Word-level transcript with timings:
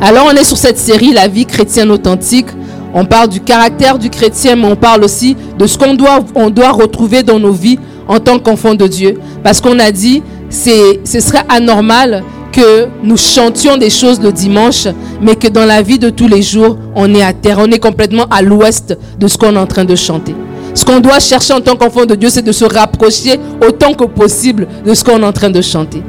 Alors 0.00 0.26
on 0.30 0.36
est 0.36 0.44
sur 0.44 0.56
cette 0.56 0.78
série 0.78 1.12
La 1.12 1.26
vie 1.26 1.44
chrétienne 1.44 1.90
authentique. 1.90 2.46
On 2.94 3.04
parle 3.04 3.28
du 3.28 3.40
caractère 3.40 3.98
du 3.98 4.10
chrétien, 4.10 4.54
mais 4.54 4.66
on 4.66 4.76
parle 4.76 5.02
aussi 5.04 5.36
de 5.58 5.66
ce 5.66 5.76
qu'on 5.76 5.94
doit, 5.94 6.20
on 6.36 6.50
doit 6.50 6.70
retrouver 6.70 7.22
dans 7.22 7.38
nos 7.40 7.52
vies 7.52 7.78
en 8.06 8.20
tant 8.20 8.38
qu'enfants 8.38 8.74
de 8.74 8.86
Dieu. 8.86 9.18
Parce 9.42 9.60
qu'on 9.60 9.78
a 9.78 9.90
dit, 9.90 10.22
ce 10.50 11.20
serait 11.20 11.42
anormal 11.48 12.22
que 12.52 12.86
nous 13.02 13.16
chantions 13.16 13.76
des 13.76 13.90
choses 13.90 14.20
le 14.20 14.32
dimanche, 14.32 14.86
mais 15.20 15.34
que 15.34 15.48
dans 15.48 15.66
la 15.66 15.82
vie 15.82 15.98
de 15.98 16.10
tous 16.10 16.28
les 16.28 16.42
jours, 16.42 16.78
on 16.94 17.12
est 17.14 17.22
à 17.22 17.32
terre, 17.32 17.58
on 17.60 17.70
est 17.70 17.78
complètement 17.78 18.24
à 18.30 18.40
l'ouest 18.40 18.96
de 19.18 19.26
ce 19.26 19.36
qu'on 19.36 19.54
est 19.54 19.58
en 19.58 19.66
train 19.66 19.84
de 19.84 19.96
chanter. 19.96 20.34
Ce 20.74 20.84
qu'on 20.84 21.00
doit 21.00 21.18
chercher 21.18 21.54
en 21.54 21.60
tant 21.60 21.74
qu'enfant 21.76 22.06
de 22.06 22.14
Dieu, 22.14 22.28
c'est 22.30 22.42
de 22.42 22.52
se 22.52 22.64
rapprocher 22.64 23.38
autant 23.66 23.92
que 23.94 24.04
possible 24.04 24.68
de 24.86 24.94
ce 24.94 25.02
qu'on 25.02 25.20
est 25.22 25.26
en 25.26 25.32
train 25.32 25.50
de 25.50 25.60
chanter. 25.60 26.02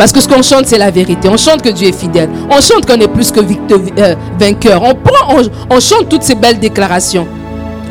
Parce 0.00 0.12
que 0.12 0.20
ce 0.22 0.28
qu'on 0.28 0.40
chante, 0.40 0.64
c'est 0.64 0.78
la 0.78 0.90
vérité. 0.90 1.28
On 1.28 1.36
chante 1.36 1.60
que 1.60 1.68
Dieu 1.68 1.88
est 1.88 1.92
fidèle. 1.92 2.30
On 2.48 2.58
chante 2.62 2.86
qu'on 2.86 2.98
est 2.98 3.06
plus 3.06 3.30
que 3.30 3.40
euh, 3.40 4.14
vainqueur. 4.38 4.82
On, 4.82 4.94
prend, 4.94 5.36
on, 5.68 5.78
chante 5.78 6.08
toutes 6.08 6.22
ces 6.22 6.34
belles 6.34 6.58
déclarations. 6.58 7.28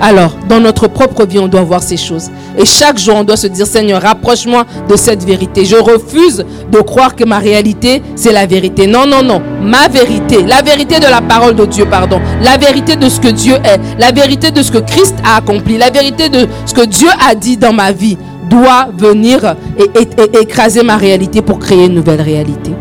Alors, 0.02 0.32
dans 0.48 0.60
notre 0.60 0.88
propre 0.88 1.28
vie, 1.28 1.38
on 1.38 1.48
doit 1.48 1.62
voir 1.62 1.84
ces 1.84 1.98
choses. 1.98 2.32
Et 2.58 2.66
chaque 2.66 2.98
jour, 2.98 3.14
on 3.16 3.24
doit 3.24 3.38
se 3.38 3.46
dire, 3.46 3.68
Seigneur, 3.68 4.02
rapproche-moi 4.02 4.66
de 4.90 4.96
cette 4.96 5.24
vérité. 5.24 5.66
Je 5.66 5.76
refuse 5.76 6.44
de 6.72 6.80
croire 6.80 7.16
que 7.16 7.26
ma 7.26 7.38
réalité, 7.38 8.02
c'est 8.16 8.34
la 8.34 8.48
vérité. 8.48 8.88
Non, 8.88 9.06
non, 9.06 9.22
non. 9.22 9.40
Ma 9.62 9.88
vérité, 9.88 10.42
la 10.42 10.64
vérité 10.64 11.00
de 11.00 11.06
la 11.06 11.22
parole 11.22 11.54
de 11.54 11.66
Dieu, 11.68 11.86
pardon. 11.86 12.20
La 12.42 12.58
vérité 12.58 12.96
de 12.96 13.08
ce 13.08 13.20
que 13.20 13.28
Dieu 13.28 13.54
est. 13.64 13.80
La 14.00 14.12
vérité 14.12 14.50
de 14.50 14.64
ce 14.64 14.72
que 14.72 14.80
Christ 14.80 15.14
a 15.24 15.38
accompli. 15.38 15.78
La 15.78 15.92
vérité 15.92 16.30
de 16.30 16.48
ce 16.66 16.74
que 16.74 16.88
Dieu 16.88 17.10
a 17.30 17.36
dit 17.36 17.58
dans 17.58 17.74
ma 17.74 17.92
vie 17.92 18.18
doit 18.50 18.88
venir 18.98 19.56
et, 19.78 20.40
écraser 20.42 20.84
ma 20.84 20.98
réalité 20.98 21.42
pour 21.42 21.60
créer 21.60 21.86
une 21.86 21.96
nouvelle 21.96 22.22
réalité. 22.22 22.72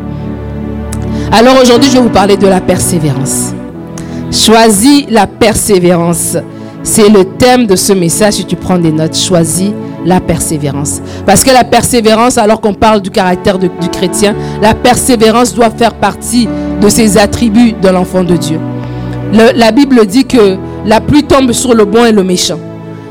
Alors 1.31 1.57
aujourd'hui, 1.61 1.91
je 1.91 1.97
vais 1.97 2.03
vous 2.03 2.09
parler 2.09 2.37
de 2.37 2.47
la 2.47 2.61
persévérance. 2.61 3.53
Choisis 4.31 5.05
la 5.11 5.27
persévérance. 5.27 6.37
C'est 6.83 7.09
le 7.09 7.25
thème 7.25 7.67
de 7.67 7.77
ce 7.77 7.93
message. 7.93 8.35
Si 8.35 8.45
tu 8.45 8.57
prends 8.57 8.79
des 8.79 8.93
notes, 8.93 9.17
choisis 9.17 9.73
la 10.05 10.21
persévérance. 10.21 11.03
Parce 11.27 11.45
que 11.45 11.51
la 11.51 11.65
persévérance, 11.65 12.39
alors 12.39 12.61
qu'on 12.61 12.75
parle 12.75 13.03
du 13.03 13.11
caractère 13.11 13.59
du 13.59 13.69
chrétien, 13.93 14.35
la 14.63 14.75
persévérance 14.75 15.55
doit 15.55 15.71
faire 15.71 15.95
partie 15.95 16.49
de 16.81 16.89
ses 16.89 17.19
attributs 17.19 17.75
de 17.81 17.89
l'enfant 17.89 18.25
de 18.25 18.37
Dieu. 18.37 18.59
la 19.33 19.71
Bible 19.71 20.07
dit 20.07 20.25
que 20.25 20.57
la 20.87 21.01
pluie 21.01 21.25
tombe 21.25 21.53
sur 21.53 21.75
le 21.75 21.85
bon 21.85 22.05
et 22.07 22.13
le 22.13 22.25
méchant. 22.25 22.59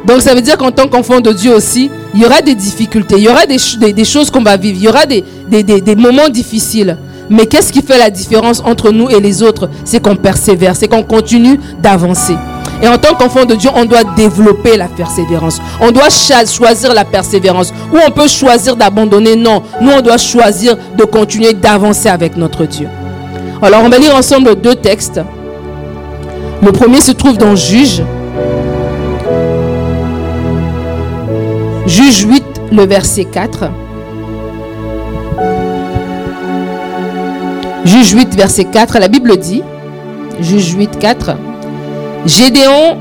Donc 0.07 0.21
ça 0.21 0.33
veut 0.33 0.41
dire 0.41 0.57
qu'en 0.57 0.71
tant 0.71 0.87
qu'enfant 0.87 1.19
de 1.19 1.33
Dieu 1.33 1.53
aussi, 1.53 1.91
il 2.13 2.21
y 2.21 2.25
aura 2.25 2.41
des 2.41 2.55
difficultés, 2.55 3.15
il 3.17 3.25
y 3.25 3.29
aura 3.29 3.45
des, 3.45 4.05
choses 4.05 4.31
qu'on 4.31 4.41
va 4.41 4.55
vivre, 4.55 4.77
il 4.79 4.85
y 4.85 4.87
aura 4.87 5.05
des, 5.05 5.23
des 5.63 5.95
moments 5.95 6.29
difficiles. 6.29 6.97
Mais 7.29 7.45
qu'est-ce 7.45 7.73
qui 7.73 7.81
fait 7.81 7.97
la 7.97 8.09
différence 8.09 8.61
entre 8.63 8.91
nous 8.91 9.09
et 9.09 9.19
les 9.19 9.43
autres? 9.43 9.69
C'est 9.83 10.01
qu'on 10.01 10.15
persévère, 10.15 10.75
c'est 10.77 10.87
qu'on 10.87 11.03
continue 11.03 11.59
d'avancer. 11.81 12.35
Et 12.81 12.87
en 12.87 12.97
tant 12.97 13.15
qu'enfant 13.15 13.45
de 13.45 13.55
Dieu, 13.55 13.69
on 13.75 13.85
doit 13.85 14.03
développer 14.15 14.77
la 14.77 14.87
persévérance. 14.87 15.59
On 15.81 15.91
doit 15.91 16.09
choisir 16.09 16.93
la 16.93 17.03
persévérance. 17.03 17.73
Ou 17.91 17.97
on 18.05 18.11
peut 18.11 18.27
choisir 18.27 18.75
d'abandonner? 18.75 19.35
Non, 19.35 19.63
nous, 19.81 19.91
on 19.91 20.01
doit 20.01 20.17
choisir 20.17 20.77
de 20.95 21.03
continuer 21.03 21.53
d'avancer 21.53 22.07
avec 22.07 22.37
notre 22.37 22.65
Dieu. 22.65 22.87
Alors, 23.61 23.81
on 23.83 23.89
va 23.89 23.97
lire 23.97 24.15
ensemble 24.15 24.55
deux 24.55 24.75
textes. 24.75 25.19
Le 26.61 26.71
premier 26.71 27.01
se 27.01 27.11
trouve 27.11 27.37
dans 27.37 27.55
Juge, 27.55 28.03
Juge 31.87 32.25
8, 32.25 32.43
le 32.73 32.85
verset 32.85 33.23
4. 33.23 33.71
Juge 37.85 38.11
8, 38.11 38.35
verset 38.35 38.65
4, 38.65 38.99
la 38.99 39.07
Bible 39.07 39.37
dit, 39.37 39.63
Juge 40.41 40.73
8, 40.73 40.99
4, 40.99 41.37
Gédéon 42.25 42.97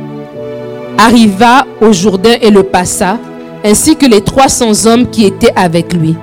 arriva 0.98 1.66
au 1.80 1.92
Jourdain 1.92 2.36
et 2.40 2.50
le 2.50 2.62
passa, 2.62 3.18
ainsi 3.64 3.96
que 3.96 4.06
les 4.06 4.20
300 4.20 4.86
hommes 4.86 5.10
qui 5.10 5.24
étaient 5.24 5.52
avec 5.56 5.92
lui. 5.92 6.14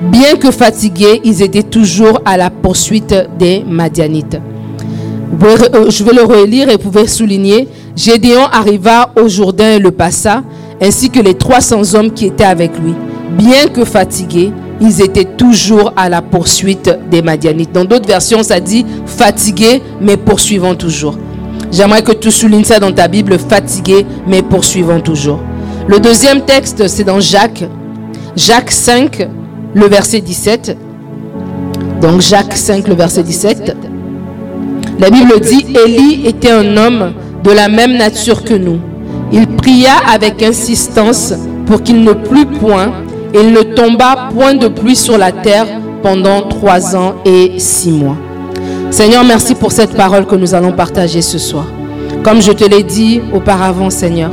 Bien 0.00 0.36
que 0.36 0.50
fatigués, 0.50 1.20
ils 1.22 1.42
étaient 1.42 1.62
toujours 1.62 2.22
à 2.24 2.38
la 2.38 2.48
poursuite 2.48 3.14
des 3.38 3.62
Madianites. 3.62 4.38
Euh, 5.42 5.90
je 5.90 6.02
vais 6.02 6.14
le 6.14 6.22
relire 6.22 6.70
et 6.70 6.72
vous 6.72 6.90
pouvez 6.90 7.06
souligner. 7.06 7.68
Gédéon 7.94 8.44
arriva 8.50 9.10
au 9.22 9.28
Jourdain 9.28 9.76
et 9.76 9.78
le 9.78 9.90
passa, 9.90 10.42
ainsi 10.80 11.10
que 11.10 11.20
les 11.20 11.34
300 11.34 11.94
hommes 11.94 12.12
qui 12.12 12.26
étaient 12.26 12.44
avec 12.44 12.78
lui. 12.78 12.94
Bien 13.36 13.68
que 13.68 13.84
fatigués, 13.84 14.52
ils 14.80 15.02
étaient 15.02 15.24
toujours 15.24 15.92
à 15.96 16.08
la 16.08 16.22
poursuite 16.22 16.90
des 17.10 17.22
Madianites. 17.22 17.72
Dans 17.72 17.84
d'autres 17.84 18.08
versions, 18.08 18.42
ça 18.42 18.60
dit 18.60 18.84
fatigués, 19.06 19.82
mais 20.00 20.16
poursuivant 20.16 20.74
toujours. 20.74 21.16
J'aimerais 21.70 22.02
que 22.02 22.12
tu 22.12 22.30
soulignes 22.30 22.64
ça 22.64 22.78
dans 22.78 22.92
ta 22.92 23.08
Bible, 23.08 23.38
fatigués, 23.38 24.06
mais 24.26 24.42
poursuivant 24.42 25.00
toujours. 25.00 25.40
Le 25.88 25.98
deuxième 26.00 26.42
texte, 26.42 26.86
c'est 26.88 27.04
dans 27.04 27.20
Jacques. 27.20 27.64
Jacques 28.36 28.70
5, 28.70 29.28
le 29.74 29.86
verset 29.86 30.20
17. 30.20 30.76
Donc 32.00 32.20
Jacques 32.20 32.56
5, 32.56 32.88
le 32.88 32.94
verset 32.94 33.22
17. 33.22 33.76
La 35.00 35.10
Bible 35.10 35.40
dit, 35.40 35.66
Élie 35.84 36.26
était 36.26 36.50
un 36.50 36.76
homme 36.76 37.12
de 37.42 37.50
la 37.50 37.68
même 37.68 37.96
nature 37.96 38.44
que 38.44 38.54
nous 38.54 38.78
il 39.34 39.48
pria 39.48 39.94
avec 40.08 40.40
insistance 40.44 41.34
pour 41.66 41.82
qu'il 41.82 42.04
ne 42.04 42.12
plût 42.12 42.46
point, 42.46 42.92
et 43.34 43.40
il 43.40 43.52
ne 43.52 43.62
tomba 43.62 44.28
point 44.32 44.54
de 44.54 44.68
pluie 44.68 44.94
sur 44.94 45.18
la 45.18 45.32
terre 45.32 45.66
pendant 46.04 46.42
trois 46.42 46.94
ans 46.94 47.16
et 47.24 47.58
six 47.58 47.90
mois. 47.90 48.16
Seigneur, 48.92 49.24
merci 49.24 49.56
pour 49.56 49.72
cette 49.72 49.96
parole 49.96 50.24
que 50.24 50.36
nous 50.36 50.54
allons 50.54 50.70
partager 50.70 51.20
ce 51.20 51.38
soir. 51.38 51.66
Comme 52.22 52.40
je 52.40 52.52
te 52.52 52.64
l'ai 52.64 52.84
dit 52.84 53.22
auparavant, 53.32 53.90
Seigneur, 53.90 54.30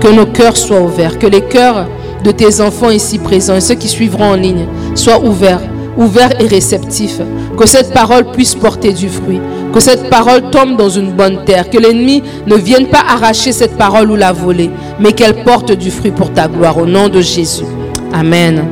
que 0.00 0.08
nos 0.08 0.26
cœurs 0.26 0.56
soient 0.56 0.80
ouverts, 0.80 1.20
que 1.20 1.28
les 1.28 1.42
cœurs 1.42 1.86
de 2.24 2.32
tes 2.32 2.60
enfants 2.60 2.90
ici 2.90 3.18
présents 3.18 3.54
et 3.54 3.60
ceux 3.60 3.76
qui 3.76 3.86
suivront 3.86 4.32
en 4.32 4.36
ligne 4.36 4.66
soient 4.96 5.20
ouverts 5.24 5.62
ouvert 6.00 6.40
et 6.40 6.46
réceptif. 6.46 7.20
Que 7.56 7.66
cette 7.66 7.92
parole 7.92 8.32
puisse 8.32 8.54
porter 8.54 8.92
du 8.92 9.08
fruit. 9.08 9.40
Que 9.72 9.80
cette 9.80 10.10
parole 10.10 10.50
tombe 10.50 10.76
dans 10.76 10.88
une 10.88 11.12
bonne 11.12 11.44
terre. 11.44 11.70
Que 11.70 11.78
l'ennemi 11.78 12.22
ne 12.46 12.56
vienne 12.56 12.88
pas 12.88 13.04
arracher 13.06 13.52
cette 13.52 13.76
parole 13.76 14.10
ou 14.10 14.16
la 14.16 14.32
voler, 14.32 14.70
mais 14.98 15.12
qu'elle 15.12 15.44
porte 15.44 15.72
du 15.72 15.90
fruit 15.90 16.10
pour 16.10 16.32
ta 16.32 16.48
gloire. 16.48 16.78
Au 16.78 16.86
nom 16.86 17.08
de 17.08 17.20
Jésus. 17.20 17.64
Amen. 18.12 18.64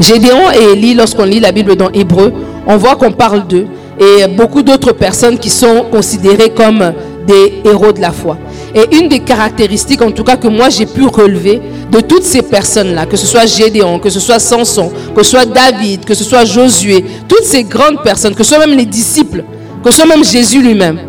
Gédéon 0.00 0.50
et 0.58 0.72
Élie, 0.72 0.94
lorsqu'on 0.94 1.24
lit 1.24 1.40
la 1.40 1.52
Bible 1.52 1.76
dans 1.76 1.90
Hébreu, 1.90 2.32
on 2.66 2.76
voit 2.76 2.96
qu'on 2.96 3.12
parle 3.12 3.46
d'eux 3.46 3.66
et 4.00 4.26
beaucoup 4.28 4.62
d'autres 4.62 4.92
personnes 4.92 5.38
qui 5.38 5.50
sont 5.50 5.86
considérées 5.90 6.50
comme 6.50 6.92
des 7.26 7.62
héros 7.64 7.92
de 7.92 8.00
la 8.00 8.12
foi. 8.12 8.38
Et 8.78 8.96
une 8.96 9.08
des 9.08 9.18
caractéristiques, 9.20 10.02
en 10.02 10.12
tout 10.12 10.22
cas, 10.22 10.36
que 10.36 10.46
moi 10.46 10.68
j'ai 10.70 10.86
pu 10.86 11.04
relever 11.06 11.60
de 11.90 12.00
toutes 12.00 12.22
ces 12.22 12.42
personnes-là, 12.42 13.06
que 13.06 13.16
ce 13.16 13.26
soit 13.26 13.44
Gédéon, 13.46 13.98
que 13.98 14.08
ce 14.08 14.20
soit 14.20 14.38
Samson, 14.38 14.92
que 15.16 15.22
ce 15.24 15.30
soit 15.30 15.46
David, 15.46 16.04
que 16.04 16.14
ce 16.14 16.22
soit 16.22 16.44
Josué, 16.44 17.04
toutes 17.26 17.44
ces 17.44 17.64
grandes 17.64 18.02
personnes, 18.04 18.34
que 18.34 18.44
ce 18.44 18.54
soit 18.54 18.64
même 18.64 18.76
les 18.76 18.86
disciples, 18.86 19.42
que 19.82 19.90
ce 19.90 19.96
soit 19.96 20.06
même 20.06 20.24
Jésus 20.24 20.62
lui-même, 20.62 21.00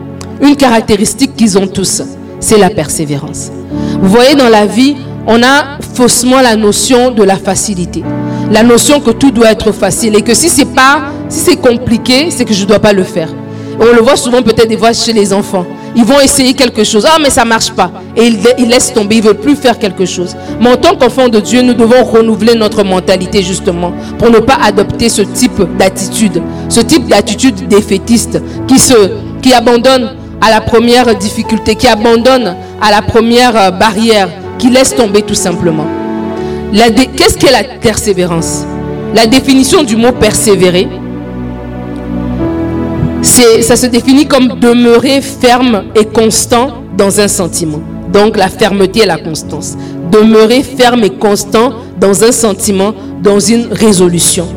une 0.42 0.56
caractéristique 0.56 1.36
qu'ils 1.36 1.58
ont 1.60 1.68
tous, 1.68 2.02
c'est 2.40 2.58
la 2.58 2.70
persévérance. 2.70 3.52
Vous 4.02 4.10
voyez, 4.10 4.34
dans 4.34 4.50
la 4.50 4.66
vie, 4.66 4.96
on 5.28 5.44
a 5.44 5.78
faussement 5.94 6.42
la 6.42 6.56
notion 6.56 7.12
de 7.12 7.24
la 7.24 7.36
facilité. 7.36 8.04
La 8.52 8.64
notion 8.64 9.00
que 9.00 9.12
tout 9.12 9.30
doit 9.30 9.52
être 9.52 9.72
facile 9.72 10.16
et 10.16 10.22
que 10.24 10.34
si 10.34 10.50
c'est 10.50 10.74
pas, 10.74 11.12
si 11.28 11.40
c'est 11.42 11.58
compliqué, 11.58 12.32
c'est 12.32 12.46
que 12.46 12.54
je 12.54 12.64
ne 12.64 12.68
dois 12.68 12.80
pas 12.80 12.94
le 12.94 13.04
faire. 13.04 13.30
On 13.80 13.94
le 13.96 14.02
voit 14.02 14.16
souvent 14.16 14.42
peut-être 14.42 14.68
des 14.68 14.78
fois 14.78 14.92
chez 14.92 15.14
les 15.14 15.32
enfants. 15.34 15.66
Ils 15.96 16.06
vont 16.06 16.20
essayer 16.20 16.54
quelque 16.54 16.84
chose. 16.84 17.06
Ah, 17.10 17.18
mais 17.22 17.30
ça 17.30 17.44
ne 17.44 17.50
marche 17.50 17.72
pas. 17.72 17.92
Et 18.16 18.28
ils, 18.28 18.68
laissent 18.70 18.94
tomber. 18.94 19.18
Ils 19.18 19.24
ne 19.24 19.28
veulent 19.28 19.40
plus 19.40 19.56
faire 19.56 19.78
quelque 19.80 20.06
chose. 20.06 20.36
Mais 20.62 20.70
en 20.70 20.78
tant 20.78 20.96
qu'enfants 20.96 21.30
de 21.30 21.40
Dieu, 21.40 21.62
nous 21.62 21.74
devons 21.74 22.04
renouveler 22.04 22.56
notre 22.56 22.84
mentalité 22.84 23.42
justement 23.44 23.94
pour 24.18 24.30
ne 24.30 24.40
pas 24.40 24.58
adopter 24.64 25.10
ce 25.10 25.22
type 25.22 25.62
d'attitude. 25.78 26.42
Ce 26.70 26.80
type 26.82 27.08
d'attitude 27.08 27.68
défaitiste 27.68 28.42
qui 29.42 29.54
abandonne 29.54 30.16
à 30.42 30.50
la 30.50 30.62
première 30.62 31.16
difficulté, 31.16 31.76
qui 31.76 31.88
abandonne 31.88 32.56
à 32.82 32.92
la 32.92 33.02
première 33.02 33.56
euh, 33.58 33.72
barrière, 33.72 34.30
qui 34.58 34.70
laisse 34.70 34.96
tomber 34.96 35.22
tout 35.22 35.36
simplement. 35.36 35.86
Qu'est-ce 36.74 37.38
qu'est 37.38 37.52
la 37.52 37.64
persévérance? 37.64 38.64
La 39.16 39.26
définition 39.26 39.84
du 39.84 39.96
mot 39.96 40.12
persévérer, 40.12 40.88
ça 43.22 43.76
se 43.76 43.86
définit 43.88 44.26
comme 44.26 44.60
demeurer 44.60 45.22
ferme 45.22 45.86
et 45.96 46.06
constant 46.06 46.84
dans 46.98 47.20
un 47.20 47.28
sentiment. 47.28 47.82
Donc 48.12 48.38
la 48.38 48.50
fermeté 48.50 49.02
et 49.02 49.06
la 49.06 49.18
constance. 49.18 49.76
Demeurer 50.12 50.64
ferme 50.64 51.04
et 51.04 51.12
constant 51.12 51.74
dans 52.00 52.24
un 52.24 52.32
sentiment, 52.32 52.94
dans 53.22 53.40
une 53.40 53.68
résolution. 53.72 54.48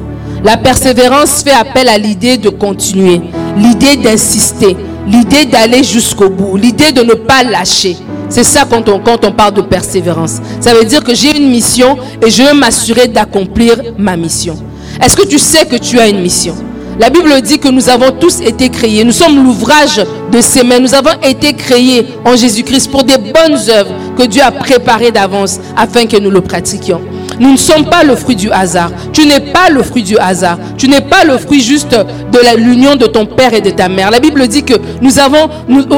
La 0.44 0.56
persévérance 0.56 1.42
fait 1.42 1.52
appel 1.52 1.88
à 1.88 1.98
l'idée 1.98 2.36
de 2.36 2.48
continuer, 2.48 3.20
l'idée 3.56 3.96
d'insister, 3.96 4.76
l'idée 5.06 5.44
d'aller 5.44 5.84
jusqu'au 5.84 6.30
bout, 6.30 6.56
l'idée 6.56 6.92
de 6.92 7.02
ne 7.02 7.14
pas 7.14 7.44
lâcher. 7.44 7.96
C'est 8.28 8.44
ça 8.44 8.64
quand 8.68 8.88
on, 8.88 8.98
quand 8.98 9.24
on 9.24 9.32
parle 9.32 9.54
de 9.54 9.60
persévérance. 9.60 10.40
Ça 10.60 10.74
veut 10.74 10.84
dire 10.84 11.04
que 11.04 11.14
j'ai 11.14 11.36
une 11.36 11.50
mission 11.50 11.98
et 12.26 12.30
je 12.30 12.42
veux 12.42 12.54
m'assurer 12.54 13.06
d'accomplir 13.06 13.76
ma 13.98 14.16
mission. 14.16 14.56
Est-ce 15.04 15.16
que 15.16 15.26
tu 15.26 15.38
sais 15.38 15.66
que 15.66 15.76
tu 15.76 15.98
as 16.00 16.08
une 16.08 16.22
mission? 16.22 16.54
La 17.02 17.10
Bible 17.10 17.42
dit 17.42 17.58
que 17.58 17.66
nous 17.68 17.88
avons 17.88 18.12
tous 18.12 18.40
été 18.40 18.68
créés. 18.68 19.02
Nous 19.02 19.10
sommes 19.10 19.42
l'ouvrage 19.44 20.00
de 20.30 20.40
ses 20.40 20.62
mains. 20.62 20.78
Nous 20.78 20.94
avons 20.94 21.20
été 21.20 21.52
créés 21.52 22.06
en 22.24 22.36
Jésus-Christ 22.36 22.92
pour 22.92 23.02
des 23.02 23.18
bonnes 23.18 23.58
œuvres 23.70 23.90
que 24.16 24.22
Dieu 24.22 24.40
a 24.40 24.52
préparées 24.52 25.10
d'avance 25.10 25.58
afin 25.76 26.06
que 26.06 26.16
nous 26.16 26.30
le 26.30 26.40
pratiquions. 26.40 27.00
Nous 27.40 27.50
ne 27.50 27.56
sommes 27.56 27.86
pas 27.86 28.04
le 28.04 28.14
fruit 28.14 28.36
du 28.36 28.52
hasard. 28.52 28.92
Tu 29.12 29.26
n'es 29.26 29.40
pas 29.40 29.68
le 29.68 29.82
fruit 29.82 30.04
du 30.04 30.16
hasard. 30.16 30.58
Tu 30.78 30.86
n'es 30.86 31.00
pas 31.00 31.24
le 31.24 31.38
fruit 31.38 31.60
juste 31.60 31.90
de 31.90 32.56
l'union 32.56 32.94
de 32.94 33.06
ton 33.06 33.26
père 33.26 33.52
et 33.52 33.60
de 33.60 33.70
ta 33.70 33.88
mère. 33.88 34.12
La 34.12 34.20
Bible 34.20 34.46
dit 34.46 34.62
que 34.62 34.74
nous 35.00 35.18
avons, 35.18 35.50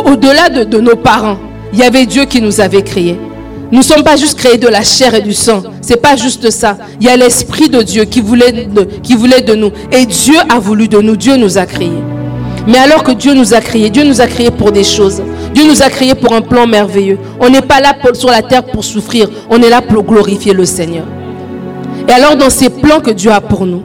au-delà 0.06 0.48
de, 0.48 0.64
de 0.64 0.80
nos 0.80 0.96
parents, 0.96 1.36
il 1.74 1.80
y 1.80 1.82
avait 1.82 2.06
Dieu 2.06 2.24
qui 2.24 2.40
nous 2.40 2.62
avait 2.62 2.82
créés. 2.82 3.20
Nous 3.72 3.78
ne 3.78 3.84
sommes 3.84 4.02
pas 4.05 4.16
juste 4.16 4.38
créés 4.38 4.58
de 4.58 4.69
la 4.69 4.82
chair 4.82 5.14
et 5.14 5.20
du 5.20 5.32
sang. 5.32 5.62
C'est 5.81 6.00
pas 6.00 6.16
juste 6.16 6.50
ça. 6.50 6.76
Il 7.00 7.06
y 7.06 7.11
a 7.11 7.16
l'Esprit 7.16 7.69
de 7.69 7.82
Dieu 7.82 8.05
qui 8.05 8.20
voulait 8.20 8.52
de, 8.52 8.82
qui 9.02 9.14
voulait 9.14 9.40
de 9.40 9.55
nous. 9.55 9.70
Et 9.90 10.06
Dieu 10.06 10.37
a 10.49 10.58
voulu 10.58 10.88
de 10.88 11.00
nous. 11.00 11.16
Dieu 11.16 11.37
nous 11.37 11.58
a 11.58 11.66
créés. 11.66 12.02
Mais 12.66 12.78
alors 12.78 13.02
que 13.02 13.12
Dieu 13.12 13.34
nous 13.34 13.52
a 13.52 13.61
créés, 13.61 13.90
Dieu 13.90 14.05
nous 14.05 14.20
a 14.20 14.26
créés 14.26 14.50
pour 14.50 14.72
des 14.72 14.84
choses. 14.84 15.22
Dieu 15.55 15.66
nous 15.66 15.82
a 15.82 15.90
créés 15.90 16.14
pour 16.14 16.32
un 16.32 16.40
plan 16.40 16.66
merveilleux. 16.66 17.19
On 17.40 17.50
n'est 17.50 17.62
pas 17.62 17.81
là 17.81 17.94
sur 18.14 18.31
la 18.31 18.43
terre 18.43 18.64
pour 18.64 18.84
souffrir. 18.84 19.28
On 19.50 19.61
est 19.61 19.69
là 19.69 19.82
pour 19.82 20.02
glorifier 20.05 20.52
le 20.55 20.64
Seigneur. 20.64 21.05
Et 22.08 22.12
alors 22.12 22.37
dans 22.37 22.50
ces 22.50 22.70
plans 22.70 23.00
que 23.00 23.11
Dieu 23.11 23.31
a 23.31 23.40
pour 23.40 23.66
nous, 23.66 23.82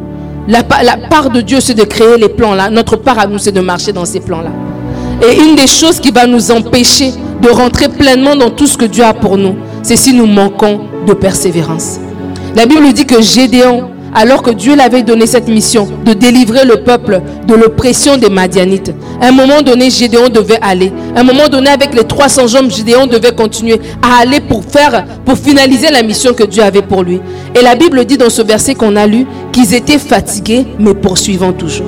la, 0.48 0.64
la 0.84 0.98
part 1.10 1.30
de 1.30 1.42
Dieu 1.42 1.60
c'est 1.60 1.74
de 1.74 1.84
créer 1.84 2.18
les 2.18 2.30
plans 2.30 2.54
là. 2.54 2.70
Notre 2.70 2.96
part 2.96 3.20
à 3.20 3.28
nous 3.28 3.38
c'est 3.38 3.52
de 3.52 3.62
marcher 3.62 3.92
dans 3.92 4.06
ces 4.06 4.20
plans 4.20 4.42
là. 4.42 4.52
Et 5.28 5.38
une 5.42 5.56
des 5.56 5.68
choses 5.68 6.00
qui 6.00 6.12
va 6.12 6.26
nous 6.26 6.52
empêcher 6.52 7.12
de 7.42 7.50
rentrer 7.50 7.90
pleinement 7.90 8.36
dans 8.36 8.50
tout 8.50 8.68
ce 8.68 8.78
que 8.78 8.86
Dieu 8.86 9.04
a 9.04 9.14
pour 9.14 9.38
nous, 9.38 9.56
c'est 9.84 9.96
si 9.96 10.14
nous 10.14 10.26
manquons 10.26 10.82
de 11.08 11.14
persévérance. 11.14 12.00
La 12.56 12.66
Bible 12.66 12.92
dit 12.94 13.06
que 13.06 13.22
Gédéon, 13.22 13.90
alors 14.14 14.42
que 14.42 14.50
Dieu 14.52 14.76
l'avait 14.76 15.04
donné 15.04 15.28
cette 15.28 15.48
mission 15.48 15.88
de 16.04 16.14
délivrer 16.14 16.66
le 16.66 16.84
peuple 16.84 17.22
de 17.48 17.54
l'oppression 17.54 18.18
des 18.18 18.30
Madianites, 18.30 18.94
à 19.22 19.28
un 19.28 19.32
moment 19.32 19.62
donné, 19.62 19.90
Gédéon 19.90 20.30
devait 20.30 20.60
aller. 20.62 20.92
À 21.16 21.20
un 21.20 21.24
moment 21.24 21.48
donné, 21.48 21.70
avec 21.70 21.94
les 21.94 22.04
300 22.04 22.56
hommes, 22.56 22.72
Gédéon 22.72 23.06
devait 23.06 23.34
continuer 23.34 23.80
à 24.02 24.22
aller 24.22 24.40
pour 24.40 24.64
faire, 24.64 25.06
pour 25.26 25.38
finaliser 25.38 25.92
la 25.92 26.02
mission 26.02 26.34
que 26.34 26.44
Dieu 26.44 26.64
avait 26.64 26.82
pour 26.82 27.04
lui. 27.04 27.22
Et 27.56 27.62
la 27.62 27.76
Bible 27.76 28.04
dit 28.06 28.18
dans 28.18 28.30
ce 28.30 28.42
verset 28.42 28.76
qu'on 28.76 28.96
a 28.96 29.06
lu 29.06 29.26
qu'ils 29.52 29.74
étaient 29.74 30.00
fatigués, 30.00 30.66
mais 30.80 30.94
poursuivant 30.94 31.54
toujours. 31.54 31.86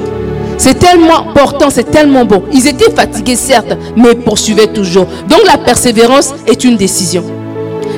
C'est 0.64 0.78
tellement 0.78 1.28
important, 1.28 1.72
c'est 1.72 1.90
tellement 1.90 2.24
bon. 2.24 2.44
Ils 2.54 2.68
étaient 2.68 2.92
fatigués, 2.92 3.36
certes, 3.36 3.76
mais 3.96 4.14
poursuivaient 4.14 4.68
toujours. 4.68 5.08
Donc 5.28 5.40
la 5.48 5.58
persévérance 5.58 6.36
est 6.46 6.64
une 6.64 6.78
décision. 6.78 7.24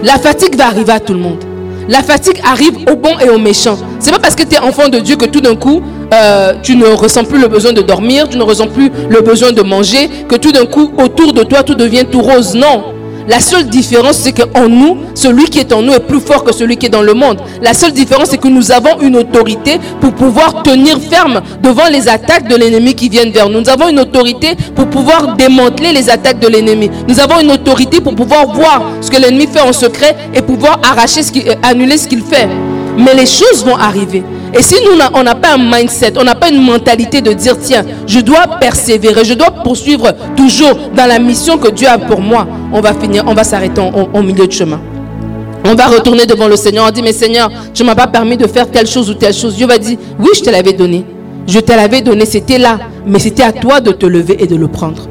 La 0.02 0.14
fatigue 0.14 0.56
va 0.56 0.68
arriver 0.68 0.94
à 0.94 1.02
tout 1.02 1.12
le 1.12 1.20
monde. 1.20 1.44
La 1.90 2.02
fatigue 2.02 2.40
arrive 2.42 2.78
aux 2.90 2.96
bons 2.96 3.20
et 3.20 3.30
aux 3.30 3.38
méchants. 3.38 3.78
C'est 4.00 4.12
pas 4.12 4.20
parce 4.20 4.34
que 4.34 4.44
tu 4.44 4.56
es 4.56 4.60
enfant 4.60 4.88
de 4.88 5.00
Dieu 5.00 5.18
que 5.18 5.26
tout 5.26 5.42
d'un 5.42 5.58
coup, 5.58 5.82
euh, 6.14 6.54
tu 6.64 6.78
ne 6.78 6.86
ressens 6.86 7.26
plus 7.26 7.42
le 7.42 7.50
besoin 7.50 7.74
de 7.74 7.82
dormir, 7.82 8.30
tu 8.30 8.38
ne 8.38 8.44
ressens 8.44 8.68
plus 8.68 8.90
le 9.10 9.20
besoin 9.20 9.52
de 9.52 9.62
manger, 9.62 10.10
que 10.30 10.38
tout 10.38 10.54
d'un 10.54 10.66
coup, 10.66 10.90
autour 10.98 11.34
de 11.34 11.44
toi, 11.44 11.64
tout 11.64 11.76
devient 11.76 12.06
tout 12.10 12.22
rose. 12.22 12.56
Non. 12.56 12.94
La 13.28 13.40
seule 13.40 13.68
différence, 13.68 14.18
c'est 14.18 14.34
qu'en 14.34 14.68
nous, 14.68 14.98
celui 15.16 15.46
qui 15.46 15.60
est 15.60 15.72
en 15.72 15.82
nous 15.82 15.94
est 15.94 16.00
plus 16.00 16.20
fort 16.20 16.44
que 16.44 16.54
celui 16.54 16.78
qui 16.78 16.88
est 16.88 16.90
dans 16.90 17.02
le 17.02 17.14
monde. 17.14 17.40
La 17.62 17.74
seule 17.74 17.94
différence, 17.94 18.30
c'est 18.30 18.38
que 18.38 18.48
nous 18.48 18.72
avons 18.72 19.00
une 19.02 19.16
autorité 19.16 19.80
pour 20.02 20.14
pouvoir 20.14 20.64
tenir 20.64 21.00
ferme 21.00 21.42
devant 21.62 21.88
les 21.90 22.08
attaques 22.08 22.48
de 22.48 22.56
l'ennemi 22.56 22.96
qui 22.96 23.10
viennent 23.10 23.32
vers 23.32 23.50
nous. 23.50 23.62
Nous 23.62 23.70
avons 23.70 23.90
une 23.90 24.00
autorité 24.00 24.56
pour 24.76 24.88
pouvoir 24.90 25.36
démanteler 25.36 25.92
les 25.94 26.10
attaques 26.10 26.40
de 26.40 26.48
l'ennemi. 26.48 26.90
Nous 27.08 27.20
avons 27.20 27.40
une 27.40 27.52
autorité 27.52 28.02
pour 28.02 28.16
pouvoir 28.16 28.48
voir 28.54 28.84
ce 29.02 29.10
que 29.10 29.18
l'ennemi 29.18 29.48
fait 29.48 29.62
en 29.62 29.74
secret 29.74 30.16
et 30.34 30.42
pouvoir 30.42 30.80
arracher 30.84 31.22
euh, 31.48 31.54
annuler 31.64 31.98
ce 31.98 32.08
qu'il 32.08 32.22
fait. 32.22 32.48
Mais 32.98 33.16
les 33.16 33.26
choses 33.26 33.66
vont 33.66 33.76
arriver. 33.76 34.24
Et 34.54 34.62
si 34.62 34.76
nous, 34.86 34.92
on 35.14 35.24
n'a 35.24 35.36
pas 35.36 35.56
un 35.56 35.58
mindset, 35.58 36.14
on 36.18 36.24
n'a 36.24 36.36
pas 36.36 36.50
une 36.50 36.62
mentalité 36.62 37.22
de 37.22 37.34
dire, 37.34 37.58
tiens, 37.60 37.84
je 38.06 38.20
dois 38.20 38.46
persévérer, 38.60 39.26
je 39.26 39.34
dois 39.34 39.52
poursuivre 39.52 40.12
toujours 40.36 40.78
dans 40.96 41.08
la 41.08 41.18
mission 41.18 41.58
que 41.58 41.70
Dieu 41.70 41.88
a 41.88 41.98
pour 41.98 42.22
moi, 42.22 42.48
on 42.72 42.82
va 42.82 42.94
finir, 42.94 43.24
on 43.26 43.34
va 43.34 43.44
s'arrêter 43.44 43.82
au 44.14 44.22
milieu 44.22 44.46
de 44.46 44.52
chemin. 44.52 44.80
On 45.66 45.76
va 45.76 45.88
retourner 45.88 46.26
devant 46.26 46.48
le 46.48 46.58
Seigneur. 46.58 46.86
On 46.88 46.92
dit, 46.92 47.02
mais 47.02 47.14
Seigneur, 47.14 47.50
tu 47.74 47.84
ne 47.84 47.88
m'as 47.88 47.96
pas 47.96 48.08
permis 48.08 48.36
de 48.36 48.48
faire 48.48 48.70
telle 48.70 48.88
chose 48.88 49.10
ou 49.10 49.14
telle 49.14 49.34
chose. 49.34 49.56
Dieu 49.56 49.66
va 49.66 49.78
dire, 49.78 49.98
oui, 50.20 50.30
je 50.36 50.42
te 50.42 50.50
l'avais 50.50 50.74
donné. 50.74 51.06
Je 51.48 51.60
te 51.60 51.72
l'avais 51.72 52.02
donné, 52.02 52.26
c'était 52.26 52.58
là. 52.58 52.80
Mais 53.06 53.20
c'était 53.20 53.44
à 53.44 53.54
toi 53.54 53.80
de 53.80 53.92
te 53.92 54.06
lever 54.06 54.44
et 54.44 54.48
de 54.48 54.56
le 54.56 54.68
prendre. 54.68 55.08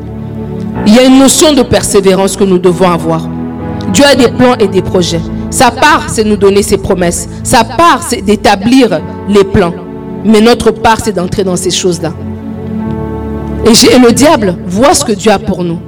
Il 0.87 0.95
y 0.95 0.99
a 0.99 1.05
une 1.05 1.19
notion 1.19 1.53
de 1.53 1.63
persévérance 1.63 2.37
que 2.37 2.45
nous 2.45 2.59
devons 2.59 2.91
avoir. 2.91 3.29
Dieu 3.93 4.05
a 4.05 4.15
des 4.15 4.29
plans 4.29 4.55
et 4.59 4.69
des 4.69 4.83
projets. 4.83 5.21
Sa 5.53 5.71
part, 5.71 6.07
c'est 6.09 6.25
nous 6.25 6.37
donner 6.37 6.63
ses 6.63 6.79
promesses. 6.79 7.29
Sa 7.45 7.63
part, 7.63 8.03
c'est 8.09 8.23
d'établir 8.23 9.01
les 9.29 9.45
plans. 9.45 9.75
Mais 10.25 10.41
notre 10.41 10.71
part, 10.71 10.97
c'est 11.05 11.13
d'entrer 11.13 11.45
dans 11.45 11.57
ces 11.57 11.71
choses-là. 11.71 12.15
Et, 13.67 13.99
le 13.99 14.13
diable 14.13 14.57
voit 14.67 14.95
ce 14.95 15.05
que 15.05 15.13
Dieu 15.13 15.31
a 15.31 15.39
pour 15.39 15.63
nous. 15.63 15.79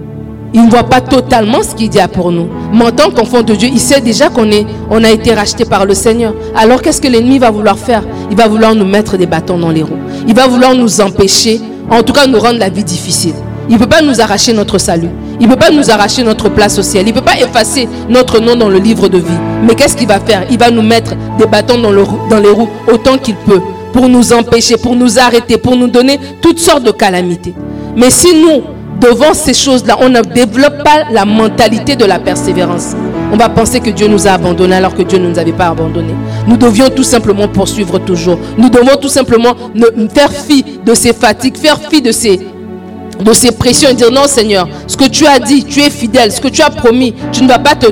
Il 0.53 0.67
ne 0.67 0.71
voit 0.71 0.85
pas 0.85 1.01
totalement 1.01 1.63
ce 1.63 1.75
qu'il 1.75 1.99
a 1.99 2.09
pour 2.09 2.31
nous. 2.31 2.47
Mais 2.75 2.85
en 2.85 2.91
tant 2.91 3.11
qu'enfant 3.11 3.41
de 3.41 3.55
Dieu, 3.55 3.71
il 3.73 3.81
sait 3.81 4.03
déjà 4.03 4.29
qu'on 4.29 4.49
on 4.91 5.03
a 5.03 5.11
été 5.11 5.33
racheté 5.33 5.65
par 5.65 5.87
le 5.87 5.95
Seigneur. 5.95 6.35
Alors 6.55 6.83
qu'est-ce 6.83 7.01
que 7.01 7.09
l'ennemi 7.09 7.39
va 7.39 7.51
vouloir 7.51 7.79
faire? 7.79 8.05
Il 8.31 8.37
va 8.37 8.47
vouloir 8.47 8.75
nous 8.75 8.85
mettre 8.85 9.17
des 9.17 9.27
bâtons 9.27 9.59
dans 9.59 9.71
les 9.71 9.83
roues. 9.83 9.99
Il 10.29 10.35
va 10.35 10.47
vouloir 10.47 10.75
nous 10.75 11.01
empêcher, 11.01 11.59
en 11.91 12.03
tout 12.03 12.13
cas 12.13 12.27
nous 12.27 12.39
rendre 12.39 12.59
la 12.59 12.69
vie 12.69 12.85
difficile. 12.85 13.35
Il 13.71 13.77
ne 13.77 13.79
peut 13.81 13.89
pas 13.89 14.03
nous 14.03 14.21
arracher 14.21 14.53
notre 14.53 14.77
salut. 14.77 15.09
Il 15.41 15.49
ne 15.49 15.53
peut 15.53 15.59
pas 15.59 15.71
nous 15.71 15.91
arracher 15.91 16.23
notre 16.23 16.49
place 16.49 16.79
au 16.79 16.83
ciel. 16.83 17.07
Il 17.07 17.15
ne 17.15 17.19
peut 17.19 17.25
pas 17.25 17.39
effacer 17.39 17.89
notre 18.09 18.41
nom 18.41 18.57
dans 18.57 18.69
le 18.69 18.79
livre 18.79 19.09
de 19.09 19.19
vie. 19.19 19.39
Mais 19.67 19.75
qu'est-ce 19.75 19.97
qu'il 19.97 20.09
va 20.09 20.21
faire? 20.21 20.45
Il 20.51 20.59
va 20.59 20.71
nous 20.71 20.83
mettre 20.83 21.15
des 21.39 21.47
bâtons 21.47 21.79
dans, 21.79 21.91
les 21.91 22.49
roues 22.51 22.69
autant 22.93 23.19
qu'il 23.19 23.37
peut 23.37 23.61
pour 23.93 24.09
nous 24.09 24.33
empêcher, 24.33 24.77
pour 24.77 24.97
nous 24.97 25.19
arrêter, 25.19 25.57
pour 25.59 25.77
nous 25.77 25.89
donner 25.89 26.19
toutes 26.41 26.59
sortes 26.59 26.83
de 26.85 26.91
calamités. 26.91 27.55
Mais 27.97 28.11
si 28.11 28.29
nous, 28.35 28.63
devant 29.01 29.35
ces 29.35 29.55
choses-là, 29.55 29.97
on 30.01 30.09
ne 30.09 30.21
développe 30.21 30.83
pas 30.83 31.05
la 31.13 31.25
mentalité 31.25 31.95
de 31.97 32.05
la 32.05 32.19
persévérance, 32.19 32.95
on 33.33 33.37
va 33.37 33.49
penser 33.49 33.81
que 33.81 33.91
Dieu 33.91 34.07
nous 34.07 34.27
a 34.27 34.33
abandonnés 34.33 34.77
alors 34.77 34.95
que 34.95 35.03
Dieu 35.03 35.19
ne 35.19 35.29
nous 35.29 35.39
avait 35.39 35.53
pas 35.53 35.69
abandonnés. 35.69 36.15
Nous 36.47 36.57
devions 36.57 36.89
tout 36.91 37.03
simplement 37.03 37.49
poursuivre 37.49 37.99
toujours. 37.99 38.39
Nous 38.59 38.69
devons 38.69 38.97
tout 39.01 39.09
simplement 39.09 39.55
faire 40.15 40.31
fi 40.31 40.65
de 40.85 40.95
ces 40.95 41.13
fatigues, 41.13 41.57
faire 41.57 41.81
fi 41.91 42.01
de 42.03 42.13
ces 42.13 42.41
de 43.21 43.33
ces 43.33 43.53
pressions 43.53 43.91
et 43.91 43.95
dire 43.95 44.11
non 44.11 44.27
Seigneur, 44.27 44.69
ce 44.87 44.97
que 44.97 45.09
tu 45.09 45.27
as 45.27 45.39
dit, 45.39 45.65
tu 45.65 45.81
es 45.81 45.91
fidèle, 45.91 46.33
ce 46.33 46.41
que 46.41 46.49
tu 46.49 46.63
as 46.63 46.71
promis, 46.71 47.15
tu 47.33 47.43
ne 47.43 47.49
vas 47.49 47.59
pas 47.59 47.75
te, 47.75 47.87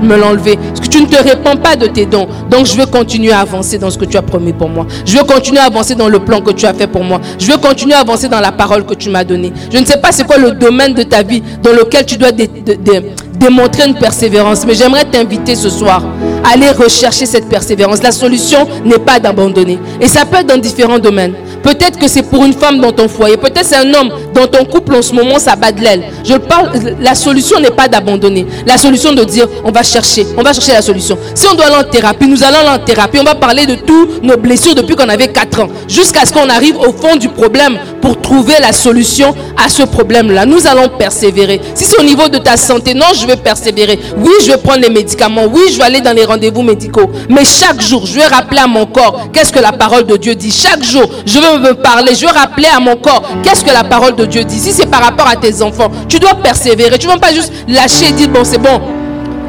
me 0.00 0.16
l'enlever, 0.16 0.58
ce 0.74 0.80
que 0.80 0.88
tu 0.88 1.02
ne 1.02 1.06
te 1.06 1.22
réponds 1.22 1.56
pas 1.56 1.76
de 1.76 1.86
tes 1.86 2.06
dons. 2.06 2.28
Donc 2.50 2.66
je 2.66 2.76
veux 2.76 2.86
continuer 2.86 3.32
à 3.32 3.40
avancer 3.40 3.78
dans 3.78 3.90
ce 3.90 3.98
que 3.98 4.04
tu 4.04 4.16
as 4.16 4.22
promis 4.22 4.52
pour 4.52 4.68
moi. 4.68 4.86
Je 5.04 5.16
veux 5.16 5.24
continuer 5.24 5.60
à 5.60 5.64
avancer 5.64 5.94
dans 5.94 6.08
le 6.08 6.18
plan 6.20 6.40
que 6.40 6.50
tu 6.52 6.66
as 6.66 6.74
fait 6.74 6.86
pour 6.86 7.04
moi. 7.04 7.20
Je 7.38 7.46
veux 7.50 7.58
continuer 7.58 7.94
à 7.94 8.00
avancer 8.00 8.28
dans 8.28 8.40
la 8.40 8.52
parole 8.52 8.84
que 8.84 8.94
tu 8.94 9.10
m'as 9.10 9.24
donnée. 9.24 9.52
Je 9.72 9.78
ne 9.78 9.84
sais 9.84 9.98
pas 9.98 10.12
c'est 10.12 10.26
quoi 10.26 10.38
le 10.38 10.52
domaine 10.52 10.94
de 10.94 11.02
ta 11.02 11.22
vie 11.22 11.42
dans 11.62 11.72
lequel 11.72 12.06
tu 12.06 12.16
dois 12.16 12.30
démontrer 12.32 13.86
une 13.86 13.94
persévérance, 13.94 14.66
mais 14.66 14.74
j'aimerais 14.74 15.04
t'inviter 15.04 15.54
ce 15.54 15.70
soir 15.70 16.04
à 16.44 16.52
aller 16.54 16.70
rechercher 16.70 17.26
cette 17.26 17.48
persévérance. 17.48 18.02
La 18.02 18.12
solution 18.12 18.66
n'est 18.84 18.98
pas 18.98 19.18
d'abandonner. 19.18 19.78
Et 20.00 20.08
ça 20.08 20.24
peut 20.24 20.38
être 20.38 20.46
dans 20.46 20.58
différents 20.58 20.98
domaines. 20.98 21.34
Peut-être 21.62 21.98
que 21.98 22.08
c'est 22.08 22.22
pour 22.22 22.44
une 22.44 22.52
femme 22.52 22.80
dans 22.80 22.92
ton 22.92 23.08
foyer. 23.08 23.36
Peut-être 23.36 23.64
c'est 23.64 23.76
un 23.76 23.94
homme 23.94 24.10
dans 24.34 24.46
ton 24.46 24.64
couple 24.64 24.94
en 24.96 25.02
ce 25.02 25.12
moment, 25.14 25.38
ça 25.38 25.56
bat 25.56 25.72
de 25.72 25.80
l'aile. 25.80 26.04
Je 26.24 26.34
parle, 26.34 26.70
la 27.00 27.14
solution 27.14 27.60
n'est 27.60 27.70
pas 27.70 27.88
d'abandonner. 27.88 28.46
La 28.66 28.78
solution 28.78 29.12
de 29.12 29.24
dire, 29.24 29.46
on 29.64 29.70
va 29.70 29.82
chercher, 29.82 30.26
on 30.36 30.42
va 30.42 30.52
chercher 30.52 30.72
la 30.72 30.82
solution. 30.82 31.18
Si 31.34 31.46
on 31.46 31.54
doit 31.54 31.66
aller 31.66 31.86
en 31.86 31.90
thérapie, 31.90 32.26
nous 32.26 32.42
allons 32.42 32.58
aller 32.58 32.80
en 32.80 32.84
thérapie. 32.84 33.18
On 33.20 33.24
va 33.24 33.34
parler 33.34 33.66
de 33.66 33.74
toutes 33.74 34.22
nos 34.22 34.36
blessures 34.36 34.74
depuis 34.74 34.96
qu'on 34.96 35.08
avait 35.08 35.28
4 35.28 35.60
ans. 35.60 35.68
Jusqu'à 35.88 36.24
ce 36.24 36.32
qu'on 36.32 36.48
arrive 36.48 36.76
au 36.76 36.92
fond 36.92 37.16
du 37.16 37.28
problème 37.28 37.78
pour 38.00 38.20
trouver 38.20 38.54
la 38.60 38.72
solution 38.72 39.34
à 39.62 39.68
ce 39.68 39.82
problème-là. 39.82 40.46
Nous 40.46 40.66
allons 40.66 40.88
persévérer. 40.88 41.60
Si 41.74 41.84
c'est 41.84 41.98
au 41.98 42.04
niveau 42.04 42.28
de 42.28 42.38
ta 42.38 42.56
santé, 42.56 42.94
non, 42.94 43.06
je 43.14 43.26
vais 43.26 43.36
persévérer. 43.36 43.98
Oui, 44.16 44.32
je 44.42 44.52
vais 44.52 44.58
prendre 44.58 44.80
les 44.80 44.90
médicaments. 44.90 45.44
Oui, 45.52 45.62
je 45.70 45.78
vais 45.78 45.84
aller 45.84 46.00
dans 46.00 46.14
les 46.14 46.24
rendez-vous 46.24 46.62
médicaux. 46.62 47.10
Mais 47.28 47.44
chaque 47.44 47.80
jour, 47.80 48.06
je 48.06 48.14
vais 48.14 48.26
rappeler 48.26 48.60
à 48.60 48.66
mon 48.66 48.86
corps 48.86 49.28
qu'est-ce 49.32 49.52
que 49.52 49.60
la 49.60 49.72
parole 49.72 50.06
de 50.06 50.16
Dieu 50.16 50.34
dit. 50.34 50.50
Chaque 50.50 50.82
jour, 50.82 51.08
je 51.26 51.38
veux 51.52 51.58
me 51.58 51.74
parler, 51.74 52.14
je 52.14 52.26
veux 52.26 52.32
rappeler 52.32 52.68
à 52.68 52.80
mon 52.80 52.96
corps 52.96 53.22
qu'est-ce 53.42 53.64
que 53.64 53.72
la 53.72 53.84
parole 53.84 54.14
de 54.16 54.24
Dieu 54.24 54.44
dit. 54.44 54.58
Si 54.58 54.72
c'est 54.72 54.86
par 54.86 55.02
rapport 55.02 55.28
à 55.28 55.36
tes 55.36 55.62
enfants, 55.62 55.90
tu 56.08 56.18
dois 56.18 56.34
persévérer. 56.34 56.98
Tu 56.98 57.06
ne 57.06 57.12
vas 57.12 57.18
pas 57.18 57.32
juste 57.32 57.52
lâcher 57.68 58.08
et 58.08 58.12
dire, 58.12 58.28
bon, 58.28 58.44
c'est 58.44 58.58
bon. 58.58 58.80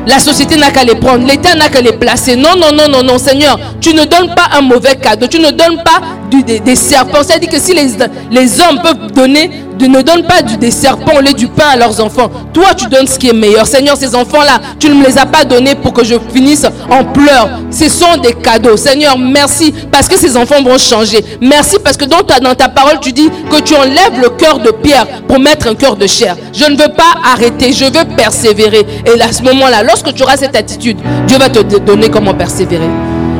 La 0.07 0.17
société 0.17 0.57
n'a 0.57 0.71
qu'à 0.71 0.83
les 0.83 0.95
prendre, 0.95 1.27
l'État 1.27 1.53
n'a 1.53 1.69
qu'à 1.69 1.81
les 1.81 1.93
placer. 1.93 2.35
Non, 2.35 2.55
non, 2.57 2.71
non, 2.73 2.87
non, 2.89 3.03
non, 3.03 3.17
Seigneur, 3.19 3.59
tu 3.79 3.93
ne 3.93 4.03
donnes 4.03 4.33
pas 4.33 4.49
un 4.57 4.61
mauvais 4.61 4.95
cadeau, 4.95 5.27
tu 5.27 5.39
ne 5.39 5.51
donnes 5.51 5.83
pas 5.83 6.01
des, 6.31 6.75
serpents. 6.75 7.23
Ça 7.23 7.37
dit 7.37 7.47
que 7.47 7.59
si 7.59 7.73
les, 7.73 7.89
les 8.31 8.61
hommes 8.61 8.81
peuvent 8.81 9.11
donner 9.11 9.51
ne 9.87 10.01
donne 10.01 10.23
pas 10.23 10.41
du, 10.41 10.57
des 10.57 10.71
serpents 10.71 11.21
du 11.33 11.47
pain 11.47 11.69
à 11.73 11.77
leurs 11.77 12.03
enfants. 12.03 12.29
Toi, 12.53 12.73
tu 12.75 12.87
donnes 12.87 13.07
ce 13.07 13.19
qui 13.19 13.29
est 13.29 13.33
meilleur. 13.33 13.67
Seigneur, 13.67 13.95
ces 13.95 14.15
enfants-là, 14.15 14.59
tu 14.79 14.89
ne 14.89 14.95
me 14.95 15.05
les 15.05 15.17
as 15.17 15.25
pas 15.25 15.43
donnés 15.43 15.75
pour 15.75 15.93
que 15.93 16.03
je 16.03 16.15
finisse 16.33 16.65
en 16.89 17.03
pleurs. 17.05 17.49
Ce 17.69 17.87
sont 17.89 18.17
des 18.21 18.33
cadeaux. 18.33 18.77
Seigneur, 18.77 19.17
merci 19.17 19.73
parce 19.91 20.07
que 20.07 20.17
ces 20.17 20.35
enfants 20.35 20.61
vont 20.63 20.77
changer. 20.77 21.23
Merci 21.41 21.77
parce 21.83 21.97
que 21.97 22.05
dans 22.05 22.21
ta, 22.23 22.39
dans 22.39 22.55
ta 22.55 22.69
parole, 22.69 22.99
tu 22.99 23.11
dis 23.11 23.29
que 23.49 23.61
tu 23.61 23.75
enlèves 23.75 24.19
le 24.21 24.29
cœur 24.29 24.59
de 24.59 24.71
pierre 24.71 25.05
pour 25.27 25.39
mettre 25.39 25.67
un 25.67 25.75
cœur 25.75 25.95
de 25.95 26.07
chair. 26.07 26.35
Je 26.53 26.65
ne 26.65 26.71
veux 26.71 26.93
pas 26.93 27.13
arrêter, 27.33 27.73
je 27.73 27.85
veux 27.85 28.15
persévérer. 28.15 28.85
Et 29.05 29.21
à 29.21 29.31
ce 29.31 29.43
moment-là, 29.43 29.83
lorsque 29.83 30.13
tu 30.13 30.23
auras 30.23 30.37
cette 30.37 30.55
attitude, 30.55 30.97
Dieu 31.27 31.37
va 31.37 31.49
te 31.49 31.59
donner 31.59 32.09
comment 32.09 32.33
persévérer. 32.33 32.89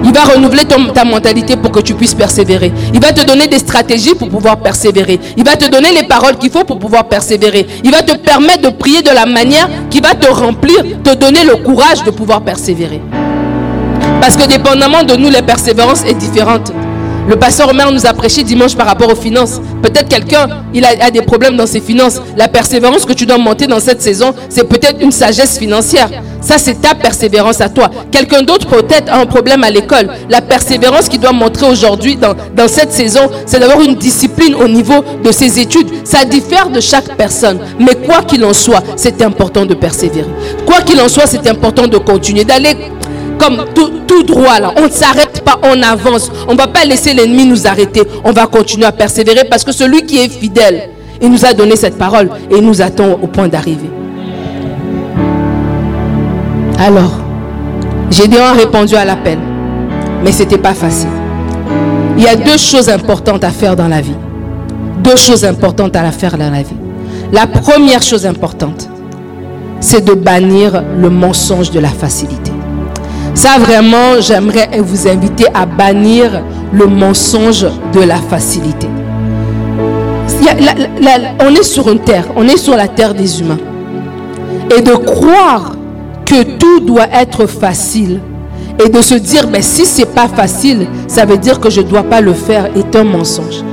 Il 0.04 0.14
va 0.14 0.22
renouveler 0.22 0.64
ta 0.66 1.06
mentalité 1.06 1.56
pour 1.56 1.72
que 1.72 1.80
tu 1.80 1.94
puisses 1.94 2.16
persévérer. 2.16 2.72
Il 2.94 3.00
va 3.00 3.14
te 3.14 3.26
donner 3.26 3.48
des 3.48 3.60
stratégies 3.60 4.16
pour 4.16 4.30
pouvoir 4.30 4.58
persévérer. 4.58 5.20
Il 5.38 5.44
va 5.44 5.56
te 5.56 5.70
donner 5.70 5.92
les 5.92 6.04
paroles 6.04 6.38
qu'il 6.38 6.50
faut 6.52 6.64
pour 6.64 6.80
pouvoir 6.80 7.06
persévérer. 7.06 7.68
Il 7.84 7.92
va 7.92 8.02
te 8.02 8.16
permettre 8.18 8.62
de 8.62 8.70
prier 8.70 9.02
de 9.02 9.12
la 9.12 9.26
manière 9.26 9.70
qui 9.90 10.00
va 10.00 10.16
te 10.16 10.30
remplir, 10.32 10.84
te 11.04 11.14
donner 11.16 11.44
le 11.44 11.58
courage 11.58 12.04
de 12.04 12.12
pouvoir 12.12 12.42
persévérer. 12.42 13.02
Parce 14.20 14.36
que 14.36 14.48
dépendamment 14.48 15.04
de 15.04 15.16
nous, 15.16 15.30
la 15.30 15.42
persévérance 15.42 16.04
est 16.06 16.14
différente. 16.14 16.72
Le 17.28 17.36
pasteur 17.36 17.70
Omer 17.70 17.92
nous 17.92 18.06
a 18.06 18.14
prêché 18.14 18.44
dimanche 18.44 18.76
par 18.76 18.88
rapport 18.88 19.12
aux 19.12 19.16
finances. 19.16 19.62
Peut-être 19.82 20.10
quelqu'un, 20.10 20.48
il 20.74 20.84
a, 20.86 21.12
des 21.12 21.22
problèmes 21.22 21.56
dans 21.56 21.68
ses 21.68 21.80
finances. 21.80 22.22
La 22.36 22.48
persévérance 22.48 23.06
que 23.06 23.14
tu 23.14 23.26
dois 23.26 23.38
monter 23.38 23.68
dans 23.68 23.80
cette 23.80 24.02
saison, 24.02 24.34
c'est 24.50 24.68
peut-être 24.68 25.02
une 25.02 25.12
sagesse 25.12 25.58
financière. 25.58 26.10
Ça, 26.42 26.58
c'est 26.58 26.82
ta 26.82 26.96
persévérance 26.96 27.62
à 27.62 27.70
toi. 27.70 27.90
Quelqu'un 28.12 28.42
d'autre 28.42 28.68
peut-être 28.68 29.12
a 29.12 29.20
un 29.20 29.26
problème 29.26 29.64
à 29.64 29.70
l'école. 29.70 30.10
La 30.30 30.42
persévérance 30.42 31.08
qu'il 31.08 31.20
doit 31.20 31.32
montrer 31.32 31.68
aujourd'hui 31.70 32.16
dans, 32.16 32.34
dans 32.56 32.68
cette 32.68 32.92
saison, 32.92 33.30
c'est 33.46 33.60
d'avoir 33.60 33.82
une 33.82 33.96
discipline 33.96 34.56
au 34.56 34.68
niveau 34.68 35.04
de 35.24 35.32
ses 35.32 35.60
études. 35.60 35.88
Ça 36.04 36.26
diffère 36.26 36.70
de 36.70 36.80
chaque 36.80 37.16
personne. 37.16 37.60
Mais 37.80 37.96
quoi 37.96 38.24
qu'il 38.24 38.44
en 38.44 38.54
soit, 38.54 38.84
c'est 38.96 39.22
important 39.22 39.66
de 39.66 39.76
persévérer. 39.76 40.30
Quoi 40.66 40.82
qu'il 40.82 41.00
en 41.00 41.08
soit, 41.08 41.28
c'est 41.28 41.48
important 41.48 41.88
de 41.88 41.98
continuer, 41.98 42.44
d'aller 42.44 42.76
comme 43.42 43.66
tout, 43.74 44.24
droit 44.24 44.60
là. 44.60 44.72
On 44.78 44.84
ne 44.84 44.90
s'arrête 44.90 45.44
pas, 45.44 45.60
on 45.64 45.82
avance. 45.82 46.32
On 46.48 46.54
ne 46.54 46.58
va 46.58 46.68
pas 46.68 46.86
laisser 46.86 47.14
l'ennemi 47.14 47.46
nous 47.46 47.66
arrêter. 47.66 48.04
On 48.24 48.32
va 48.32 48.46
continuer 48.46 48.86
à 48.86 48.92
persévérer 48.92 49.46
parce 49.50 49.64
que 49.64 49.72
celui 49.72 50.06
qui 50.06 50.20
est 50.20 50.30
fidèle, 50.30 50.90
il 51.20 51.32
nous 51.32 51.44
a 51.44 51.54
donné 51.54 51.76
cette 51.76 51.98
parole 51.98 52.30
et 52.52 52.62
nous 52.62 52.82
attend 52.82 53.14
au 53.22 53.28
point 53.28 53.48
d'arriver. 53.48 53.90
Alors, 56.78 57.14
Gédéon 58.12 58.44
a 58.44 58.54
répondu 58.54 58.96
à 58.96 59.06
l'appel, 59.06 59.40
mais 60.24 60.32
ce 60.32 60.40
n'était 60.44 60.58
pas 60.58 60.74
facile. 60.74 61.10
Il 62.18 62.24
y 62.24 62.28
a 62.28 62.36
deux 62.36 62.58
choses 62.58 62.90
importantes 62.90 63.44
à 63.44 63.50
faire 63.50 63.76
dans 63.76 63.88
la 63.88 64.02
vie. 64.02 64.16
Deux 65.04 65.16
choses 65.16 65.46
importantes 65.46 65.96
à 65.96 66.12
faire 66.12 66.38
dans 66.38 66.52
la 66.52 66.62
vie. 66.62 66.76
La 67.32 67.48
première 67.48 68.04
chose 68.04 68.26
importante, 68.26 68.88
c'est 69.80 70.04
de 70.06 70.14
bannir 70.14 70.84
le 71.00 71.10
mensonge 71.10 71.72
de 71.72 71.80
la 71.80 71.90
facilité. 71.90 72.51
Ça, 73.34 73.58
vraiment, 73.60 74.20
j'aimerais 74.20 74.70
vous 74.80 75.08
inviter 75.08 75.46
à 75.54 75.66
bannir 75.66 76.42
le 76.74 76.86
mensonge 76.86 77.66
de 77.94 78.02
la 78.02 78.18
facilité. 78.18 78.88
on 81.40 81.56
est 81.56 81.64
sur 81.64 81.90
une 81.90 82.00
terre, 82.00 82.26
on 82.36 82.48
est 82.48 82.58
sur 82.58 82.76
la 82.76 82.88
terre 82.88 83.14
des 83.14 83.42
humains. 83.42 83.60
Et 84.78 84.82
de 84.82 84.94
croire 84.94 85.74
que 86.26 86.44
tout 86.44 86.82
doit 86.82 87.08
être 87.14 87.46
facile 87.48 88.20
et 88.84 88.90
de 88.90 89.02
se 89.02 89.16
dire, 89.16 89.48
mais 89.50 89.62
si 89.62 89.86
c'est 89.86 90.06
pas 90.14 90.28
facile, 90.28 90.88
ça 91.08 91.26
veut 91.26 91.38
dire 91.38 91.60
que 91.60 91.70
je 91.70 91.82
ne 91.82 91.88
dois 91.88 92.04
pas 92.04 92.22
le 92.22 92.34
faire 92.34 92.70
est 92.76 92.96
un 92.96 93.04
mensonge. 93.04 93.64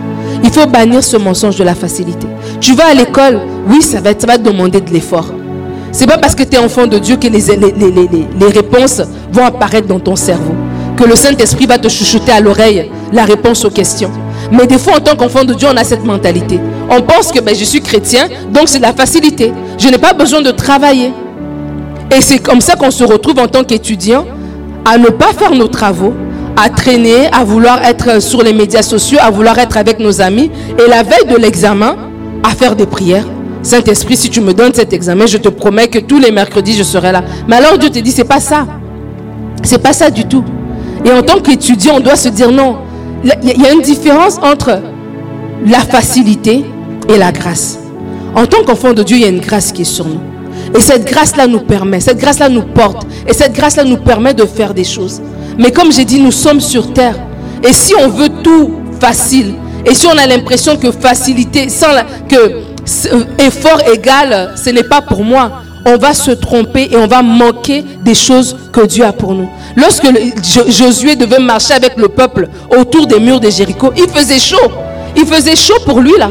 Il 0.43 0.51
faut 0.51 0.67
bannir 0.67 1.03
ce 1.03 1.17
mensonge 1.17 1.57
de 1.57 1.65
la 1.65 1.75
facilité. 1.75 2.27
Tu 2.61 2.75
vas 2.75 2.87
à 2.87 2.95
l'école, 2.95 3.41
oui, 3.69 3.83
ça 3.83 4.01
va, 4.01 4.11
ça 4.19 4.27
va 4.27 4.39
te 4.39 4.43
demander 4.43 4.81
de 4.81 4.91
l'effort. 4.91 5.33
C'est 5.93 6.07
pas 6.07 6.19
parce 6.19 6.35
que 6.35 6.43
tu 6.43 6.57
es 6.57 6.59
enfant 6.59 6.87
de 6.87 6.99
Dieu 6.99 7.17
que 7.17 7.29
les, 7.29 7.41
les, 7.41 8.47
réponses 8.49 9.03
vont 9.33 9.45
apparaître 9.45 9.87
dans 9.87 10.01
ton 10.01 10.17
cerveau. 10.17 10.55
Que 10.97 11.05
le 11.05 11.17
Saint-Esprit 11.17 11.67
va 11.67 11.79
te 11.79 11.89
chuchoter 11.89 12.33
à 12.33 12.41
l'oreille 12.41 12.91
la 13.13 13.25
réponse 13.25 13.65
aux 13.65 13.71
questions. 13.71 14.11
Mais 14.51 14.67
des 14.67 14.79
fois, 14.79 14.97
en 14.97 15.01
tant 15.01 15.17
qu'enfant 15.17 15.45
de 15.45 15.55
Dieu, 15.55 15.69
on 15.73 15.77
a 15.77 15.85
cette 15.85 16.05
mentalité. 16.05 16.59
On 16.91 17.03
pense 17.03 17.31
que 17.31 17.41
ben, 17.41 17.55
je 17.55 17.65
suis 17.65 17.81
chrétien, 17.81 18.29
donc 18.53 18.69
c'est 18.69 18.79
la 18.79 18.93
facilité. 18.93 19.53
Je 19.79 19.89
n'ai 19.89 19.99
pas 19.99 20.13
besoin 20.13 20.41
de 20.41 20.51
travailler. 20.51 21.13
Et 22.17 22.21
c'est 22.21 22.39
comme 22.39 22.61
ça 22.61 22.75
qu'on 22.75 22.91
se 22.91 23.05
retrouve 23.05 23.39
en 23.39 23.47
tant 23.47 23.65
qu'étudiant 23.65 24.25
à 24.85 24.97
ne 24.99 25.09
pas 25.09 25.33
faire 25.39 25.55
nos 25.55 25.69
travaux, 25.69 26.15
à 26.57 26.71
traîner, 26.71 27.27
à 27.33 27.45
vouloir 27.45 27.85
être 27.85 28.21
sur 28.21 28.43
les 28.43 28.53
médias 28.53 28.83
sociaux, 28.83 29.19
à 29.21 29.31
vouloir 29.31 29.59
être 29.59 29.77
avec 29.77 29.99
nos 30.01 30.21
amis. 30.21 30.51
Et 30.79 30.89
la 30.89 31.03
veille 31.03 31.27
de 31.31 31.37
l'examen, 31.37 31.97
à 32.43 32.51
faire 32.51 32.75
des 32.75 32.87
prières 32.87 33.27
Saint-Esprit, 33.63 34.17
si 34.17 34.31
tu 34.31 34.41
me 34.41 34.55
donnes 34.55 34.73
cet 34.73 34.93
examen, 34.93 35.27
je 35.27 35.37
te 35.37 35.49
promets 35.49 35.89
que 35.89 35.99
tous 35.99 36.19
les 36.19 36.31
mercredis, 36.31 36.75
je 36.75 36.83
serai 36.83 37.13
là. 37.13 37.23
Mais 37.47 37.57
alors 37.57 37.77
Dieu 37.77 37.91
te 37.91 37.99
dit, 37.99 38.13
c'est 38.13 38.25
pas 38.25 38.41
ça. 38.41 38.67
C'est 39.69 39.83
pas 39.83 39.93
ça 39.93 40.09
du 40.09 40.25
tout. 40.25 40.45
Et 41.05 41.13
en 41.13 41.21
tant 41.21 41.41
qu'étudiant, 41.41 41.97
on 41.97 42.01
doit 42.01 42.17
se 42.17 42.31
dire 42.31 42.51
non. 42.51 42.79
Il 43.23 43.63
y 43.63 43.67
a 43.67 43.73
une 43.75 43.83
différence 43.83 44.39
entre 44.39 44.81
la 45.67 45.81
facilité 45.81 46.65
et 47.07 47.19
la 47.19 47.33
grâce. 47.33 47.79
En 48.35 48.47
tant 48.47 48.65
qu'enfant 48.65 48.95
de 48.95 49.03
Dieu, 49.03 49.19
il 49.19 49.23
y 49.25 49.27
a 49.27 49.29
une 49.29 49.41
grâce 49.41 49.71
qui 49.71 49.83
est 49.83 49.85
sur 49.85 50.07
nous. 50.07 50.21
Et 50.75 50.81
cette 50.81 51.05
grâce-là 51.05 51.47
nous 51.47 51.61
permet, 51.61 52.01
cette 52.01 52.17
grâce-là 52.17 52.49
nous 52.49 52.63
porte. 52.63 53.07
Et 53.27 53.35
cette 53.35 53.53
grâce-là 53.53 53.85
nous 53.85 53.99
permet 53.99 54.33
de 54.33 54.47
faire 54.47 54.73
des 54.73 54.85
choses. 54.85 55.21
Mais 55.59 55.71
comme 55.71 55.93
j'ai 55.93 56.07
dit, 56.07 56.19
nous 56.19 56.33
sommes 56.33 56.63
sur 56.63 56.95
terre. 56.95 57.17
Et 57.63 57.75
si 57.75 57.93
on 57.95 58.09
veut 58.09 58.31
tout 58.43 58.71
facile, 58.99 59.53
et 59.85 59.93
si 59.93 60.07
on 60.07 60.17
a 60.17 60.27
l'impression 60.27 60.77
que 60.79 60.91
facilité, 60.91 61.69
sans 61.69 61.93
la, 61.93 62.05
que 62.27 62.63
effort 63.47 63.83
égal, 63.93 64.55
ce 64.57 64.71
n'est 64.71 64.83
pas 64.83 65.03
pour 65.03 65.23
moi. 65.23 65.63
On 65.87 65.97
va 65.97 66.15
se 66.15 66.31
tromper 66.31 66.89
et 66.91 66.97
on 66.97 67.07
va 67.07 67.23
manquer 67.23 67.85
des 68.05 68.15
choses 68.15 68.57
que 68.73 68.85
Dieu 68.87 69.05
a 69.05 69.13
pour 69.13 69.35
nous. 69.35 69.49
Lorsque 69.77 70.07
Josué 70.69 71.17
devait 71.17 71.39
marcher 71.39 71.75
avec 71.75 71.97
le 71.97 72.09
peuple 72.09 72.49
autour 72.77 73.07
des 73.07 73.21
murs 73.21 73.41
de 73.41 73.51
Jéricho, 73.51 73.93
il 73.97 74.09
faisait 74.09 74.39
chaud. 74.39 74.71
Il 75.17 75.27
faisait 75.27 75.57
chaud 75.57 75.79
pour 75.85 76.01
lui 76.01 76.13
là. 76.19 76.31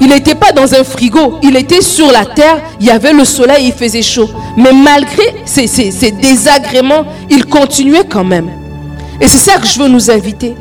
Il 0.00 0.08
n'était 0.08 0.34
pas 0.34 0.52
dans 0.52 0.74
un 0.74 0.82
frigo, 0.82 1.38
il 1.42 1.56
était 1.56 1.82
sur 1.82 2.10
la 2.10 2.24
terre, 2.24 2.58
il 2.80 2.86
y 2.86 2.90
avait 2.90 3.12
le 3.12 3.24
soleil, 3.24 3.66
il 3.66 3.72
faisait 3.72 4.00
chaud. 4.00 4.30
Mais 4.56 4.72
malgré 4.72 5.22
ces, 5.44 5.66
désagréments, 6.12 7.04
il 7.28 7.44
continuait 7.44 8.06
quand 8.08 8.24
même. 8.24 8.50
Et 9.20 9.28
c'est 9.28 9.50
ça 9.50 9.58
que 9.58 9.66
je 9.66 9.78
veux 9.78 9.88
nous 9.88 10.10
inviter. 10.10 10.54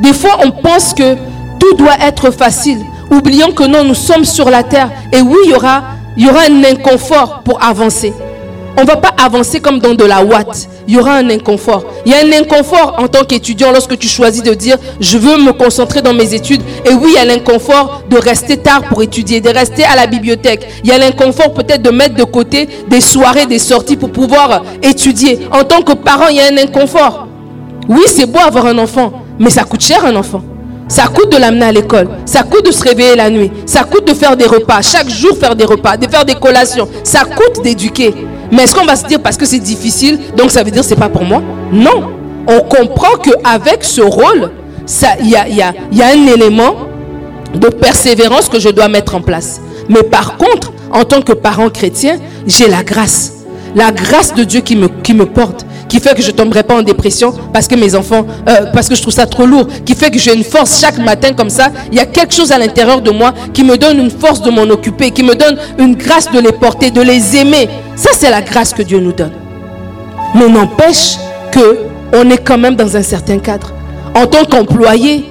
Des 0.00 0.12
fois, 0.12 0.38
on 0.44 0.50
pense 0.50 0.92
que 0.92 1.14
tout 1.58 1.74
doit 1.74 1.96
être 2.02 2.30
facile. 2.30 2.80
Oublions 3.10 3.52
que 3.52 3.64
non, 3.64 3.82
nous 3.82 3.94
sommes 3.94 4.26
sur 4.26 4.50
la 4.50 4.62
terre. 4.62 4.90
Et 5.10 5.22
oui, 5.22 5.38
il 5.46 5.52
y 5.52 5.54
aura, 5.54 5.84
il 6.16 6.24
y 6.24 6.28
aura 6.28 6.42
un 6.42 6.64
inconfort 6.64 7.42
pour 7.44 7.62
avancer. 7.62 8.12
On 8.76 8.82
ne 8.82 8.86
va 8.86 8.96
pas 8.96 9.12
avancer 9.22 9.60
comme 9.60 9.78
dans 9.80 9.94
de 9.94 10.04
la 10.04 10.24
ouate. 10.24 10.68
Il 10.88 10.94
y 10.94 10.98
aura 10.98 11.14
un 11.14 11.28
inconfort. 11.30 11.84
Il 12.06 12.12
y 12.12 12.14
a 12.14 12.18
un 12.18 12.40
inconfort 12.40 12.96
en 12.98 13.06
tant 13.06 13.24
qu'étudiant 13.24 13.70
lorsque 13.70 13.98
tu 13.98 14.08
choisis 14.08 14.42
de 14.42 14.54
dire 14.54 14.78
je 14.98 15.18
veux 15.18 15.36
me 15.36 15.52
concentrer 15.52 16.00
dans 16.00 16.14
mes 16.14 16.34
études. 16.34 16.62
Et 16.84 16.94
oui, 16.94 17.10
il 17.12 17.14
y 17.14 17.18
a 17.18 17.24
l'inconfort 17.24 18.02
de 18.08 18.16
rester 18.16 18.56
tard 18.56 18.82
pour 18.84 19.02
étudier, 19.02 19.40
de 19.40 19.50
rester 19.50 19.84
à 19.84 19.94
la 19.94 20.06
bibliothèque. 20.06 20.66
Il 20.84 20.90
y 20.90 20.92
a 20.92 20.98
l'inconfort 20.98 21.52
peut-être 21.52 21.82
de 21.82 21.90
mettre 21.90 22.14
de 22.14 22.24
côté 22.24 22.68
des 22.88 23.00
soirées, 23.00 23.46
des 23.46 23.58
sorties 23.58 23.96
pour 23.96 24.10
pouvoir 24.10 24.62
étudier. 24.82 25.40
En 25.50 25.64
tant 25.64 25.82
que 25.82 25.92
parent, 25.92 26.28
il 26.30 26.36
y 26.36 26.40
a 26.40 26.46
un 26.46 26.56
inconfort. 26.56 27.26
Oui, 27.88 28.02
c'est 28.06 28.26
beau 28.26 28.38
avoir 28.40 28.66
un 28.66 28.78
enfant, 28.78 29.12
mais 29.38 29.50
ça 29.50 29.64
coûte 29.64 29.82
cher 29.82 30.04
un 30.04 30.16
enfant. 30.16 30.42
Ça 30.92 31.06
coûte 31.06 31.32
de 31.32 31.38
l'amener 31.38 31.64
à 31.64 31.72
l'école. 31.72 32.06
Ça 32.26 32.42
coûte 32.42 32.66
de 32.66 32.70
se 32.70 32.82
réveiller 32.82 33.16
la 33.16 33.30
nuit. 33.30 33.50
Ça 33.64 33.82
coûte 33.82 34.06
de 34.06 34.12
faire 34.12 34.36
des 34.36 34.44
repas. 34.44 34.82
Chaque 34.82 35.08
jour 35.08 35.34
faire 35.38 35.56
des 35.56 35.64
repas, 35.64 35.96
de 35.96 36.06
faire 36.06 36.26
des 36.26 36.34
collations. 36.34 36.86
Ça 37.02 37.20
coûte 37.24 37.64
d'éduquer. 37.64 38.14
Mais 38.50 38.64
est-ce 38.64 38.74
qu'on 38.74 38.84
va 38.84 38.94
se 38.94 39.06
dire 39.06 39.18
parce 39.22 39.38
que 39.38 39.46
c'est 39.46 39.58
difficile, 39.58 40.18
donc 40.36 40.50
ça 40.50 40.62
veut 40.62 40.70
dire 40.70 40.84
c'est 40.84 40.94
pas 40.94 41.08
pour 41.08 41.24
moi? 41.24 41.40
Non. 41.72 42.10
On 42.46 42.60
comprend 42.60 43.16
qu'avec 43.16 43.84
ce 43.84 44.02
rôle, 44.02 44.50
il 45.20 45.30
y 45.30 45.34
a, 45.62 45.72
un 46.04 46.26
élément 46.26 46.74
de 47.54 47.68
persévérance 47.68 48.50
que 48.50 48.60
je 48.60 48.68
dois 48.68 48.88
mettre 48.88 49.14
en 49.14 49.22
place. 49.22 49.62
Mais 49.88 50.02
par 50.02 50.36
contre, 50.36 50.74
en 50.90 51.04
tant 51.04 51.22
que 51.22 51.32
parent 51.32 51.70
chrétien, 51.70 52.18
j'ai 52.46 52.68
la 52.68 52.82
grâce. 52.82 53.32
La 53.74 53.92
grâce 53.92 54.34
de 54.34 54.44
Dieu 54.44 54.60
qui 54.60 54.76
me 54.76 55.24
porte 55.24 55.64
qui 55.92 56.00
fait 56.00 56.14
que 56.14 56.22
je 56.22 56.30
ne 56.30 56.36
tomberai 56.36 56.62
pas 56.62 56.74
en 56.74 56.80
dépression 56.80 57.34
parce 57.52 57.68
que 57.68 57.74
mes 57.74 57.94
enfants, 57.94 58.24
euh, 58.48 58.64
parce 58.72 58.88
que 58.88 58.94
je 58.94 59.02
trouve 59.02 59.12
ça 59.12 59.26
trop 59.26 59.44
lourd, 59.44 59.66
qui 59.84 59.94
fait 59.94 60.10
que 60.10 60.18
j'ai 60.18 60.34
une 60.34 60.42
force 60.42 60.80
chaque 60.80 60.96
matin 60.96 61.34
comme 61.34 61.50
ça. 61.50 61.70
Il 61.90 61.98
y 61.98 62.00
a 62.00 62.06
quelque 62.06 62.32
chose 62.32 62.50
à 62.50 62.56
l'intérieur 62.56 63.02
de 63.02 63.10
moi 63.10 63.34
qui 63.52 63.62
me 63.62 63.76
donne 63.76 63.98
une 63.98 64.10
force 64.10 64.40
de 64.40 64.50
m'en 64.50 64.62
occuper, 64.62 65.10
qui 65.10 65.22
me 65.22 65.34
donne 65.34 65.58
une 65.78 65.94
grâce 65.94 66.30
de 66.32 66.38
les 66.38 66.52
porter, 66.52 66.90
de 66.90 67.02
les 67.02 67.36
aimer. 67.36 67.68
Ça, 67.94 68.08
c'est 68.14 68.30
la 68.30 68.40
grâce 68.40 68.72
que 68.72 68.80
Dieu 68.80 69.00
nous 69.00 69.12
donne. 69.12 69.32
Mais 70.34 70.48
n'empêche 70.48 71.16
que 71.50 71.80
on 72.14 72.30
est 72.30 72.42
quand 72.42 72.56
même 72.56 72.74
dans 72.74 72.96
un 72.96 73.02
certain 73.02 73.38
cadre. 73.38 73.74
En 74.16 74.26
tant 74.26 74.46
qu'employé, 74.46 75.26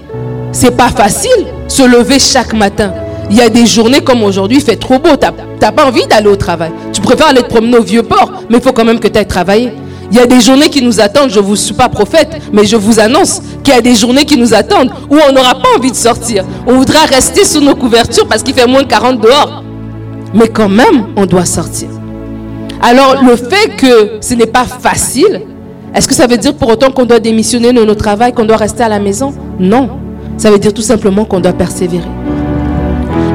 c'est 0.52 0.78
pas 0.78 0.90
facile 0.90 1.48
se 1.68 1.82
lever 1.82 2.20
chaque 2.20 2.54
matin. 2.54 2.94
Il 3.32 3.36
y 3.36 3.42
a 3.42 3.50
des 3.50 3.66
journées 3.66 4.02
comme 4.02 4.22
aujourd'hui, 4.22 4.58
il 4.58 4.64
fait 4.64 4.76
trop 4.76 5.00
beau, 5.00 5.16
tu 5.20 5.26
n'as 5.60 5.72
pas 5.72 5.86
envie 5.88 6.06
d'aller 6.06 6.28
au 6.28 6.36
travail. 6.36 6.72
Tu 6.94 7.02
préfères 7.02 7.30
aller 7.30 7.42
te 7.42 7.48
promener 7.48 7.78
au 7.78 7.84
vieux 7.84 8.04
port, 8.04 8.44
mais 8.48 8.58
il 8.58 8.62
faut 8.62 8.74
quand 8.74 8.86
même 8.86 9.00
que 9.00 9.08
tu 9.08 9.18
ailles 9.18 9.26
travailler. 9.26 9.74
Il 10.12 10.18
y 10.18 10.20
a 10.20 10.26
des 10.26 10.42
journées 10.42 10.70
qui 10.70 10.82
nous 10.82 11.00
attendent. 11.00 11.30
Je 11.30 11.40
ne 11.40 11.56
suis 11.56 11.74
pas 11.74 11.88
prophète, 11.88 12.42
mais 12.52 12.66
je 12.66 12.76
vous 12.76 13.00
annonce 13.00 13.42
qu'il 13.64 13.74
y 13.74 13.78
a 13.78 13.82
des 13.82 13.96
journées 13.96 14.26
qui 14.26 14.38
nous 14.38 14.54
attendent 14.54 14.92
où 15.10 15.16
on 15.16 15.32
n'aura 15.34 15.56
pas 15.56 15.70
envie 15.78 15.92
de 15.92 15.96
sortir. 15.96 16.44
On 16.68 16.74
voudra 16.74 17.06
rester 17.06 17.46
sous 17.46 17.62
nos 17.62 17.76
couvertures 17.76 18.28
parce 18.28 18.44
qu'il 18.44 18.54
fait 18.54 18.68
moins 18.68 18.84
de 18.84 18.88
40 18.88 19.22
dehors. 19.22 19.64
Mais 20.34 20.50
quand 20.50 20.70
même, 20.70 21.08
on 21.16 21.26
doit 21.26 21.46
sortir. 21.46 21.88
Alors, 22.82 23.24
le 23.24 23.36
fait 23.36 23.76
que 23.78 24.18
ce 24.22 24.34
n'est 24.34 24.48
pas 24.48 24.66
facile, 24.66 25.44
est-ce 25.96 26.08
que 26.08 26.14
ça 26.14 26.28
veut 26.28 26.38
dire 26.38 26.56
pour 26.56 26.70
autant 26.70 26.92
qu'on 26.92 27.06
doit 27.06 27.20
démissionner 27.20 27.72
de 27.72 27.84
notre 27.84 28.02
travail, 28.04 28.34
qu'on 28.34 28.46
doit 28.46 28.58
rester 28.58 28.84
à 28.84 28.90
la 28.90 29.00
maison? 29.00 29.34
Non. 29.60 29.90
Ça 30.38 30.52
veut 30.52 30.60
dire 30.60 30.74
tout 30.74 30.82
simplement 30.82 31.24
qu'on 31.24 31.40
doit 31.40 31.54
persévérer. 31.54 32.08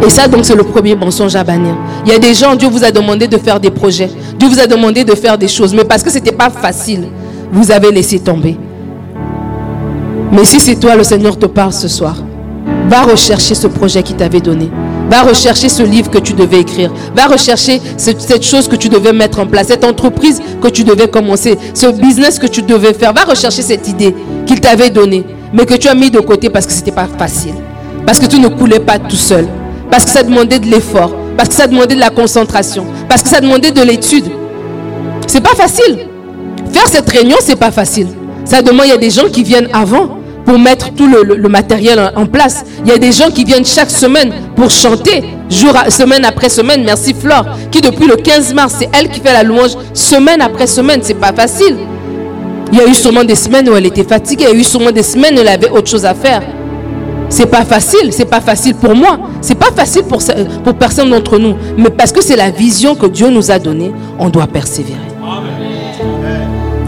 Et 0.06 0.10
ça, 0.10 0.28
donc, 0.28 0.44
c'est 0.44 0.54
le 0.54 0.62
premier 0.62 0.94
mensonge 0.94 1.34
à 1.34 1.42
bannir. 1.44 1.74
Il 2.04 2.12
y 2.12 2.14
a 2.14 2.18
des 2.18 2.34
gens, 2.34 2.54
Dieu 2.54 2.68
vous 2.68 2.84
a 2.84 2.90
demandé 2.90 3.26
de 3.26 3.36
faire 3.38 3.58
des 3.58 3.70
projets. 3.70 4.10
Dieu 4.38 4.48
vous 4.48 4.60
a 4.60 4.66
demandé 4.66 5.04
de 5.04 5.14
faire 5.14 5.36
des 5.36 5.48
choses. 5.48 5.74
Mais 5.74 5.84
parce 5.84 6.02
que 6.02 6.10
ce 6.10 6.16
n'était 6.16 6.32
pas 6.32 6.50
facile, 6.50 7.08
vous 7.52 7.70
avez 7.70 7.90
laissé 7.90 8.18
tomber. 8.18 8.56
Mais 10.32 10.44
si 10.44 10.60
c'est 10.60 10.76
toi, 10.76 10.96
le 10.96 11.04
Seigneur 11.04 11.38
te 11.38 11.46
parle 11.46 11.72
ce 11.72 11.88
soir, 11.88 12.16
va 12.88 13.02
rechercher 13.02 13.54
ce 13.54 13.66
projet 13.66 14.02
qu'il 14.02 14.16
t'avait 14.16 14.40
donné. 14.40 14.70
Va 15.10 15.22
rechercher 15.22 15.68
ce 15.68 15.82
livre 15.82 16.10
que 16.10 16.18
tu 16.18 16.32
devais 16.32 16.60
écrire. 16.60 16.92
Va 17.14 17.26
rechercher 17.26 17.80
cette 17.96 18.42
chose 18.44 18.68
que 18.68 18.76
tu 18.76 18.88
devais 18.88 19.12
mettre 19.12 19.38
en 19.38 19.46
place, 19.46 19.68
cette 19.68 19.84
entreprise 19.84 20.42
que 20.60 20.68
tu 20.68 20.84
devais 20.84 21.08
commencer, 21.08 21.56
ce 21.74 21.86
business 21.86 22.38
que 22.38 22.46
tu 22.46 22.62
devais 22.62 22.92
faire. 22.92 23.12
Va 23.12 23.22
rechercher 23.22 23.62
cette 23.62 23.88
idée 23.88 24.14
qu'il 24.46 24.60
t'avait 24.60 24.90
donnée, 24.90 25.24
mais 25.52 25.64
que 25.64 25.74
tu 25.74 25.88
as 25.88 25.94
mis 25.94 26.10
de 26.10 26.18
côté 26.20 26.50
parce 26.50 26.66
que 26.66 26.72
ce 26.72 26.78
n'était 26.78 26.92
pas 26.92 27.06
facile. 27.06 27.54
Parce 28.04 28.18
que 28.18 28.26
tu 28.26 28.38
ne 28.40 28.48
coulais 28.48 28.80
pas 28.80 28.98
tout 28.98 29.16
seul. 29.16 29.46
Parce 29.90 30.04
que 30.04 30.10
ça 30.10 30.22
demandait 30.22 30.58
de 30.58 30.66
l'effort. 30.66 31.12
Parce 31.36 31.48
que 31.50 31.54
ça 31.54 31.66
demandait 31.66 31.94
de 31.94 32.00
la 32.00 32.10
concentration. 32.10 32.86
Parce 33.08 33.22
que 33.22 33.28
ça 33.28 33.40
demandait 33.40 33.70
de 33.70 33.82
l'étude. 33.82 34.24
C'est 35.26 35.40
pas 35.40 35.54
facile. 35.54 36.08
Faire 36.72 36.86
cette 36.88 37.08
réunion, 37.10 37.36
c'est 37.40 37.56
pas 37.56 37.70
facile. 37.70 38.08
Ça 38.44 38.62
demande, 38.62 38.86
il 38.86 38.90
y 38.90 38.92
a 38.92 38.96
des 38.98 39.10
gens 39.10 39.28
qui 39.30 39.42
viennent 39.42 39.68
avant 39.72 40.18
pour 40.44 40.58
mettre 40.58 40.94
tout 40.94 41.08
le, 41.08 41.48
matériel 41.48 42.12
en, 42.14 42.26
place. 42.26 42.64
Il 42.84 42.90
y 42.90 42.94
a 42.94 42.98
des 42.98 43.10
gens 43.10 43.30
qui 43.30 43.44
viennent 43.44 43.64
chaque 43.64 43.90
semaine 43.90 44.32
pour 44.54 44.70
chanter, 44.70 45.24
jour 45.50 45.74
semaine 45.90 46.24
après 46.24 46.48
semaine. 46.48 46.84
Merci 46.84 47.12
Flore, 47.12 47.44
qui 47.72 47.80
depuis 47.80 48.06
le 48.06 48.14
15 48.14 48.54
mars, 48.54 48.76
c'est 48.78 48.88
elle 48.96 49.08
qui 49.10 49.20
fait 49.20 49.32
la 49.32 49.42
louange 49.42 49.72
semaine 49.92 50.40
après 50.40 50.68
semaine. 50.68 51.00
C'est 51.02 51.14
pas 51.14 51.32
facile. 51.32 51.76
Il 52.72 52.78
y 52.78 52.80
a 52.80 52.86
eu 52.86 52.94
sûrement 52.94 53.24
des 53.24 53.34
semaines 53.34 53.68
où 53.68 53.74
elle 53.74 53.86
était 53.86 54.04
fatiguée. 54.04 54.46
Il 54.48 54.54
y 54.54 54.56
a 54.56 54.60
eu 54.60 54.64
sûrement 54.64 54.92
des 54.92 55.02
semaines 55.02 55.36
où 55.36 55.40
elle 55.40 55.48
avait 55.48 55.70
autre 55.70 55.88
chose 55.90 56.04
à 56.04 56.14
faire. 56.14 56.42
C'est 57.28 57.46
pas 57.46 57.64
facile, 57.64 58.12
c'est 58.12 58.24
pas 58.24 58.40
facile 58.40 58.74
pour 58.74 58.94
moi, 58.94 59.18
c'est 59.40 59.56
pas 59.58 59.70
facile 59.74 60.04
pour, 60.04 60.22
pour 60.64 60.74
personne 60.74 61.10
d'entre 61.10 61.38
nous, 61.38 61.56
mais 61.76 61.90
parce 61.90 62.12
que 62.12 62.22
c'est 62.22 62.36
la 62.36 62.50
vision 62.50 62.94
que 62.94 63.06
Dieu 63.06 63.30
nous 63.30 63.50
a 63.50 63.58
donnée, 63.58 63.92
on 64.18 64.28
doit 64.28 64.46
persévérer. 64.46 65.15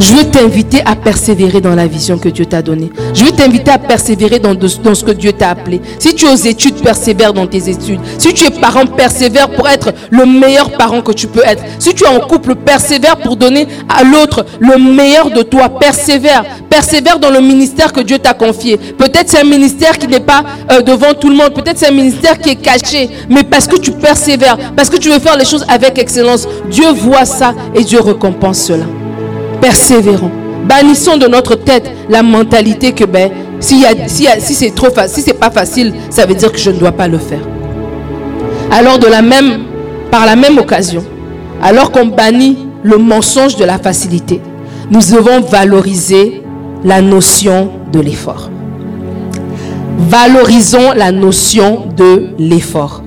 Je 0.00 0.14
veux 0.14 0.25
t'inviter 0.25 0.81
à 0.85 0.95
persévérer 0.95 1.61
dans 1.61 1.75
la 1.75 1.87
vision 1.87 2.19
que 2.19 2.28
Dieu 2.28 2.47
t'a 2.47 2.62
donnée. 2.62 2.90
Je 3.14 3.25
veux 3.25 3.33
t'inviter 3.33 3.73
à 3.73 3.78
persévérer 3.78 4.38
dans, 4.38 4.55
ce 4.95 5.05
que 5.05 5.11
Dieu 5.11 5.33
t'a 5.33 5.50
appelé. 5.50 5.81
Si 5.99 6.14
tu 6.14 6.26
es 6.26 6.28
aux 6.31 6.37
études, 6.37 6.76
persévère 6.83 7.33
dans 7.33 7.47
tes 7.47 7.69
études. 7.69 7.99
Si 8.17 8.33
tu 8.33 8.47
es 8.47 8.50
parent, 8.50 8.87
persévère 8.87 9.50
pour 9.50 9.69
être 9.69 9.93
le 10.11 10.25
meilleur 10.25 10.71
parent 10.71 11.02
que 11.02 11.12
tu 11.12 11.26
peux 11.26 11.43
être. 11.45 11.62
Si 11.81 11.95
tu 11.95 12.05
es 12.05 12.07
en 12.07 12.21
couple, 12.21 12.55
persévère 12.55 13.17
pour 13.17 13.37
donner 13.37 13.67
à 13.88 14.05
l'autre 14.05 14.47
le 14.61 14.78
meilleur 14.78 15.31
de 15.31 15.43
toi. 15.43 15.69
Persévère. 15.69 16.45
Persévère 16.71 17.19
dans 17.19 17.31
le 17.31 17.40
ministère 17.40 17.93
que 17.93 18.00
Dieu 18.00 18.19
t'a 18.19 18.35
confié. 18.35 18.76
Peut-être 18.76 19.28
c'est 19.28 19.40
un 19.40 19.45
ministère 19.45 19.99
qui 19.99 20.07
n'est 20.07 20.21
pas 20.21 20.45
euh, 20.71 20.81
devant 20.81 21.12
tout 21.14 21.28
le 21.28 21.37
monde. 21.37 21.52
Peut-être 21.55 21.78
c'est 21.78 21.88
un 21.88 21.93
ministère 21.93 22.38
qui 22.38 22.50
est 22.50 22.57
caché. 22.57 23.11
Mais 23.28 23.43
parce 23.43 23.67
que 23.67 23.76
tu 23.76 23.90
persévères, 23.90 24.59
parce 24.76 24.90
que 24.90 24.97
tu 24.97 25.09
veux 25.11 25.19
faire 25.19 25.37
les 25.37 25.45
choses 25.45 25.67
avec 25.69 25.99
excellence, 25.99 26.47
Dieu 26.71 26.93
voit 26.93 27.25
ça 27.25 27.52
et 27.75 27.83
Dieu 27.83 28.00
récompense 28.00 28.59
cela 28.59 28.85
persévérons. 29.61 30.31
Bannissons 30.65 31.17
de 31.17 31.27
notre 31.27 31.55
tête 31.55 31.91
la 32.09 32.23
mentalité 32.23 32.93
que 32.93 33.05
ben, 33.05 33.31
si, 33.61 33.85
c'est 34.55 35.38
pas 35.38 35.50
facile, 35.50 35.95
ça 36.11 36.27
veut 36.27 36.35
dire 36.35 36.53
que 36.53 36.59
je 36.59 36.71
ne 36.71 36.79
dois 36.79 36.93
pas 36.93 37.09
le 37.09 37.19
faire. 37.19 37.41
Alors 38.71 38.99
de 38.99 39.07
la 39.07 39.23
même, 39.23 39.65
par 40.11 40.27
la 40.27 40.37
même 40.37 40.59
occasion, 40.59 41.05
alors 41.62 41.91
qu'on 41.91 42.07
bannit 42.07 42.59
le 42.83 42.99
mensonge 42.99 43.57
de 43.57 43.65
la 43.65 43.79
facilité, 43.79 44.41
nous 44.91 45.00
devons 45.00 45.41
valoriser 45.41 46.43
la 46.85 47.00
notion 47.00 47.71
de 47.93 48.00
l'effort. 48.00 48.50
Valorisons 49.99 50.93
la 50.95 51.11
notion 51.11 51.87
de 51.97 52.29
l'effort. 52.38 53.03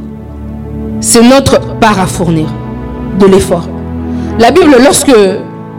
C'est 0.99 1.23
notre 1.23 1.59
part 1.79 1.99
à 1.99 2.05
fournir 2.05 2.47
de 3.19 3.25
l'effort. 3.25 3.67
La 4.39 4.51
Bible, 4.51 4.75
lorsque 4.83 5.15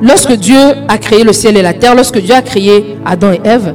lorsque 0.03 0.33
Dieu 0.33 0.59
a 0.89 0.99
créé 0.99 1.25
le 1.25 1.33
ciel 1.33 1.57
et 1.57 1.63
la 1.63 1.73
terre, 1.73 1.95
lorsque 1.95 2.19
Dieu 2.19 2.35
a 2.35 2.43
créé 2.43 2.99
Adam 3.07 3.33
et 3.33 3.41
Ève, 3.45 3.75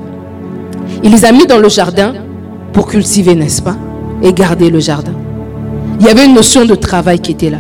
il 1.04 1.12
les 1.12 1.26
a 1.26 1.32
mis 1.32 1.48
dans 1.48 1.58
le 1.58 1.70
jardin 1.70 2.14
pour 2.74 2.88
cultiver, 2.88 3.34
n'est-ce 3.34 3.62
pas 3.62 3.76
Et 4.22 4.34
garder 4.34 4.70
le 4.70 4.80
jardin. 4.80 5.14
Il 6.00 6.06
y 6.06 6.10
avait 6.10 6.26
une 6.26 6.36
notion 6.36 6.66
de 6.66 6.76
travail 6.76 7.20
qui 7.20 7.32
était 7.32 7.50
là. 7.50 7.60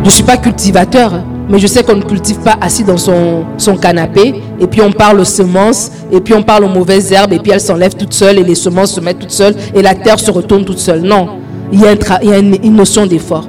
Je 0.00 0.06
ne 0.06 0.10
suis 0.10 0.24
pas 0.24 0.36
cultivateur, 0.36 1.12
mais 1.48 1.58
je 1.58 1.66
sais 1.66 1.82
qu'on 1.82 1.96
ne 1.96 2.02
cultive 2.02 2.38
pas 2.40 2.56
assis 2.60 2.84
dans 2.84 2.96
son, 2.96 3.76
canapé, 3.80 4.34
et 4.60 4.66
puis 4.66 4.82
on 4.82 4.92
parle 4.92 5.20
aux 5.20 5.24
semences, 5.24 5.90
et 6.10 6.20
puis 6.20 6.34
on 6.34 6.42
parle 6.42 6.64
aux 6.64 6.68
mauvaises 6.68 7.12
herbes, 7.12 7.32
et 7.32 7.38
puis 7.38 7.52
elles 7.52 7.60
s'enlèvent 7.60 7.94
toutes 7.94 8.12
seules, 8.12 8.38
et 8.38 8.44
les 8.44 8.54
semences 8.54 8.92
se 8.94 9.00
mettent 9.00 9.20
toutes 9.20 9.30
seules, 9.30 9.54
et 9.74 9.82
la 9.82 9.94
terre 9.94 10.18
se 10.18 10.30
retourne 10.30 10.64
toute 10.64 10.78
seule. 10.78 11.02
Non, 11.02 11.28
il 11.72 11.80
y 11.80 11.86
a, 11.86 11.94
il 12.22 12.28
y 12.28 12.32
a 12.32 12.38
une 12.38 12.76
notion 12.76 13.06
d'effort. 13.06 13.46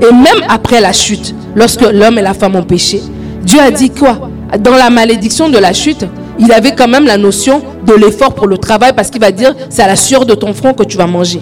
Et 0.00 0.12
même 0.12 0.44
après 0.48 0.80
la 0.80 0.92
chute, 0.92 1.34
lorsque 1.54 1.82
l'homme 1.82 2.18
et 2.18 2.22
la 2.22 2.34
femme 2.34 2.56
ont 2.56 2.62
péché, 2.64 3.00
Dieu 3.44 3.60
a 3.60 3.70
dit 3.70 3.90
quoi? 3.90 4.30
Dans 4.60 4.76
la 4.76 4.90
malédiction 4.90 5.48
de 5.48 5.58
la 5.58 5.72
chute, 5.72 6.04
il 6.38 6.52
avait 6.52 6.74
quand 6.74 6.88
même 6.88 7.06
la 7.06 7.16
notion 7.16 7.62
de 7.86 7.94
l'effort 7.94 8.34
pour 8.34 8.46
le 8.46 8.58
travail 8.58 8.92
parce 8.94 9.10
qu'il 9.10 9.20
va 9.20 9.32
dire 9.32 9.54
c'est 9.68 9.82
à 9.82 9.86
la 9.86 9.96
sueur 9.96 10.26
de 10.26 10.34
ton 10.34 10.52
front 10.54 10.74
que 10.74 10.82
tu 10.84 10.96
vas 10.96 11.06
manger. 11.06 11.40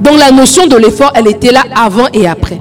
Donc 0.00 0.18
la 0.18 0.30
notion 0.30 0.66
de 0.66 0.76
l'effort, 0.76 1.12
elle 1.14 1.28
était 1.28 1.52
là 1.52 1.62
avant 1.74 2.06
et 2.12 2.26
après. 2.26 2.60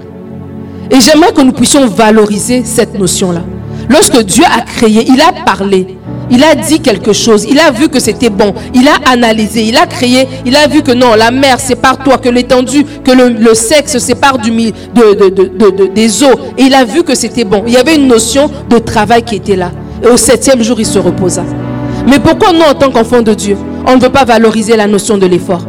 Et 0.90 1.00
j'aimerais 1.02 1.34
que 1.34 1.42
nous 1.42 1.52
puissions 1.52 1.86
valoriser 1.88 2.64
cette 2.64 2.98
notion-là. 2.98 3.42
Lorsque 3.90 4.22
Dieu 4.24 4.44
a 4.46 4.62
créé, 4.62 5.06
il 5.08 5.22
a 5.22 5.34
parlé. 5.46 5.97
Il 6.30 6.44
a 6.44 6.56
dit 6.56 6.82
quelque 6.82 7.14
chose, 7.14 7.46
il 7.50 7.60
a 7.60 7.72
vu 7.72 7.88
que 7.88 8.00
c'était 8.00 8.30
bon, 8.30 8.54
il 8.74 8.88
a 8.88 9.10
analysé, 9.10 9.64
il 9.64 9.78
a 9.78 9.86
créé, 9.86 10.28
il 10.46 10.56
a 10.56 10.68
vu 10.68 10.82
que 10.82 10.92
non, 10.92 11.14
la 11.16 11.32
mer 11.32 11.60
sépare 11.60 12.00
toi, 12.00 12.18
que 12.18 12.28
l'étendue, 12.28 12.86
que 13.04 13.12
le, 13.12 13.54
sexe 13.54 13.98
sépare 13.98 14.38
du, 14.38 14.52
de, 14.52 15.88
des 15.94 16.24
eaux. 16.24 16.40
Et 16.58 16.64
il 16.64 16.74
a 16.74 16.84
vu 16.84 17.04
que 17.04 17.16
c'était 17.16 17.46
bon. 17.46 17.64
Il 17.66 17.74
y 17.74 17.78
avait 17.78 17.96
une 17.96 18.08
notion 18.08 18.52
de 18.70 18.78
travail 18.78 19.24
qui 19.24 19.36
était 19.36 19.56
là. 19.56 19.72
Et 20.04 20.08
au 20.08 20.18
septième 20.18 20.62
jour, 20.62 20.80
il 20.80 20.86
se 20.86 21.00
reposa. 21.00 21.44
Mais 22.08 22.20
pourquoi 22.20 22.52
nous, 22.52 22.62
en 22.62 22.74
tant 22.74 22.92
qu'enfants 22.92 23.22
de 23.22 23.34
Dieu, 23.34 23.58
on 23.86 23.96
ne 23.96 24.02
veut 24.02 24.10
pas 24.10 24.26
valoriser 24.26 24.76
la 24.76 24.88
notion 24.88 25.18
de 25.18 25.26
l'effort? 25.26 25.62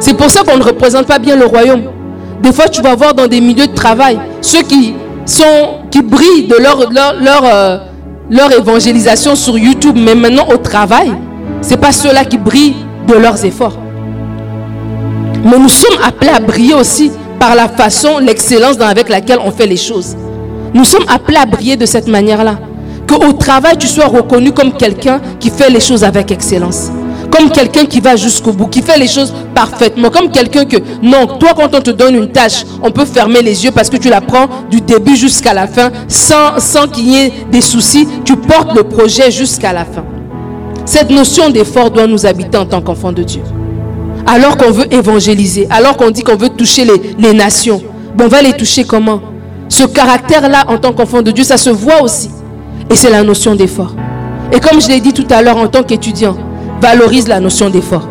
C'est 0.00 0.14
pour 0.14 0.30
ça 0.30 0.42
qu'on 0.44 0.56
ne 0.56 0.62
représente 0.64 1.06
pas 1.06 1.18
bien 1.18 1.36
le 1.36 1.44
royaume. 1.44 1.82
Des 2.42 2.52
fois, 2.52 2.68
tu 2.68 2.80
vas 2.82 2.94
voir 2.94 3.14
dans 3.14 3.26
des 3.26 3.40
milieux 3.40 3.66
de 3.66 3.74
travail 3.74 4.18
ceux 4.40 4.62
qui 4.62 4.94
sont 5.26 5.80
qui 5.90 6.00
brillent 6.00 6.46
de 6.46 6.56
leur 6.56 7.44
euh, 7.44 7.78
leur 8.30 8.52
évangélisation 8.52 9.34
sur 9.34 9.58
YouTube, 9.58 9.96
mais 9.98 10.14
maintenant 10.14 10.48
au 10.52 10.56
travail, 10.56 11.12
ce 11.62 11.70
n'est 11.70 11.76
pas 11.76 11.92
ceux-là 11.92 12.24
qui 12.24 12.36
brillent 12.38 12.76
de 13.06 13.14
leurs 13.14 13.44
efforts. 13.44 13.78
Mais 15.44 15.58
nous 15.58 15.68
sommes 15.68 15.98
appelés 16.04 16.30
à 16.30 16.40
briller 16.40 16.74
aussi 16.74 17.10
par 17.38 17.54
la 17.54 17.68
façon, 17.68 18.18
l'excellence 18.18 18.80
avec 18.80 19.08
laquelle 19.08 19.38
on 19.44 19.50
fait 19.50 19.66
les 19.66 19.76
choses. 19.76 20.16
Nous 20.74 20.84
sommes 20.84 21.04
appelés 21.08 21.38
à 21.38 21.46
briller 21.46 21.76
de 21.76 21.86
cette 21.86 22.08
manière-là. 22.08 22.58
Qu'au 23.06 23.32
travail, 23.32 23.78
tu 23.78 23.86
sois 23.86 24.06
reconnu 24.06 24.52
comme 24.52 24.72
quelqu'un 24.72 25.20
qui 25.40 25.48
fait 25.48 25.70
les 25.70 25.80
choses 25.80 26.04
avec 26.04 26.30
excellence 26.30 26.90
comme 27.30 27.50
quelqu'un 27.50 27.84
qui 27.84 28.00
va 28.00 28.16
jusqu'au 28.16 28.52
bout, 28.52 28.66
qui 28.66 28.82
fait 28.82 28.98
les 28.98 29.08
choses 29.08 29.34
parfaitement, 29.54 30.10
comme 30.10 30.30
quelqu'un 30.30 30.64
que, 30.64 30.76
non, 31.02 31.26
toi 31.26 31.50
quand 31.54 31.74
on 31.74 31.80
te 31.80 31.90
donne 31.90 32.14
une 32.14 32.30
tâche, 32.30 32.64
on 32.82 32.90
peut 32.90 33.04
fermer 33.04 33.42
les 33.42 33.64
yeux 33.64 33.70
parce 33.70 33.90
que 33.90 33.96
tu 33.96 34.08
la 34.08 34.20
prends 34.20 34.46
du 34.70 34.80
début 34.80 35.16
jusqu'à 35.16 35.54
la 35.54 35.66
fin, 35.66 35.90
sans, 36.08 36.88
qu'il 36.92 37.08
y 37.08 37.16
ait 37.16 37.32
des 37.50 37.60
soucis, 37.60 38.08
tu 38.24 38.36
portes 38.36 38.74
le 38.74 38.84
projet 38.84 39.30
jusqu'à 39.30 39.72
la 39.72 39.84
fin. 39.84 40.04
Cette 40.84 41.10
notion 41.10 41.50
d'effort 41.50 41.90
doit 41.90 42.06
nous 42.06 42.24
habiter 42.24 42.56
en 42.56 42.64
tant 42.64 42.80
qu'enfants 42.80 43.12
de 43.12 43.22
Dieu. 43.22 43.42
Alors 44.26 44.56
qu'on 44.56 44.70
veut 44.70 44.92
évangéliser, 44.92 45.66
alors 45.70 45.96
qu'on 45.96 46.10
dit 46.10 46.22
qu'on 46.22 46.36
veut 46.36 46.48
toucher 46.48 46.84
les, 46.84 47.14
les 47.18 47.34
nations, 47.34 47.82
bon, 48.16 48.24
on 48.24 48.28
va 48.28 48.42
les 48.42 48.52
toucher 48.52 48.84
comment? 48.84 49.20
Ce 49.68 49.84
caractère-là, 49.84 50.64
en 50.68 50.78
tant 50.78 50.92
qu'enfant 50.92 51.20
de 51.20 51.30
Dieu, 51.30 51.44
ça 51.44 51.58
se 51.58 51.70
voit 51.70 52.02
aussi. 52.02 52.30
Et 52.90 52.96
c'est 52.96 53.10
la 53.10 53.22
notion 53.22 53.54
d'effort. 53.54 53.94
Et 54.50 54.60
comme 54.60 54.80
je 54.80 54.88
l'ai 54.88 55.00
dit 55.00 55.12
tout 55.12 55.26
à 55.30 55.42
l'heure 55.42 55.58
en 55.58 55.66
tant 55.68 55.82
qu'étudiant, 55.82 56.36
valorise 56.80 57.28
la 57.28 57.40
notion 57.40 57.70
d'effort. 57.70 58.08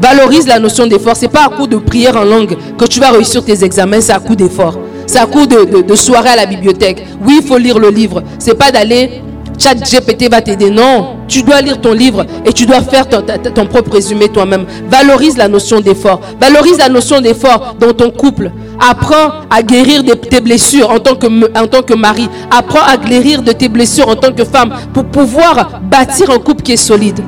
Valorise 0.00 0.46
la 0.46 0.58
notion 0.58 0.86
d'effort. 0.86 1.16
Ce 1.16 1.22
n'est 1.22 1.28
pas 1.28 1.44
à 1.44 1.48
coup 1.48 1.66
de 1.66 1.76
prière 1.76 2.16
en 2.16 2.24
langue 2.24 2.56
que 2.78 2.84
tu 2.86 3.00
vas 3.00 3.10
réussir 3.10 3.44
tes 3.44 3.62
examens, 3.64 4.00
c'est 4.00 4.12
à 4.12 4.18
coup 4.18 4.34
d'effort. 4.34 4.78
C'est 5.06 5.18
à 5.18 5.26
coup 5.26 5.46
de, 5.46 5.94
soirée 5.94 6.30
à 6.30 6.36
la 6.36 6.46
bibliothèque. 6.46 7.04
Oui, 7.26 7.40
il 7.42 7.46
faut 7.46 7.58
lire 7.58 7.78
le 7.78 7.90
livre. 7.90 8.22
C'est 8.38 8.54
pas 8.54 8.70
d'aller, 8.70 9.22
chat 9.58 9.74
GPT 9.74 10.30
va 10.30 10.40
t'aider. 10.40 10.70
Non, 10.70 11.16
tu 11.26 11.42
dois 11.42 11.60
lire 11.60 11.80
ton 11.80 11.92
livre 11.92 12.24
et 12.46 12.52
tu 12.52 12.64
dois 12.64 12.80
faire 12.80 13.06
ton, 13.08 13.66
propre 13.66 13.92
résumé 13.92 14.28
toi-même. 14.28 14.66
Valorise 14.88 15.36
la 15.36 15.48
notion 15.48 15.80
d'effort. 15.80 16.20
Valorise 16.40 16.78
la 16.78 16.88
notion 16.88 17.20
d'effort 17.20 17.74
dans 17.78 17.92
ton 17.92 18.10
couple. 18.10 18.52
Apprends 18.78 19.32
à 19.50 19.62
guérir 19.62 20.04
de 20.04 20.14
tes 20.14 20.40
blessures 20.40 20.90
en 20.90 21.00
tant 21.00 21.16
que 21.16 21.94
mari. 21.94 22.28
Apprends 22.50 22.86
à 22.86 22.96
guérir 22.96 23.42
de 23.42 23.52
tes 23.52 23.68
blessures 23.68 24.08
en 24.08 24.14
tant 24.14 24.32
que 24.32 24.44
femme 24.44 24.72
pour 24.94 25.04
pouvoir 25.04 25.80
bâtir 25.82 26.30
un 26.30 26.38
couple 26.38 26.62
qui 26.62 26.72
est 26.72 26.76
solide. 26.76 27.20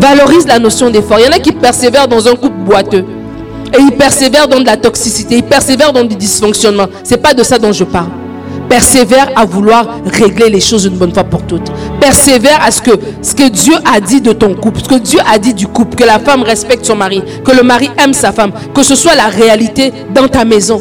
Valorise 0.00 0.46
la 0.46 0.58
notion 0.58 0.90
d'effort. 0.90 1.18
Il 1.18 1.26
y 1.26 1.28
en 1.28 1.32
a 1.32 1.38
qui 1.38 1.52
persévèrent 1.52 2.08
dans 2.08 2.26
un 2.26 2.34
couple 2.34 2.56
boiteux. 2.64 3.04
Et 3.78 3.80
ils 3.80 3.92
persévèrent 3.92 4.48
dans 4.48 4.60
de 4.60 4.66
la 4.66 4.76
toxicité. 4.76 5.36
Ils 5.36 5.42
persévèrent 5.42 5.92
dans 5.92 6.04
du 6.04 6.16
dysfonctionnement. 6.16 6.86
Ce 7.04 7.10
n'est 7.10 7.20
pas 7.20 7.34
de 7.34 7.42
ça 7.42 7.58
dont 7.58 7.72
je 7.72 7.84
parle. 7.84 8.08
Persévère 8.68 9.30
à 9.36 9.44
vouloir 9.44 9.86
régler 10.06 10.48
les 10.48 10.60
choses 10.60 10.84
une 10.84 10.96
bonne 10.96 11.12
fois 11.12 11.24
pour 11.24 11.42
toutes. 11.42 11.70
Persévère 12.00 12.60
à 12.64 12.70
ce 12.70 12.80
que, 12.80 12.92
ce 13.20 13.34
que 13.34 13.48
Dieu 13.48 13.74
a 13.84 14.00
dit 14.00 14.20
de 14.20 14.32
ton 14.32 14.54
couple, 14.54 14.80
ce 14.82 14.88
que 14.88 14.94
Dieu 14.94 15.18
a 15.28 15.38
dit 15.38 15.54
du 15.54 15.66
couple, 15.66 15.96
que 15.96 16.04
la 16.04 16.18
femme 16.18 16.42
respecte 16.42 16.84
son 16.84 16.94
mari, 16.96 17.22
que 17.44 17.50
le 17.50 17.62
mari 17.62 17.90
aime 17.98 18.14
sa 18.14 18.32
femme, 18.32 18.52
que 18.72 18.82
ce 18.82 18.94
soit 18.94 19.16
la 19.16 19.26
réalité 19.26 19.92
dans 20.14 20.28
ta 20.28 20.44
maison. 20.44 20.80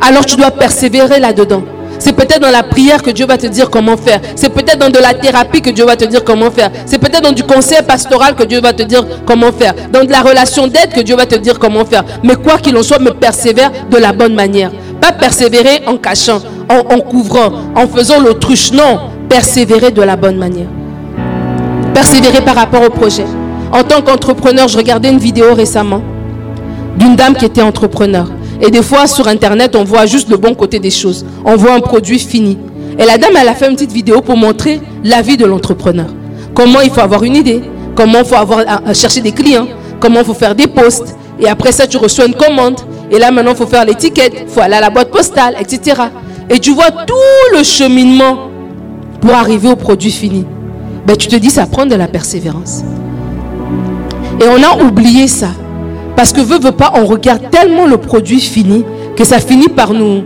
Alors 0.00 0.24
tu 0.24 0.36
dois 0.36 0.52
persévérer 0.52 1.18
là-dedans. 1.18 1.62
C'est 2.06 2.12
peut-être 2.12 2.38
dans 2.38 2.52
la 2.52 2.62
prière 2.62 3.02
que 3.02 3.10
Dieu 3.10 3.26
va 3.26 3.36
te 3.36 3.48
dire 3.48 3.68
comment 3.68 3.96
faire. 3.96 4.20
C'est 4.36 4.50
peut-être 4.50 4.78
dans 4.78 4.90
de 4.90 4.98
la 5.00 5.12
thérapie 5.12 5.60
que 5.60 5.70
Dieu 5.70 5.84
va 5.84 5.96
te 5.96 6.04
dire 6.04 6.22
comment 6.22 6.52
faire. 6.52 6.70
C'est 6.84 6.98
peut-être 6.98 7.22
dans 7.24 7.32
du 7.32 7.42
conseil 7.42 7.82
pastoral 7.82 8.36
que 8.36 8.44
Dieu 8.44 8.60
va 8.60 8.72
te 8.72 8.84
dire 8.84 9.04
comment 9.26 9.50
faire. 9.50 9.74
Dans 9.92 10.04
de 10.04 10.12
la 10.12 10.20
relation 10.20 10.68
d'aide 10.68 10.92
que 10.94 11.00
Dieu 11.00 11.16
va 11.16 11.26
te 11.26 11.34
dire 11.34 11.58
comment 11.58 11.84
faire. 11.84 12.04
Mais 12.22 12.36
quoi 12.36 12.58
qu'il 12.58 12.76
en 12.76 12.84
soit, 12.84 13.00
me 13.00 13.10
persévère 13.10 13.72
de 13.90 13.96
la 13.96 14.12
bonne 14.12 14.36
manière. 14.36 14.70
Pas 15.00 15.10
persévérer 15.10 15.82
en 15.88 15.96
cachant, 15.96 16.38
en, 16.68 16.94
en 16.94 17.00
couvrant, 17.00 17.50
en 17.74 17.88
faisant 17.88 18.20
l'autruche. 18.20 18.70
Non, 18.70 19.00
persévérer 19.28 19.90
de 19.90 20.02
la 20.02 20.14
bonne 20.14 20.36
manière. 20.36 20.68
Persévérer 21.92 22.40
par 22.42 22.54
rapport 22.54 22.82
au 22.82 22.90
projet. 22.90 23.26
En 23.72 23.82
tant 23.82 24.00
qu'entrepreneur, 24.00 24.68
je 24.68 24.76
regardais 24.76 25.10
une 25.10 25.18
vidéo 25.18 25.54
récemment 25.54 26.02
d'une 26.96 27.16
dame 27.16 27.34
qui 27.34 27.46
était 27.46 27.62
entrepreneur. 27.62 28.30
Et 28.60 28.70
des 28.70 28.82
fois, 28.82 29.06
sur 29.06 29.28
Internet, 29.28 29.76
on 29.76 29.84
voit 29.84 30.06
juste 30.06 30.28
le 30.30 30.36
bon 30.36 30.54
côté 30.54 30.78
des 30.78 30.90
choses. 30.90 31.24
On 31.44 31.56
voit 31.56 31.74
un 31.74 31.80
produit 31.80 32.18
fini. 32.18 32.58
Et 32.98 33.04
la 33.04 33.18
dame, 33.18 33.32
elle 33.38 33.48
a 33.48 33.54
fait 33.54 33.68
une 33.68 33.74
petite 33.74 33.92
vidéo 33.92 34.22
pour 34.22 34.36
montrer 34.36 34.80
la 35.04 35.20
vie 35.22 35.36
de 35.36 35.44
l'entrepreneur. 35.44 36.06
Comment 36.54 36.80
il 36.80 36.90
faut 36.90 37.00
avoir 37.00 37.22
une 37.24 37.36
idée, 37.36 37.60
comment 37.94 38.20
il 38.20 38.24
faut 38.24 38.36
avoir, 38.36 38.64
chercher 38.94 39.20
des 39.20 39.32
clients, 39.32 39.66
comment 40.00 40.20
il 40.20 40.24
faut 40.24 40.34
faire 40.34 40.54
des 40.54 40.66
posts. 40.66 41.16
Et 41.38 41.48
après 41.48 41.72
ça, 41.72 41.86
tu 41.86 41.98
reçois 41.98 42.26
une 42.26 42.34
commande. 42.34 42.80
Et 43.10 43.18
là, 43.18 43.30
maintenant, 43.30 43.52
il 43.52 43.56
faut 43.56 43.66
faire 43.66 43.84
l'étiquette, 43.84 44.32
il 44.42 44.48
faut 44.48 44.60
aller 44.60 44.74
à 44.76 44.80
la 44.80 44.90
boîte 44.90 45.10
postale, 45.10 45.56
etc. 45.60 46.00
Et 46.48 46.58
tu 46.58 46.72
vois 46.72 46.90
tout 46.90 47.14
le 47.52 47.62
cheminement 47.62 48.48
pour 49.20 49.34
arriver 49.34 49.68
au 49.68 49.76
produit 49.76 50.10
fini. 50.10 50.46
Ben, 51.06 51.16
tu 51.16 51.28
te 51.28 51.36
dis, 51.36 51.50
ça 51.50 51.66
prend 51.66 51.86
de 51.86 51.94
la 51.94 52.08
persévérance. 52.08 52.82
Et 54.40 54.44
on 54.48 54.62
a 54.62 54.82
oublié 54.84 55.28
ça. 55.28 55.48
Parce 56.16 56.32
que 56.32 56.40
veut, 56.40 56.58
veut 56.58 56.72
pas, 56.72 56.92
on 56.96 57.04
regarde 57.04 57.50
tellement 57.50 57.86
le 57.86 57.98
produit 57.98 58.40
fini 58.40 58.84
que 59.14 59.24
ça 59.24 59.38
finit 59.38 59.68
par 59.68 59.92
nous, 59.92 60.24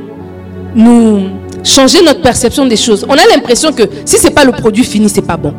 nous 0.75 1.23
changer 1.65 1.99
notre 2.05 2.23
perception 2.23 2.65
des 2.67 2.77
choses. 2.77 3.05
On 3.09 3.15
a 3.15 3.27
l'impression 3.35 3.73
que 3.73 3.83
si 4.05 4.17
c'est 4.17 4.31
pas 4.31 4.45
le 4.45 4.53
produit 4.53 4.85
fini, 4.85 5.09
c'est 5.09 5.23
pas 5.23 5.37
bon. 5.37 5.53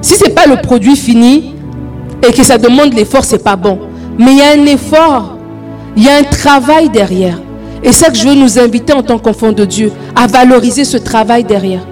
Si 0.00 0.14
c'est 0.16 0.34
pas 0.34 0.46
le 0.46 0.56
produit 0.56 0.96
fini 0.96 1.54
et 2.26 2.32
que 2.32 2.42
ça 2.42 2.58
demande 2.58 2.94
l'effort, 2.94 3.24
c'est 3.24 3.42
pas 3.42 3.56
bon. 3.56 3.78
Mais 4.18 4.32
il 4.32 4.38
y 4.38 4.42
a 4.42 4.52
un 4.52 4.66
effort, 4.66 5.36
il 5.96 6.04
y 6.04 6.08
a 6.08 6.16
un 6.16 6.22
travail 6.22 6.88
derrière. 6.88 7.38
Et 7.82 7.92
c'est 7.92 8.06
ça 8.06 8.10
que 8.10 8.16
je 8.16 8.26
veux 8.26 8.34
nous 8.34 8.58
inviter 8.58 8.94
en 8.94 9.02
tant 9.02 9.18
qu'enfants 9.18 9.52
de 9.52 9.66
Dieu, 9.66 9.92
à 10.16 10.26
valoriser 10.26 10.84
ce 10.84 10.96
travail 10.96 11.44
derrière. 11.44 11.86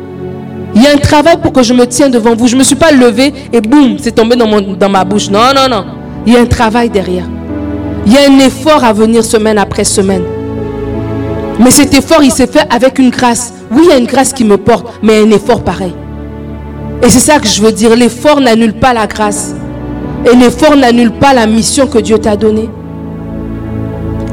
Il 0.75 0.83
y 0.83 0.87
a 0.87 0.93
un 0.93 0.97
travail 0.99 1.37
pour 1.43 1.53
que 1.53 1.63
je 1.63 1.75
me 1.75 1.87
tienne 1.87 2.11
devant 2.11 2.35
vous. 2.35 2.47
Je 2.47 2.55
ne 2.55 2.61
me 2.61 2.65
suis 2.65 2.77
pas 2.77 2.91
levé 2.93 3.35
et 3.53 3.61
boum, 3.61 3.99
c'est 3.99 4.13
tombé 4.13 4.37
dans, 4.37 4.47
mon, 4.47 4.61
dans 4.61 4.89
ma 4.89 5.05
bouche. 5.05 5.29
Non, 5.29 5.53
non, 5.55 5.69
non. 5.69 5.85
Il 6.27 6.33
y 6.33 6.37
a 6.37 6.41
un 6.41 6.47
travail 6.47 6.89
derrière. 6.89 7.27
Il 8.07 8.12
y 8.12 8.17
a 8.17 8.31
un 8.31 8.38
effort 8.41 8.85
à 8.85 8.93
venir 8.93 9.25
semaine 9.25 9.59
après 9.59 9.85
semaine. 9.85 10.25
Mais 11.59 11.71
cet 11.71 11.95
effort, 11.95 12.23
il 12.23 12.33
s'est 12.33 12.47
fait 12.47 12.67
avec 12.71 12.99
une 12.99 13.11
grâce. 13.11 13.53
Oui, 13.71 13.83
il 13.85 13.91
y 13.91 13.93
a 13.93 13.99
une 13.99 14.07
grâce 14.07 14.33
qui 14.33 14.45
me 14.45 14.57
porte, 14.57 14.87
mais 15.03 15.19
un 15.21 15.31
effort 15.31 15.62
pareil. 15.62 15.95
Et 17.03 17.09
c'est 17.09 17.21
ça 17.21 17.38
que 17.38 17.47
je 17.47 17.62
veux 17.62 17.73
dire. 17.73 17.95
L'effort 17.95 18.41
n'annule 18.41 18.75
pas 18.75 18.93
la 18.93 19.07
grâce. 19.07 19.55
Et 20.25 20.37
l'effort 20.37 20.77
n'annule 20.77 21.12
pas 21.12 21.33
la 21.35 21.47
mission 21.47 21.87
que 21.87 21.99
Dieu 21.99 22.19
t'a 22.19 22.37
donnée. 22.37 22.69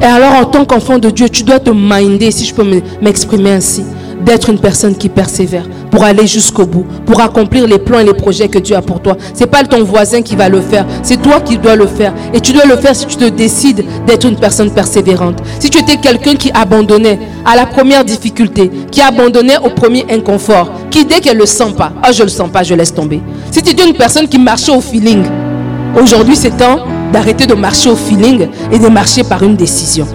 Et 0.02 0.06
alors, 0.06 0.36
en 0.36 0.46
tant 0.46 0.66
qu'enfant 0.66 0.98
de 0.98 1.10
Dieu, 1.10 1.30
tu 1.30 1.44
dois 1.44 1.60
te 1.60 1.72
minder, 1.72 2.32
si 2.32 2.46
je 2.46 2.54
peux 2.54 2.66
m'exprimer 3.02 3.52
ainsi 3.52 3.84
d'être 4.22 4.50
une 4.50 4.60
personne 4.60 4.96
qui 4.96 5.10
persévère 5.10 5.66
pour 5.92 6.04
aller 6.04 6.28
jusqu'au 6.28 6.66
bout, 6.66 6.86
pour 7.06 7.22
accomplir 7.22 7.68
les 7.68 7.80
plans 7.80 8.00
et 8.00 8.04
les 8.04 8.14
projets 8.14 8.48
que 8.48 8.60
Dieu 8.60 8.76
a 8.76 8.82
pour 8.82 9.02
toi. 9.02 9.18
C'est 9.34 9.48
pas 9.48 9.64
ton 9.64 9.84
voisin 9.84 10.22
qui 10.22 10.36
va 10.36 10.50
le 10.50 10.62
faire, 10.62 10.86
c'est 11.04 11.22
toi 11.22 11.42
qui 11.42 11.58
dois 11.58 11.76
le 11.76 11.88
faire. 11.88 12.14
Et 12.34 12.40
tu 12.40 12.54
dois 12.54 12.66
le 12.66 12.76
faire 12.78 12.96
si 12.96 13.06
tu 13.06 13.16
te 13.16 13.26
décides 13.26 13.84
d'être 14.06 14.28
une 14.28 14.36
personne 14.36 14.72
persévérante. 14.72 15.40
Si 15.60 15.70
tu 15.70 15.80
étais 15.80 15.98
quelqu'un 15.98 16.36
qui 16.36 16.52
abandonnait 16.54 17.20
à 17.46 17.56
la 17.56 17.66
première 17.66 18.06
difficulté, 18.06 18.70
qui 18.92 19.02
abandonnait 19.02 19.58
au 19.58 19.70
premier 19.70 20.06
inconfort, 20.10 20.72
qui 20.90 21.06
dès 21.06 21.20
qu'elle 21.20 21.38
le 21.38 21.46
sent 21.46 21.74
pas, 21.78 21.94
ah 22.04 22.12
je 22.12 22.24
le 22.24 22.30
sens 22.30 22.50
pas, 22.50 22.64
je 22.64 22.74
laisse 22.74 22.94
tomber. 22.94 23.22
Si 23.52 23.62
tu 23.62 23.72
étais 23.72 23.88
une 23.88 23.96
personne 23.96 24.28
qui 24.28 24.40
marchait 24.40 24.72
au 24.72 24.82
feeling, 24.82 25.24
aujourd'hui 26.00 26.36
c'est 26.36 26.56
temps 26.56 26.80
d'arrêter 27.12 27.48
de 27.48 27.56
marcher 27.56 27.90
au 27.90 27.96
feeling 27.96 28.48
et 28.72 28.80
de 28.80 28.88
marcher 28.88 29.24
par 29.24 29.44
une 29.44 29.56
décision. 29.56 30.08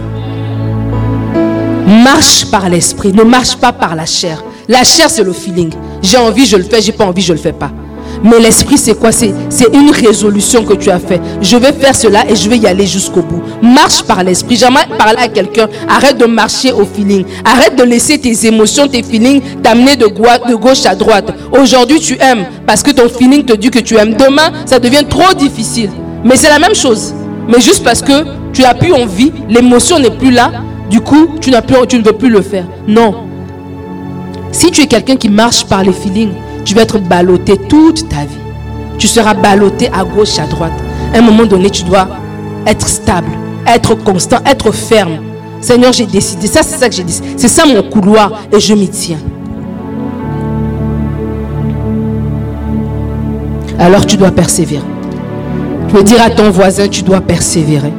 Marche 1.87 2.47
par 2.51 2.68
l'esprit, 2.68 3.12
ne 3.12 3.23
marche 3.23 3.57
pas 3.57 3.73
par 3.73 3.94
la 3.94 4.07
chair. 4.07 4.42
La 4.68 4.85
chair, 4.85 5.11
c'est 5.11 5.23
le 5.23 5.33
feeling. 5.33 5.70
J'ai 6.03 6.16
envie, 6.16 6.47
je 6.47 6.57
le 6.57 6.62
fais, 6.62 6.81
j'ai 6.81 6.92
pas 6.92 7.05
envie, 7.05 7.20
je 7.23 7.33
le 7.33 7.38
fais 7.38 7.53
pas. 7.53 7.70
Mais 8.23 8.38
l'esprit, 8.38 8.79
c'est 8.79 8.99
quoi? 8.99 9.12
C'est 9.12 9.35
une 9.75 9.90
résolution 9.90 10.64
que 10.64 10.73
tu 10.75 10.88
as 10.90 10.99
fait. 10.99 11.20
Je 11.42 11.57
vais 11.59 11.73
faire 11.73 11.94
cela 11.94 12.25
et 12.29 12.35
je 12.35 12.49
vais 12.49 12.57
y 12.57 12.66
aller 12.66 12.87
jusqu'au 12.87 13.20
bout. 13.20 13.42
Marche 13.61 14.03
par 14.05 14.23
l'esprit. 14.23 14.57
Jamais 14.57 14.81
parler 14.97 15.18
à 15.18 15.29
quelqu'un. 15.29 15.68
Arrête 15.88 16.16
de 16.16 16.25
marcher 16.25 16.73
au 16.73 16.87
feeling. 16.87 17.25
Arrête 17.44 17.77
de 17.77 17.83
laisser 17.83 18.18
tes 18.18 18.47
émotions, 18.47 18.88
tes 18.88 19.03
feelings 19.03 19.42
t'amener 19.62 19.97
de, 19.97 20.07
de 20.07 20.55
gauche 20.55 20.87
à 20.87 20.94
droite. 20.94 21.35
Aujourd'hui, 21.53 22.01
tu 22.01 22.16
aimes 22.18 22.47
parce 22.66 22.83
que 22.83 22.92
ton 22.92 23.09
feeling 23.11 23.44
te 23.44 23.55
dit 23.55 23.70
que 23.70 23.81
tu 23.81 23.97
aimes. 23.97 24.14
Demain, 24.14 24.51
ça 24.64 24.79
devient 24.79 25.05
trop 25.09 25.35
difficile. 25.35 25.90
Mais 26.25 26.37
c'est 26.37 26.49
la 26.49 26.59
même 26.59 26.75
chose. 26.75 27.12
Mais 27.49 27.61
juste 27.61 27.85
parce 27.85 28.01
que 28.01 28.25
tu 28.55 28.64
as 28.64 28.73
plus 28.73 28.92
envie, 28.94 29.33
l'émotion 29.51 29.99
n'est 29.99 30.16
plus 30.16 30.31
là, 30.31 30.51
du 30.90 31.01
coup, 31.01 31.29
tu, 31.40 31.51
n'as 31.51 31.62
plus, 31.62 31.75
tu 31.88 31.99
ne 31.99 32.05
veux 32.05 32.12
plus 32.12 32.31
le 32.31 32.42
faire. 32.42 32.64
Non. 32.87 33.14
Si 34.53 34.70
tu 34.70 34.83
es 34.83 34.87
quelqu'un 34.87 35.16
qui 35.16 35.29
marche 35.29 35.64
par 35.64 35.83
les 35.83 35.92
feelings, 35.92 36.33
tu 36.64 36.75
vas 36.75 36.83
être 36.83 36.99
ballotté 36.99 37.57
toute 37.57 38.09
ta 38.09 38.25
vie. 38.25 38.44
Tu 38.99 39.07
seras 39.07 39.35
ballotté 39.35 39.88
à 39.92 40.05
gauche, 40.05 40.38
à 40.38 40.47
droite. 40.47 40.73
À 41.12 41.18
un 41.18 41.23
moment 41.23 41.44
donné, 41.44 41.70
tu 41.70 41.83
dois 41.85 42.09
être 42.66 42.87
stable, 42.87 43.31
être 43.66 43.94
constant, 43.94 44.38
être 44.47 44.73
ferme. 44.73 45.18
Seigneur, 45.61 45.92
j'ai 45.92 46.07
décidé. 46.07 46.47
Ça, 46.47 46.62
c'est 46.62 46.77
ça 46.77 46.88
que 46.88 46.94
j'ai 46.94 47.05
dit. 47.05 47.20
C'est 47.37 47.49
ça 47.49 47.64
mon 47.66 47.83
couloir 47.83 48.42
et 48.53 48.61
je 48.61 48.75
m'y 48.75 48.88
tiens. 48.88 49.18
Alors 53.79 54.07
tu 54.07 54.16
dois 54.16 54.31
persévérer. 54.31 54.85
Tu 55.88 55.94
peux 55.94 56.03
dire 56.03 56.23
à 56.23 56.31
ton 56.31 56.51
voisin, 56.51 56.88
tu 56.88 57.03
dois 57.03 57.20
persévérer. 57.20 57.92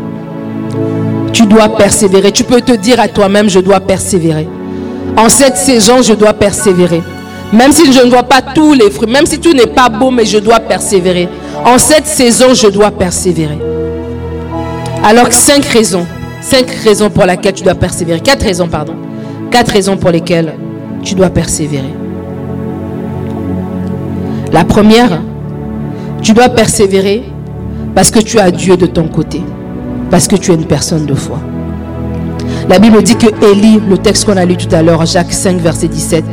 Tu 1.36 1.46
dois 1.46 1.68
persévérer. 1.68 2.32
Tu 2.32 2.46
peux 2.46 2.62
te 2.62 2.72
dire 2.72 2.98
à 3.02 3.10
toi-même, 3.10 3.50
je 3.50 3.60
dois 3.60 3.82
persévérer. 3.82 4.48
En 5.18 5.28
cette 5.28 5.58
saison, 5.58 6.02
je 6.02 6.14
dois 6.14 6.32
persévérer. 6.32 7.04
Même 7.52 7.74
si 7.74 7.92
je 7.92 8.00
ne 8.00 8.10
vois 8.10 8.24
pas 8.24 8.42
tous 8.42 8.72
les 8.72 8.90
fruits, 8.90 9.12
même 9.12 9.26
si 9.26 9.38
tout 9.38 9.52
n'est 9.52 9.68
pas 9.68 9.90
beau, 9.90 10.12
mais 10.12 10.24
je 10.24 10.38
dois 10.38 10.62
persévérer. 10.62 11.28
En 11.66 11.78
cette 11.78 12.08
saison, 12.08 12.54
je 12.54 12.68
dois 12.68 12.90
persévérer. 12.90 13.60
Alors, 15.04 15.34
cinq 15.34 15.66
raisons. 15.66 16.06
Cinq 16.40 16.70
raisons 16.70 17.10
pour 17.10 17.26
lesquelles 17.26 17.54
tu 17.54 17.64
dois 17.64 17.76
persévérer. 17.76 18.22
Quatre 18.22 18.44
raisons, 18.44 18.70
pardon. 18.70 18.94
Quatre 19.52 19.74
raisons 19.74 19.98
pour 19.98 20.12
lesquelles 20.12 20.54
tu 21.04 21.16
dois 21.16 21.30
persévérer. 21.30 21.94
La 24.54 24.64
première, 24.64 25.22
tu 26.22 26.32
dois 26.32 26.48
persévérer 26.48 27.24
parce 27.94 28.10
que 28.10 28.20
tu 28.20 28.40
as 28.40 28.52
Dieu 28.52 28.78
de 28.78 28.86
ton 28.86 29.10
côté 29.10 29.42
parce 30.10 30.28
que 30.28 30.36
tu 30.36 30.52
es 30.52 30.56
une 30.56 30.66
personne 30.66 31.06
de 31.06 31.14
foi. 31.14 31.40
La 32.70 32.80
Bible 32.80 33.02
dit 33.04 33.16
que 33.16 33.28
Élie, 33.52 33.80
le 33.88 33.98
texte 33.98 34.26
qu'on 34.26 34.38
a 34.38 34.46
lu 34.46 34.58
tout 34.58 34.74
à 34.74 34.82
l'heure, 34.82 35.06
Jacques 35.06 35.34
5, 35.34 35.58
verset 35.58 35.88
17, 35.88 36.26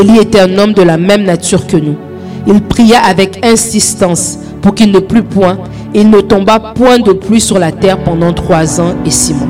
Élie 0.00 0.18
était 0.18 0.40
un 0.40 0.58
homme 0.58 0.72
de 0.72 0.82
la 0.82 0.96
même 0.96 1.24
nature 1.24 1.66
que 1.66 1.76
nous. 1.76 1.96
Il 2.46 2.62
pria 2.62 3.00
avec 3.00 3.44
insistance 3.44 4.38
pour 4.62 4.74
qu'il 4.74 4.92
ne 4.92 4.98
plût 4.98 5.22
point. 5.22 5.58
Il 5.94 6.10
ne 6.10 6.20
tomba 6.20 6.58
point 6.74 6.98
de 6.98 7.12
pluie 7.12 7.40
sur 7.40 7.58
la 7.58 7.70
terre 7.70 8.02
pendant 8.02 8.32
trois 8.32 8.80
ans 8.80 8.94
et 9.04 9.10
six 9.10 9.34
mois. 9.34 9.48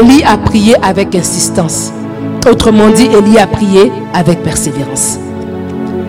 Élie 0.00 0.22
a 0.24 0.36
prié 0.38 0.74
avec 0.82 1.14
insistance. 1.14 1.92
Autrement 2.50 2.90
dit, 2.90 3.06
Élie 3.06 3.38
a 3.38 3.46
prié 3.46 3.92
avec 4.14 4.42
persévérance. 4.42 5.18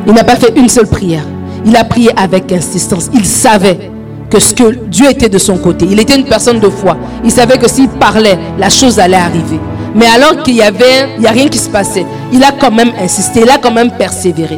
Il 0.08 0.14
n'a 0.14 0.24
pas 0.24 0.36
fait 0.36 0.58
une 0.58 0.70
seule 0.70 0.88
prière. 0.88 1.24
Il 1.66 1.76
a 1.76 1.84
prié 1.84 2.12
avec 2.16 2.52
insistance. 2.52 3.10
Il 3.14 3.26
savait 3.26 3.92
que 4.34 4.40
ce 4.40 4.52
que 4.56 4.74
Dieu 4.88 5.08
était 5.12 5.30
de 5.30 5.38
son 5.38 5.58
côté. 5.58 5.86
Il 5.88 6.00
était 6.00 6.16
une 6.16 6.26
personne 6.26 6.60
de 6.60 6.68
foi. 6.68 6.98
Il 7.24 7.30
savait 7.30 7.60
que 7.60 7.70
s'il 7.70 7.88
parlait, 7.88 8.40
la 8.58 8.68
chose 8.68 8.98
allait 8.98 9.16
arriver. 9.16 9.60
Mais 9.94 10.08
alors 10.08 10.42
qu'il 10.42 10.56
y 10.56 10.64
avait, 10.64 11.06
rien 11.24 11.48
qui 11.50 11.60
se 11.60 11.70
passait, 11.70 12.04
il 12.32 12.44
a 12.44 12.52
quand 12.52 12.72
même 12.72 12.92
insisté, 13.00 13.42
il 13.44 13.50
a 13.52 13.60
quand 13.60 13.72
même 13.72 13.92
persévéré. 13.92 14.58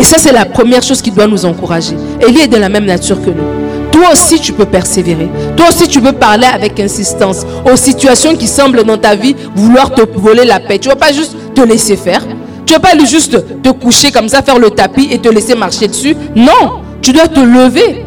Et 0.00 0.02
ça, 0.02 0.16
c'est 0.18 0.32
la 0.32 0.46
première 0.46 0.82
chose 0.82 1.02
qui 1.02 1.10
doit 1.10 1.26
nous 1.26 1.44
encourager. 1.44 1.94
Élie 2.26 2.40
est 2.40 2.48
de 2.48 2.56
la 2.56 2.70
même 2.70 2.86
nature 2.86 3.20
que 3.20 3.28
nous. 3.28 3.90
Toi 3.92 4.12
aussi, 4.12 4.40
tu 4.40 4.54
peux 4.54 4.64
persévérer. 4.64 5.28
Toi 5.54 5.66
aussi, 5.68 5.86
tu 5.86 6.00
peux 6.00 6.12
parler 6.12 6.46
avec 6.46 6.80
insistance 6.80 7.44
aux 7.70 7.76
situations 7.76 8.34
qui 8.34 8.46
semblent 8.46 8.84
dans 8.84 8.96
ta 8.96 9.14
vie 9.16 9.36
vouloir 9.54 9.90
te 9.90 10.00
voler 10.16 10.46
la 10.46 10.60
paix. 10.60 10.78
Tu 10.78 10.88
ne 10.88 10.94
vas 10.94 10.98
pas 10.98 11.12
juste 11.12 11.36
te 11.54 11.60
laisser 11.60 11.96
faire. 11.96 12.26
Tu 12.64 12.72
ne 12.72 12.78
vas 12.78 12.80
pas 12.80 13.04
juste 13.04 13.62
te 13.62 13.68
coucher 13.68 14.10
comme 14.10 14.30
ça, 14.30 14.40
faire 14.40 14.58
le 14.58 14.70
tapis 14.70 15.08
et 15.10 15.18
te 15.18 15.28
laisser 15.28 15.54
marcher 15.54 15.88
dessus. 15.88 16.16
Non, 16.34 16.80
tu 17.02 17.12
dois 17.12 17.28
te 17.28 17.40
lever 17.40 18.03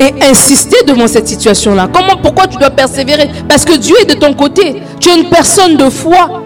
et 0.00 0.14
insister 0.22 0.84
devant 0.86 1.06
cette 1.06 1.28
situation-là. 1.28 1.88
Comment, 1.92 2.16
pourquoi 2.22 2.46
tu 2.46 2.58
dois 2.58 2.70
persévérer? 2.70 3.30
Parce 3.48 3.64
que 3.64 3.76
Dieu 3.76 3.96
est 4.02 4.14
de 4.14 4.14
ton 4.14 4.34
côté. 4.34 4.82
Tu 5.00 5.08
es 5.08 5.16
une 5.20 5.28
personne 5.28 5.76
de 5.76 5.88
foi. 5.88 6.42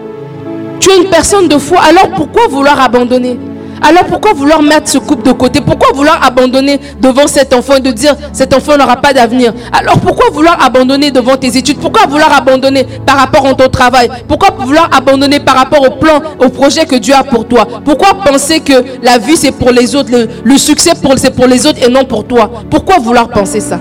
Tu 0.79 0.89
es 0.89 0.97
une 0.97 1.09
personne 1.09 1.47
de 1.47 1.57
foi. 1.57 1.79
Alors 1.81 2.09
pourquoi 2.15 2.47
vouloir 2.47 2.79
abandonner? 2.79 3.37
Alors 3.81 4.05
pourquoi 4.05 4.33
vouloir 4.33 4.61
mettre 4.61 4.89
ce 4.89 4.99
couple 4.99 5.23
de 5.23 5.31
côté? 5.31 5.59
Pourquoi 5.59 5.89
vouloir 5.95 6.23
abandonner 6.23 6.79
devant 6.99 7.27
cet 7.27 7.51
enfant 7.53 7.77
et 7.77 7.79
de 7.79 7.91
dire 7.91 8.15
cet 8.31 8.53
enfant 8.53 8.77
n'aura 8.77 8.97
pas 8.97 9.11
d'avenir? 9.11 9.53
Alors 9.73 9.99
pourquoi 9.99 10.29
vouloir 10.29 10.63
abandonner 10.63 11.09
devant 11.09 11.35
tes 11.35 11.57
études? 11.57 11.79
Pourquoi 11.79 12.05
vouloir 12.05 12.31
abandonner 12.31 12.85
par 13.05 13.17
rapport 13.17 13.45
à 13.47 13.55
ton 13.55 13.69
travail? 13.69 14.09
Pourquoi 14.27 14.49
vouloir 14.59 14.87
abandonner 14.95 15.39
par 15.39 15.55
rapport 15.55 15.81
au 15.81 15.95
plan, 15.95 16.21
au 16.39 16.49
projet 16.49 16.85
que 16.85 16.95
Dieu 16.95 17.15
a 17.15 17.23
pour 17.23 17.47
toi? 17.47 17.67
Pourquoi 17.83 18.13
penser 18.23 18.59
que 18.59 18.73
la 19.01 19.17
vie 19.17 19.35
c'est 19.35 19.51
pour 19.51 19.71
les 19.71 19.95
autres, 19.95 20.11
le, 20.43 20.57
succès 20.57 20.91
c'est 21.17 21.35
pour 21.35 21.47
les 21.47 21.65
autres 21.65 21.79
et 21.83 21.89
non 21.89 22.05
pour 22.05 22.25
toi? 22.25 22.51
Pourquoi 22.69 22.99
vouloir 22.99 23.29
penser 23.29 23.61
ça? 23.61 23.79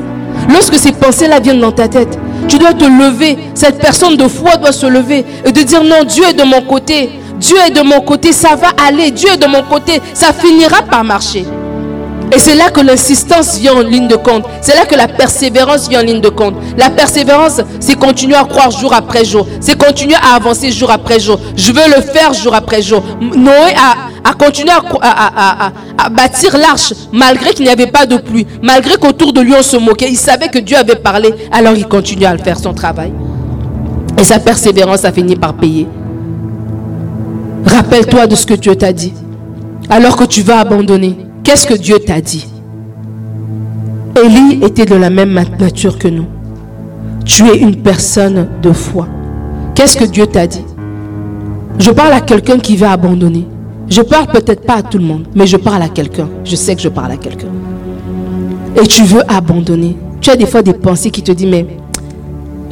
Lorsque 0.48 0.76
ces 0.76 0.92
pensées-là 0.92 1.40
viennent 1.40 1.60
dans 1.60 1.72
ta 1.72 1.88
tête, 1.88 2.18
tu 2.48 2.58
dois 2.58 2.72
te 2.72 2.84
lever. 2.84 3.38
Cette 3.54 3.78
personne 3.78 4.16
de 4.16 4.26
foi 4.26 4.56
doit 4.56 4.72
se 4.72 4.86
lever 4.86 5.26
et 5.44 5.52
de 5.52 5.62
dire 5.62 5.84
non, 5.84 6.04
Dieu 6.04 6.24
est 6.28 6.34
de 6.34 6.42
mon 6.42 6.62
côté. 6.62 7.19
Dieu 7.40 7.56
est 7.66 7.70
de 7.70 7.80
mon 7.80 8.00
côté, 8.02 8.32
ça 8.32 8.54
va 8.54 8.68
aller. 8.86 9.10
Dieu 9.10 9.30
est 9.32 9.38
de 9.38 9.46
mon 9.46 9.62
côté, 9.62 10.00
ça 10.14 10.32
finira 10.32 10.82
par 10.82 11.02
marcher. 11.02 11.46
Et 12.32 12.38
c'est 12.38 12.54
là 12.54 12.70
que 12.70 12.80
l'insistance 12.80 13.58
vient 13.58 13.74
en 13.74 13.80
ligne 13.80 14.06
de 14.06 14.14
compte. 14.14 14.44
C'est 14.60 14.76
là 14.76 14.84
que 14.84 14.94
la 14.94 15.08
persévérance 15.08 15.88
vient 15.88 16.00
en 16.00 16.04
ligne 16.04 16.20
de 16.20 16.28
compte. 16.28 16.54
La 16.76 16.90
persévérance, 16.90 17.60
c'est 17.80 17.98
continuer 17.98 18.36
à 18.36 18.44
croire 18.44 18.70
jour 18.70 18.92
après 18.94 19.24
jour. 19.24 19.48
C'est 19.60 19.76
continuer 19.76 20.14
à 20.14 20.36
avancer 20.36 20.70
jour 20.70 20.90
après 20.90 21.18
jour. 21.18 21.40
Je 21.56 21.72
veux 21.72 21.88
le 21.88 22.00
faire 22.02 22.32
jour 22.32 22.54
après 22.54 22.82
jour. 22.82 23.02
Noé 23.20 23.74
a, 24.24 24.34
continué 24.34 24.70
à, 25.02 25.72
bâtir 26.10 26.56
l'arche 26.56 26.92
malgré 27.12 27.52
qu'il 27.52 27.64
n'y 27.64 27.70
avait 27.72 27.88
pas 27.90 28.06
de 28.06 28.16
pluie. 28.18 28.46
Malgré 28.62 28.96
qu'autour 28.96 29.32
de 29.32 29.40
lui 29.40 29.54
on 29.58 29.62
se 29.62 29.76
moquait. 29.76 30.08
Il 30.08 30.16
savait 30.16 30.48
que 30.48 30.58
Dieu 30.58 30.76
avait 30.76 30.96
parlé. 30.96 31.34
Alors 31.50 31.72
il 31.74 31.88
continue 31.88 32.26
à 32.26 32.36
faire 32.38 32.58
son 32.58 32.74
travail. 32.74 33.12
Et 34.18 34.24
sa 34.24 34.38
persévérance 34.38 35.04
a 35.04 35.10
fini 35.10 35.34
par 35.34 35.54
payer. 35.54 35.88
Rappelle-toi 37.64 38.26
de 38.26 38.34
ce 38.34 38.46
que 38.46 38.54
Dieu 38.54 38.74
t'a 38.76 38.92
dit. 38.92 39.12
Alors 39.88 40.16
que 40.16 40.24
tu 40.24 40.42
vas 40.42 40.60
abandonner, 40.60 41.16
qu'est-ce 41.42 41.66
que 41.66 41.74
Dieu 41.74 41.98
t'a 41.98 42.20
dit? 42.20 42.46
Élie 44.22 44.64
était 44.64 44.86
de 44.86 44.94
la 44.94 45.10
même 45.10 45.32
nature 45.58 45.98
que 45.98 46.08
nous. 46.08 46.26
Tu 47.24 47.46
es 47.48 47.58
une 47.58 47.76
personne 47.76 48.48
de 48.62 48.72
foi. 48.72 49.06
Qu'est-ce 49.74 49.96
que 49.96 50.04
Dieu 50.04 50.26
t'a 50.26 50.46
dit? 50.46 50.64
Je 51.78 51.90
parle 51.90 52.12
à 52.12 52.20
quelqu'un 52.20 52.58
qui 52.58 52.76
va 52.76 52.92
abandonner. 52.92 53.46
Je 53.88 54.02
parle 54.02 54.26
peut-être 54.26 54.64
pas 54.64 54.76
à 54.76 54.82
tout 54.82 54.98
le 54.98 55.04
monde, 55.04 55.26
mais 55.34 55.46
je 55.46 55.56
parle 55.56 55.82
à 55.82 55.88
quelqu'un. 55.88 56.28
Je 56.44 56.54
sais 56.54 56.76
que 56.76 56.82
je 56.82 56.88
parle 56.88 57.12
à 57.12 57.16
quelqu'un. 57.16 57.48
Et 58.80 58.86
tu 58.86 59.02
veux 59.02 59.22
abandonner. 59.28 59.96
Tu 60.20 60.30
as 60.30 60.36
des 60.36 60.46
fois 60.46 60.62
des 60.62 60.74
pensées 60.74 61.10
qui 61.10 61.22
te 61.22 61.32
disent, 61.32 61.48
mais 61.48 61.66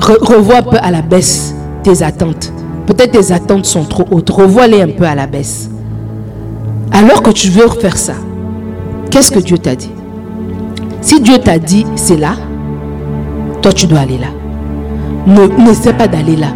revois 0.01 0.59
un 0.59 0.62
peu 0.62 0.77
à 0.81 0.90
la 0.90 1.03
baisse 1.03 1.55
tes 1.83 2.03
attentes. 2.03 2.53
Peut-être 2.88 3.11
tes 3.11 3.33
attentes 3.33 3.66
sont 3.66 3.85
trop 3.85 4.07
hautes. 4.11 4.31
Revois-les 4.31 4.81
un 4.81 4.88
peu 4.88 5.05
à 5.05 5.14
la 5.14 5.27
baisse. 5.27 5.68
Alors 6.90 7.22
que 7.22 7.31
tu 7.31 7.51
veux 7.51 7.66
refaire 7.66 7.98
ça, 7.98 8.14
qu'est-ce 9.11 9.31
que 9.31 9.40
Dieu 9.40 9.59
t'a 9.59 9.77
dit? 9.77 9.90
Si 11.03 11.20
Dieu 11.20 11.37
t'a 11.37 11.59
dit 11.59 11.85
c'est 11.96 12.16
là, 12.16 12.33
toi 13.61 13.74
tu 13.74 13.87
dois 13.87 14.01
aller 14.01 14.16
là. 14.16 14.29
Ne 15.27 15.48
n'essaie 15.62 15.92
pas 15.92 16.09
d'aller 16.09 16.35
là. 16.35 16.46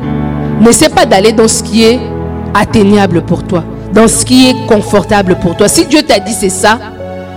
N'essaie 0.62 0.88
pas 0.88 1.05
d'aller 1.05 1.33
dans 1.33 1.49
ce 1.49 1.62
qui 1.62 1.85
est 1.85 2.01
atteignable 2.55 3.21
pour 3.27 3.42
toi, 3.42 3.62
dans 3.92 4.09
ce 4.09 4.25
qui 4.25 4.49
est 4.49 4.66
confortable 4.66 5.37
pour 5.38 5.55
toi. 5.55 5.68
Si 5.68 5.85
Dieu 5.85 6.01
t'a 6.01 6.18
dit 6.18 6.33
c'est 6.33 6.49
ça, 6.49 6.79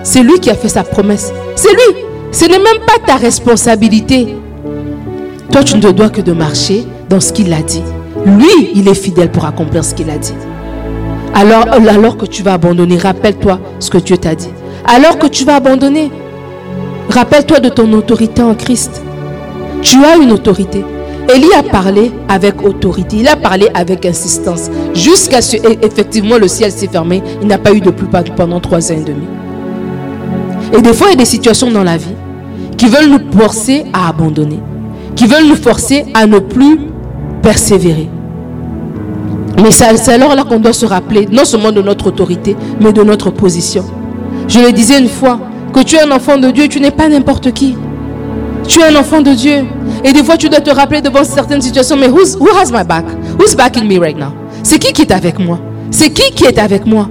c'est 0.04 0.24
lui 0.24 0.40
qui 0.40 0.50
a 0.50 0.56
fait 0.56 0.70
sa 0.70 0.84
promesse. 0.84 1.34
C'est 1.58 1.74
lui. 1.74 2.02
Ce 2.32 2.46
n'est 2.46 2.60
même 2.60 2.82
pas 2.88 3.06
ta 3.06 3.18
responsabilité. 3.18 4.38
Toi, 5.52 5.66
tu 5.66 5.76
ne 5.76 5.92
dois 5.92 6.10
que 6.10 6.22
de 6.22 6.32
marcher 6.32 6.86
dans 7.10 7.20
ce 7.20 7.34
qu'il 7.34 7.52
a 7.52 7.62
dit. 7.62 7.84
Lui, 8.26 8.72
il 8.74 8.88
est 8.88 8.96
fidèle 8.96 9.32
pour 9.32 9.46
accomplir 9.46 9.84
ce 9.84 9.94
qu'il 9.94 10.10
a 10.10 10.18
dit. 10.18 10.34
Alors, 11.34 11.68
alors 11.70 12.18
que 12.18 12.26
tu 12.26 12.44
vas 12.44 12.54
abandonner, 12.54 12.98
rappelle-toi 12.98 13.60
ce 13.80 13.90
que 13.90 13.98
Dieu 13.98 14.18
t'a 14.18 14.36
dit. 14.36 14.50
Alors 14.86 15.20
que 15.20 15.28
tu 15.28 15.46
vas 15.46 15.56
abandonner, 15.56 16.12
rappelle-toi 17.10 17.60
de 17.60 17.70
ton 17.70 17.92
autorité 17.94 18.42
en 18.42 18.56
Christ. 18.56 19.02
Tu 19.82 20.04
as 20.04 20.16
une 20.18 20.32
autorité. 20.32 20.84
Élie 21.34 21.54
a 21.58 21.64
parlé 21.64 22.12
avec 22.30 22.64
autorité, 22.64 23.18
il 23.18 23.28
a 23.28 23.36
parlé 23.36 23.68
avec 23.74 24.06
insistance. 24.06 24.70
Jusqu'à 24.94 25.42
ce 25.42 25.58
effectivement 25.84 26.38
le 26.38 26.48
ciel 26.48 26.72
s'est 26.72 26.88
fermé, 26.88 27.24
il 27.42 27.48
n'a 27.48 27.58
pas 27.58 27.74
eu 27.74 27.82
de 27.82 27.90
pluie 27.90 28.08
pendant 28.36 28.60
trois 28.60 28.92
ans 28.92 28.96
et 28.96 29.04
demi. 29.04 29.26
Et 30.74 30.82
des 30.82 30.94
fois, 30.94 31.08
il 31.08 31.12
y 31.12 31.14
a 31.14 31.18
des 31.18 31.26
situations 31.26 31.72
dans 31.72 31.84
la 31.84 31.98
vie 31.98 32.16
qui 32.78 32.88
veulent 32.88 33.10
nous 33.10 33.38
forcer 33.40 33.86
à 33.94 34.10
abandonner, 34.10 34.60
qui 35.16 35.26
veulent 35.26 35.48
nous 35.48 35.56
forcer 35.56 36.06
à 36.14 36.28
ne 36.28 36.40
plus 36.40 36.80
persévérer. 37.46 38.10
Mais 39.62 39.70
c'est 39.72 40.12
alors 40.12 40.36
là 40.36 40.44
qu'on 40.44 40.60
doit 40.60 40.74
se 40.74 40.88
rappeler 40.88 41.28
non 41.32 41.46
seulement 41.46 41.72
de 41.72 41.82
notre 41.82 42.08
autorité, 42.08 42.58
mais 42.82 42.92
de 42.92 43.04
notre 43.04 43.30
position. 43.30 43.86
Je 44.48 44.60
le 44.60 44.72
disais 44.72 45.00
une 45.00 45.08
fois, 45.08 45.40
que 45.72 45.82
tu 45.82 45.96
es 45.96 46.02
un 46.02 46.12
enfant 46.12 46.38
de 46.38 46.50
Dieu, 46.50 46.68
tu 46.68 46.80
n'es 46.82 46.92
pas 46.92 47.08
n'importe 47.08 47.52
qui. 47.52 47.78
Tu 48.68 48.80
es 48.80 48.86
un 48.86 48.96
enfant 48.96 49.22
de 49.22 49.32
Dieu. 49.32 49.64
Et 50.04 50.12
des 50.12 50.24
fois, 50.24 50.38
tu 50.38 50.50
dois 50.50 50.60
te 50.60 50.72
rappeler 50.72 51.02
devant 51.02 51.24
certaines 51.24 51.62
situations, 51.62 51.96
mais 51.96 52.10
who's, 52.10 52.36
who 52.36 52.48
has 52.60 52.72
my 52.72 52.84
back? 52.84 53.06
Who's 53.40 53.56
backing 53.56 53.88
me 53.88 54.00
right 54.00 54.18
now? 54.18 54.34
C'est 54.64 54.80
qui 54.80 54.92
qui 54.92 55.04
est 55.04 55.12
avec 55.12 55.38
moi? 55.38 55.60
C'est 55.92 56.10
qui 56.10 56.32
qui 56.32 56.46
est 56.46 56.58
avec 56.58 56.86
moi? 56.88 57.08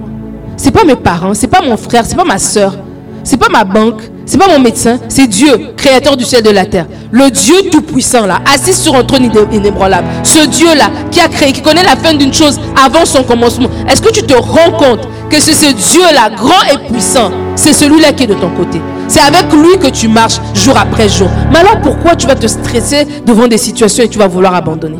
C'est 0.57 0.71
pas 0.71 0.83
mes 0.83 0.97
parents, 0.97 1.33
c'est 1.33 1.47
pas 1.47 1.61
mon 1.61 1.77
frère, 1.77 2.05
c'est 2.05 2.17
pas 2.17 2.25
ma 2.25 2.39
soeur, 2.39 2.75
c'est 3.25 3.37
pas 3.37 3.49
ma 3.49 3.65
banque, 3.65 4.01
c'est 4.25 4.37
pas 4.37 4.47
mon 4.47 4.59
médecin, 4.59 4.97
c'est 5.09 5.27
Dieu, 5.27 5.73
créateur 5.75 6.15
du 6.15 6.23
ciel 6.23 6.39
et 6.39 6.43
de 6.43 6.51
la 6.51 6.65
terre. 6.65 6.85
Le 7.11 7.29
Dieu 7.29 7.55
tout-puissant 7.71 8.25
là, 8.25 8.39
assis 8.53 8.73
sur 8.73 8.95
un 8.95 9.03
trône 9.03 9.29
inébranlable. 9.51 10.07
Ce 10.23 10.47
Dieu-là 10.47 10.89
qui 11.11 11.19
a 11.19 11.27
créé, 11.27 11.51
qui 11.51 11.61
connaît 11.61 11.83
la 11.83 11.95
fin 11.97 12.13
d'une 12.13 12.33
chose 12.33 12.59
avant 12.81 13.03
son 13.05 13.23
commencement. 13.23 13.67
Est-ce 13.89 14.01
que 14.01 14.11
tu 14.11 14.23
te 14.23 14.33
rends 14.33 14.71
compte 14.77 15.09
que 15.29 15.39
c'est 15.39 15.53
ce 15.53 15.73
Dieu-là, 15.73 16.29
grand 16.29 16.63
et 16.73 16.91
puissant, 16.91 17.31
c'est 17.55 17.73
celui-là 17.73 18.13
qui 18.13 18.23
est 18.23 18.27
de 18.27 18.35
ton 18.35 18.49
côté? 18.51 18.79
C'est 19.07 19.21
avec 19.21 19.51
lui 19.51 19.77
que 19.79 19.89
tu 19.89 20.07
marches 20.07 20.39
jour 20.53 20.77
après 20.77 21.09
jour. 21.09 21.29
Mais 21.51 21.59
alors 21.59 21.81
pourquoi 21.81 22.15
tu 22.15 22.27
vas 22.27 22.35
te 22.35 22.47
stresser 22.47 23.07
devant 23.25 23.47
des 23.47 23.57
situations 23.57 24.03
et 24.03 24.09
tu 24.09 24.17
vas 24.17 24.27
vouloir 24.27 24.55
abandonner? 24.55 24.99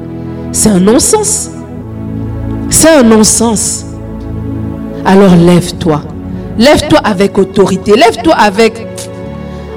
C'est 0.52 0.70
un 0.70 0.80
non-sens. 0.80 1.50
C'est 2.70 2.90
un 2.90 3.04
non-sens. 3.04 3.86
Alors 5.06 5.36
lève-toi. 5.36 6.02
Lève-toi 6.58 7.00
avec 7.04 7.38
autorité. 7.38 7.94
Lève-toi 7.96 8.34
avec 8.34 8.88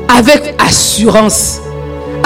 avec 0.09 0.55
assurance. 0.59 1.61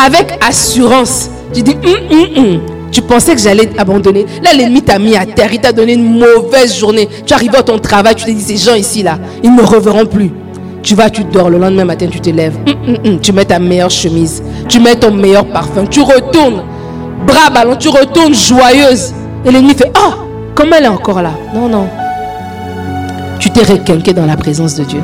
Avec 0.05 0.38
assurance. 0.47 1.31
Tu 1.53 1.62
dis, 1.62 1.77
hum, 1.85 2.19
hum, 2.19 2.27
hum. 2.37 2.61
tu 2.91 3.03
pensais 3.03 3.35
que 3.35 3.41
j'allais 3.41 3.69
abandonner. 3.77 4.25
Là, 4.43 4.53
l'ennemi 4.55 4.83
t'a 4.83 4.99
mis 4.99 5.17
à 5.17 5.27
terre. 5.27 5.53
Il 5.53 5.61
t'a 5.61 5.73
donné 5.73 5.95
une 5.95 6.19
mauvaise 6.19 6.79
journée. 6.79 7.09
Tu 7.27 7.35
arrives 7.35 7.55
à 7.55 7.62
ton 7.62 7.79
travail, 7.79 8.15
tu 8.15 8.25
te 8.25 8.31
dis, 8.31 8.41
ces 8.41 8.57
gens 8.57 8.75
ici, 8.75 9.03
là, 9.03 9.19
ils 9.43 9.55
ne 9.55 9.62
reverront 9.62 10.07
plus. 10.07 10.31
Tu 10.83 10.95
vas, 10.95 11.11
tu 11.11 11.25
dors. 11.25 11.51
Le 11.51 11.59
lendemain 11.59 11.85
matin, 11.85 12.07
tu 12.11 12.21
te 12.21 12.31
lèves. 12.31 12.57
Tu 13.23 13.33
mets 13.33 13.45
ta 13.45 13.59
meilleure 13.59 13.91
chemise. 13.91 14.43
Tu 14.69 14.81
mets 14.81 14.97
ton 14.97 15.12
meilleur 15.12 15.47
parfum. 15.47 15.87
Tu 15.87 16.01
retournes. 16.01 16.62
Bras 17.27 17.51
ballon, 17.51 17.77
tu 17.77 17.88
retournes 17.88 18.35
joyeuse. 18.35 19.12
Et 19.45 19.51
l'ennemi 19.51 19.75
fait, 19.75 19.93
oh, 19.97 20.12
comment 20.55 20.77
elle 20.77 20.85
est 20.85 20.88
encore 20.88 21.23
là? 21.23 21.33
Non, 21.55 21.69
non. 21.69 21.87
T'es 23.55 23.62
requinqué 23.62 24.12
dans 24.12 24.27
la 24.27 24.37
présence 24.37 24.75
de 24.77 24.85
Dieu 24.85 25.01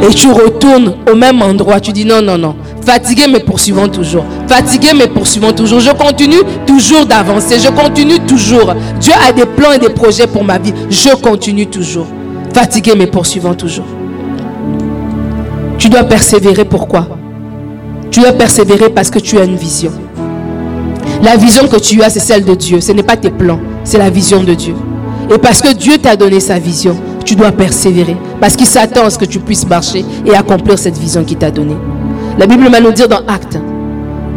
et 0.00 0.14
tu 0.14 0.28
retournes 0.28 0.94
au 1.10 1.16
même 1.16 1.42
endroit, 1.42 1.80
tu 1.80 1.92
dis 1.92 2.04
non, 2.04 2.22
non, 2.22 2.38
non. 2.38 2.54
Fatigué 2.84 3.24
mais 3.30 3.40
poursuivant 3.40 3.88
toujours. 3.88 4.24
Fatigué 4.46 4.88
mais 4.96 5.08
poursuivant 5.08 5.52
toujours. 5.52 5.80
Je 5.80 5.90
continue 5.90 6.40
toujours 6.66 7.04
d'avancer. 7.04 7.58
Je 7.58 7.68
continue 7.68 8.20
toujours. 8.20 8.74
Dieu 9.00 9.12
a 9.28 9.32
des 9.32 9.44
plans 9.44 9.72
et 9.72 9.78
des 9.78 9.90
projets 9.90 10.26
pour 10.26 10.44
ma 10.44 10.58
vie. 10.58 10.72
Je 10.88 11.14
continue 11.16 11.66
toujours. 11.66 12.06
Fatigué 12.54 12.92
mais 12.96 13.06
poursuivant 13.08 13.54
toujours. 13.54 13.86
Tu 15.78 15.88
dois 15.88 16.04
persévérer. 16.04 16.64
Pourquoi? 16.64 17.08
Tu 18.10 18.20
dois 18.20 18.32
persévérer 18.32 18.90
parce 18.90 19.10
que 19.10 19.18
tu 19.18 19.38
as 19.38 19.44
une 19.44 19.56
vision. 19.56 19.92
La 21.22 21.36
vision 21.36 21.66
que 21.66 21.76
tu 21.76 22.02
as, 22.02 22.10
c'est 22.10 22.20
celle 22.20 22.44
de 22.44 22.54
Dieu. 22.54 22.80
Ce 22.80 22.92
n'est 22.92 23.02
pas 23.02 23.16
tes 23.16 23.30
plans, 23.30 23.58
c'est 23.84 23.98
la 23.98 24.08
vision 24.08 24.42
de 24.44 24.54
Dieu. 24.54 24.74
Et 25.34 25.38
parce 25.38 25.60
que 25.60 25.72
Dieu 25.74 25.98
t'a 25.98 26.16
donné 26.16 26.40
sa 26.40 26.58
vision, 26.58 26.96
tu 27.28 27.36
dois 27.36 27.52
persévérer. 27.52 28.16
Parce 28.40 28.56
qu'il 28.56 28.66
s'attend 28.66 29.04
à 29.04 29.10
ce 29.10 29.18
que 29.18 29.26
tu 29.26 29.38
puisses 29.38 29.66
marcher 29.66 30.02
et 30.24 30.34
accomplir 30.34 30.78
cette 30.78 30.96
vision 30.96 31.22
qu'il 31.24 31.36
t'a 31.36 31.50
donnée. 31.50 31.76
La 32.38 32.46
Bible 32.46 32.66
va 32.70 32.80
nous 32.80 32.92
dire 32.92 33.06
dans 33.06 33.20
Acte, 33.28 33.58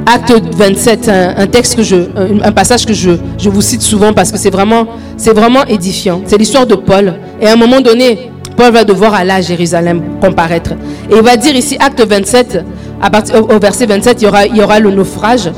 Acte 0.06 0.34
27, 0.58 1.08
un, 1.08 1.36
un, 1.38 2.52
passage 2.52 2.86
que 2.86 2.94
je, 2.94 3.12
je, 3.38 3.50
vous 3.50 3.62
cite 3.62 3.82
souvent 3.82 4.12
parce 4.12 4.30
que 4.30 4.38
c'est 4.38 4.50
vraiment, 4.50 4.88
c'est 5.16 5.34
vraiment 5.34 5.64
édifiant. 5.66 6.22
C'est 6.26 6.38
l'histoire 6.38 6.68
de 6.68 6.76
Paul. 6.76 7.14
Et 7.40 7.48
à 7.48 7.54
un 7.54 7.56
moment 7.56 7.80
donné, 7.80 8.30
Paul 8.58 8.74
va 8.74 8.84
devoir 8.84 9.14
aller 9.14 9.32
à 9.32 9.40
Jérusalem 9.42 10.02
comparaître. 10.20 10.72
Et 11.10 11.16
il 11.16 11.22
va 11.22 11.38
dire 11.38 11.56
ici, 11.56 11.78
Acte 11.80 12.06
27, 12.06 12.66
à 13.02 13.10
partir, 13.10 13.36
au, 13.38 13.58
verset 13.58 13.86
27, 13.86 14.22
il 14.22 14.26
y, 14.26 14.28
aura, 14.28 14.46
il 14.48 14.58
y 14.58 14.62
aura 14.62 14.82
le 14.82 14.92
naufrage, 14.92 15.50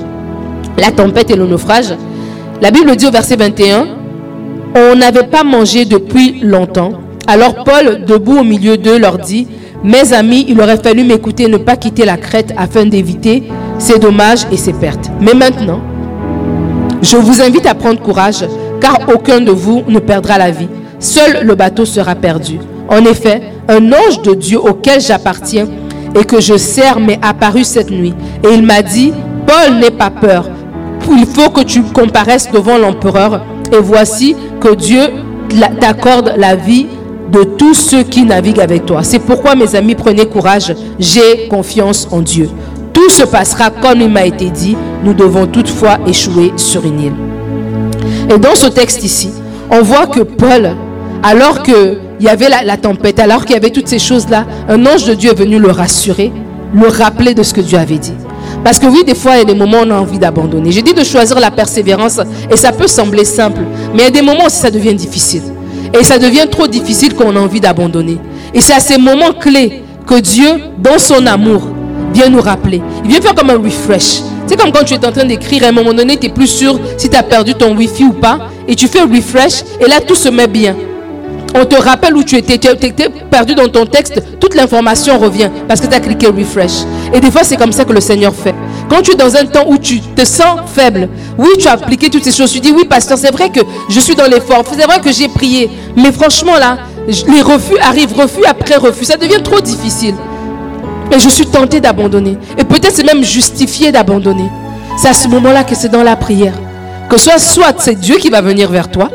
la 0.78 0.92
tempête 0.92 1.32
et 1.32 1.36
le 1.36 1.48
naufrage. 1.48 1.96
La 2.62 2.70
Bible 2.70 2.96
dit 2.96 3.08
au 3.08 3.12
verset 3.12 3.38
21, 3.38 3.88
on 4.76 4.96
n'avait 4.96 5.24
pas 5.24 5.44
mangé 5.44 5.86
depuis 5.86 6.40
longtemps 6.42 6.92
alors 7.28 7.64
Paul, 7.64 8.04
debout 8.06 8.40
au 8.40 8.44
milieu 8.44 8.78
d'eux, 8.78 8.98
leur 8.98 9.18
dit, 9.18 9.48
Mes 9.84 10.14
amis, 10.14 10.46
il 10.50 10.60
aurait 10.60 10.78
fallu 10.82 11.04
m'écouter 11.04 11.48
ne 11.48 11.58
pas 11.58 11.78
quitter 11.78 12.06
la 12.06 12.18
crête 12.18 12.54
afin 12.58 12.86
d'éviter 12.86 13.44
ces 13.80 14.00
dommages 14.00 14.46
et 14.52 14.58
ces 14.58 14.74
pertes. 14.74 15.10
Mais 15.22 15.34
maintenant, 15.34 15.80
je 17.02 17.18
vous 17.18 17.42
invite 17.42 17.66
à 17.66 17.76
prendre 17.76 18.02
courage, 18.02 18.46
car 18.82 19.00
aucun 19.14 19.40
de 19.42 19.52
vous 19.52 19.84
ne 19.88 20.00
perdra 20.00 20.38
la 20.38 20.52
vie. 20.52 20.68
Seul 21.00 21.46
le 21.46 21.56
bateau 21.56 21.86
sera 21.86 22.16
perdu. 22.16 22.60
En 22.90 23.06
effet, 23.06 23.42
un 23.68 23.92
ange 23.92 24.22
de 24.24 24.34
Dieu 24.34 24.60
auquel 24.60 25.00
j'appartiens 25.02 25.68
et 26.16 26.26
que 26.26 26.40
je 26.40 26.58
sers 26.58 27.00
m'est 27.00 27.20
apparu 27.22 27.64
cette 27.64 27.90
nuit. 27.90 28.14
Et 28.44 28.54
il 28.54 28.64
m'a 28.64 28.82
dit, 28.82 29.14
Paul, 29.48 29.76
n'aie 29.80 29.92
pas 29.92 30.10
peur. 30.10 30.50
Il 31.10 31.26
faut 31.26 31.50
que 31.50 31.62
tu 31.62 31.82
comparaisses 31.84 32.52
devant 32.52 32.78
l'empereur. 32.78 33.42
Et 33.72 33.80
voici 33.82 34.36
que 34.62 34.76
Dieu 34.76 35.02
t'accorde 35.80 36.34
la 36.38 36.56
vie 36.56 36.88
de 37.32 37.44
tous 37.44 37.74
ceux 37.74 38.04
qui 38.04 38.24
naviguent 38.24 38.60
avec 38.60 38.86
toi. 38.86 39.04
C'est 39.04 39.20
pourquoi, 39.20 39.56
mes 39.56 39.76
amis, 39.76 39.96
prenez 39.96 40.26
courage. 40.26 40.74
J'ai 41.00 41.48
confiance 41.48 42.08
en 42.12 42.22
Dieu. 42.22 42.50
Tout 42.92 43.10
se 43.10 43.24
passera 43.24 43.70
comme 43.70 44.02
il 44.02 44.10
m'a 44.10 44.26
été 44.26 44.50
dit. 44.50 44.78
Nous 45.04 45.14
devons 45.14 45.48
toutefois 45.48 45.98
échouer 46.08 46.54
sur 46.58 46.86
une 46.86 47.00
île. 47.00 47.16
Et 48.30 48.38
dans 48.38 48.56
ce 48.56 48.68
texte 48.68 49.04
ici, 49.04 49.32
on 49.70 49.82
voit 49.82 50.08
que 50.08 50.22
Paul, 50.22 50.76
alors 51.24 51.64
qu'il 51.64 52.00
y 52.20 52.28
avait 52.28 52.50
la, 52.50 52.78
tempête, 52.78 53.20
alors 53.20 53.46
qu'il 53.46 53.54
y 53.54 53.58
avait 53.58 53.72
toutes 53.72 53.88
ces 53.88 54.00
choses-là, 54.00 54.46
un 54.70 54.86
ange 54.86 55.06
de 55.06 55.14
Dieu 55.14 55.32
est 55.32 55.38
venu 55.38 55.60
le 55.60 55.72
rassurer, 55.72 56.32
le 56.74 56.88
rappeler 56.88 57.34
de 57.34 57.44
ce 57.44 57.54
que 57.54 57.62
Dieu 57.62 57.78
avait 57.78 57.98
dit. 57.98 58.14
Parce 58.64 58.80
que 58.80 58.86
oui, 58.86 59.04
des 59.06 59.16
fois, 59.16 59.34
il 59.36 59.40
y 59.40 59.42
a 59.42 59.46
des 59.46 59.56
moments 59.56 59.80
où 59.80 59.86
on 59.86 59.92
a 59.92 59.96
envie 59.96 60.20
d'abandonner. 60.20 60.72
J'ai 60.72 60.82
dit 60.82 60.94
de 60.94 61.04
choisir 61.04 61.40
la 61.40 61.52
persévérance 61.52 62.20
et 62.50 62.56
ça 62.56 62.72
peut 62.72 62.88
sembler 62.88 63.26
simple, 63.26 63.62
mais 63.94 64.04
il 64.04 64.06
y 64.06 64.08
a 64.08 64.12
des 64.12 64.22
moments 64.22 64.46
où 64.46 64.50
ça 64.50 64.72
devient 64.72 64.94
difficile. 64.94 65.53
Et 65.94 66.04
ça 66.04 66.18
devient 66.18 66.48
trop 66.50 66.68
difficile 66.68 67.14
qu'on 67.14 67.36
a 67.36 67.40
envie 67.40 67.60
d'abandonner. 67.60 68.18
Et 68.54 68.62
c'est 68.62 68.74
à 68.74 68.80
ces 68.80 68.98
moments 68.98 69.34
clés 69.34 69.84
que 70.08 70.20
Dieu, 70.20 70.50
dans 70.78 70.98
son 70.98 71.26
amour, 71.28 71.68
vient 72.14 72.30
nous 72.30 72.42
rappeler. 72.42 72.82
Il 73.04 73.12
vient 73.12 73.22
faire 73.22 73.36
comme 73.36 73.50
un 73.50 73.58
refresh. 73.58 74.22
C'est 74.48 74.60
comme 74.60 74.72
quand 74.72 74.84
tu 74.84 74.94
es 74.94 75.06
en 75.06 75.12
train 75.12 75.26
d'écrire, 75.26 75.64
à 75.64 75.68
un 75.68 75.72
moment 75.72 75.94
donné, 75.94 76.18
tu 76.18 76.28
n'es 76.28 76.34
plus 76.34 76.48
sûr 76.48 76.80
si 76.98 77.10
tu 77.10 77.16
as 77.16 77.24
perdu 77.24 77.54
ton 77.54 77.76
Wi-Fi 77.76 78.06
ou 78.06 78.14
pas. 78.14 78.50
Et 78.68 78.76
tu 78.76 78.88
fais 78.88 79.02
refresh 79.02 79.64
et 79.80 79.88
là, 79.88 80.00
tout 80.02 80.16
se 80.16 80.30
met 80.30 80.48
bien. 80.48 80.76
On 81.56 81.66
te 81.66 81.76
rappelle 81.76 82.16
où 82.16 82.24
tu 82.24 82.36
étais. 82.36 82.58
Tu 82.58 82.68
étais 82.68 83.10
perdu 83.30 83.56
dans 83.56 83.68
ton 83.68 83.86
texte. 83.86 84.22
Toute 84.40 84.56
l'information 84.56 85.18
revient 85.20 85.50
parce 85.68 85.80
que 85.82 85.88
tu 85.88 85.96
as 85.96 86.00
cliqué 86.00 86.28
refresh. 86.28 86.84
Et 87.14 87.20
des 87.20 87.32
fois, 87.32 87.44
c'est 87.44 87.58
comme 87.58 87.72
ça 87.72 87.86
que 87.86 87.94
le 87.94 88.02
Seigneur 88.02 88.34
fait. 88.34 88.56
Quand 88.90 89.02
tu 89.02 89.12
es 89.12 89.16
dans 89.16 89.36
un 89.36 89.46
temps 89.46 89.66
où 89.68 89.78
tu 89.78 90.02
te 90.02 90.26
sens 90.26 90.60
faible, 90.74 91.10
oui, 91.38 91.50
tu 91.60 91.68
as 91.68 91.74
appliqué 91.74 92.10
toutes 92.10 92.24
ces 92.24 92.32
choses. 92.32 92.52
Tu 92.52 92.60
dis, 92.60 92.72
oui, 92.72 92.86
pasteur, 92.86 93.18
c'est 93.18 93.32
vrai 93.32 93.50
que 93.50 93.60
je 93.90 94.00
suis 94.00 94.16
dans 94.16 94.28
l'effort. 94.28 94.64
C'est 94.76 94.86
vrai 94.86 95.00
que 95.00 95.12
j'ai 95.12 95.28
prié. 95.28 95.70
Mais 95.96 96.12
franchement, 96.12 96.58
là, 96.58 96.80
les 97.08 97.42
refus 97.42 97.78
arrivent, 97.82 98.14
refus 98.14 98.46
après 98.46 98.76
refus. 98.76 99.06
Ça 99.06 99.18
devient 99.18 99.42
trop 99.44 99.60
difficile. 99.60 100.16
Et 101.12 101.20
je 101.20 101.30
suis 101.30 101.46
tenté 101.46 101.80
d'abandonner. 101.80 102.38
Et 102.58 102.64
peut-être 102.64 102.96
c'est 102.96 103.04
même 103.04 103.24
justifié 103.24 103.92
d'abandonner. 103.92 104.50
C'est 104.98 105.10
à 105.10 105.14
ce 105.14 105.28
moment-là 105.28 105.64
que 105.64 105.76
c'est 105.76 105.90
dans 105.90 106.04
la 106.04 106.16
prière. 106.16 106.54
Que 107.10 107.20
soit, 107.20 107.38
soit 107.38 107.76
c'est 107.78 107.96
Dieu 107.96 108.16
qui 108.18 108.30
va 108.30 108.42
venir 108.42 108.70
vers 108.70 108.90
toi, 108.90 109.10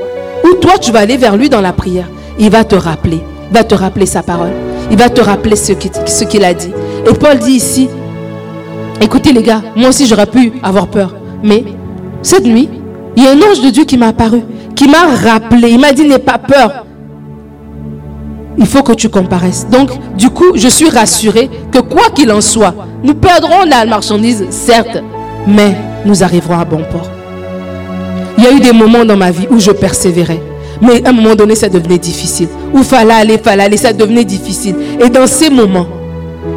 ou 0.44 0.55
toi 0.57 0.74
tu 0.81 0.92
vas 0.92 1.01
aller 1.01 1.16
vers 1.16 1.37
lui 1.37 1.48
dans 1.48 1.61
la 1.61 1.72
prière. 1.72 2.09
Il 2.38 2.51
va 2.51 2.64
te 2.64 2.74
rappeler. 2.74 3.20
Il 3.51 3.55
va 3.55 3.64
te 3.64 3.74
rappeler 3.74 4.07
sa 4.07 4.22
parole. 4.22 4.53
Il 4.90 4.96
va 4.96 5.09
te 5.09 5.20
rappeler 5.20 5.57
ce 5.57 6.24
qu'il 6.24 6.44
a 6.44 6.55
dit. 6.55 6.70
Et 7.09 7.14
Paul 7.14 7.38
dit 7.38 7.53
ici, 7.53 7.88
écoutez 9.01 9.33
les 9.33 9.42
gars, 9.42 9.62
moi 9.77 9.88
aussi 9.88 10.07
j'aurais 10.07 10.27
pu 10.27 10.53
avoir 10.62 10.88
peur. 10.88 11.14
Mais 11.42 11.64
cette 12.22 12.44
nuit, 12.44 12.68
il 13.16 13.24
y 13.24 13.27
a 13.27 13.31
un 13.31 13.51
ange 13.51 13.61
de 13.61 13.70
Dieu 13.70 13.85
qui 13.85 13.96
m'a 13.96 14.09
apparu, 14.09 14.42
qui 14.74 14.88
m'a 14.88 15.07
rappelé. 15.07 15.70
Il 15.70 15.81
m'a 15.81 15.92
dit, 15.92 16.05
n'aie 16.07 16.18
pas 16.18 16.38
peur 16.38 16.85
il 18.59 18.66
faut 18.66 18.83
que 18.83 18.92
tu 18.92 19.09
comparaisses. 19.09 19.66
Donc, 19.70 19.90
du 20.16 20.31
coup, 20.31 20.57
je 20.57 20.68
suis 20.68 20.90
rassuré 20.90 21.48
que 21.70 21.79
quoi 21.79 22.11
qu'il 22.14 22.31
en 22.33 22.40
soit, 22.40 22.74
nous 23.03 23.14
perdrons 23.14 23.64
la 23.64 23.87
marchandise, 23.87 24.44
certes, 24.51 24.98
mais 25.46 25.77
nous 26.05 26.22
arriverons 26.22 26.59
à 26.59 26.64
bon 26.64 26.83
port. 26.90 27.09
Il 28.37 28.44
y 28.44 28.46
a 28.46 28.53
eu 28.53 28.61
des 28.61 28.72
moments 28.72 29.05
dans 29.05 29.16
ma 29.16 29.31
vie 29.31 29.46
où 29.51 29.59
je 29.59 29.70
persévérais. 29.70 30.42
Mais 30.80 31.04
à 31.04 31.10
un 31.10 31.12
moment 31.12 31.34
donné, 31.34 31.54
ça 31.54 31.68
devenait 31.68 31.98
difficile. 31.98 32.48
Où 32.72 32.82
fallait 32.82 33.14
aller, 33.14 33.38
fallait 33.38 33.64
aller, 33.64 33.76
ça 33.76 33.92
devenait 33.92 34.24
difficile. 34.24 34.76
Et 35.00 35.08
dans 35.08 35.26
ces 35.26 35.50
moments, 35.50 35.86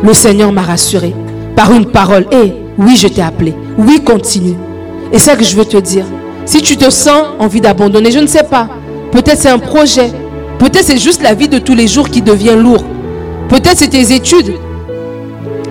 le 0.03 0.13
Seigneur 0.13 0.51
m'a 0.51 0.61
rassuré 0.61 1.13
par 1.55 1.73
une 1.73 1.85
parole. 1.85 2.25
Et 2.31 2.53
oui, 2.77 2.95
je 2.95 3.07
t'ai 3.07 3.21
appelé. 3.21 3.53
Oui, 3.77 4.01
continue. 4.03 4.55
Et 5.11 5.19
ça 5.19 5.35
que 5.35 5.43
je 5.43 5.55
veux 5.55 5.65
te 5.65 5.77
dire. 5.77 6.05
Si 6.45 6.61
tu 6.61 6.77
te 6.77 6.89
sens 6.89 7.23
envie 7.39 7.61
d'abandonner, 7.61 8.11
je 8.11 8.19
ne 8.19 8.27
sais 8.27 8.43
pas. 8.43 8.67
Peut-être 9.11 9.39
c'est 9.39 9.49
un 9.49 9.59
projet. 9.59 10.11
Peut-être 10.59 10.85
c'est 10.85 10.97
juste 10.97 11.21
la 11.21 11.33
vie 11.33 11.47
de 11.47 11.59
tous 11.59 11.75
les 11.75 11.87
jours 11.87 12.09
qui 12.09 12.21
devient 12.21 12.55
lourd. 12.57 12.83
Peut-être 13.49 13.77
c'est 13.77 13.89
tes 13.89 14.13
études 14.13 14.53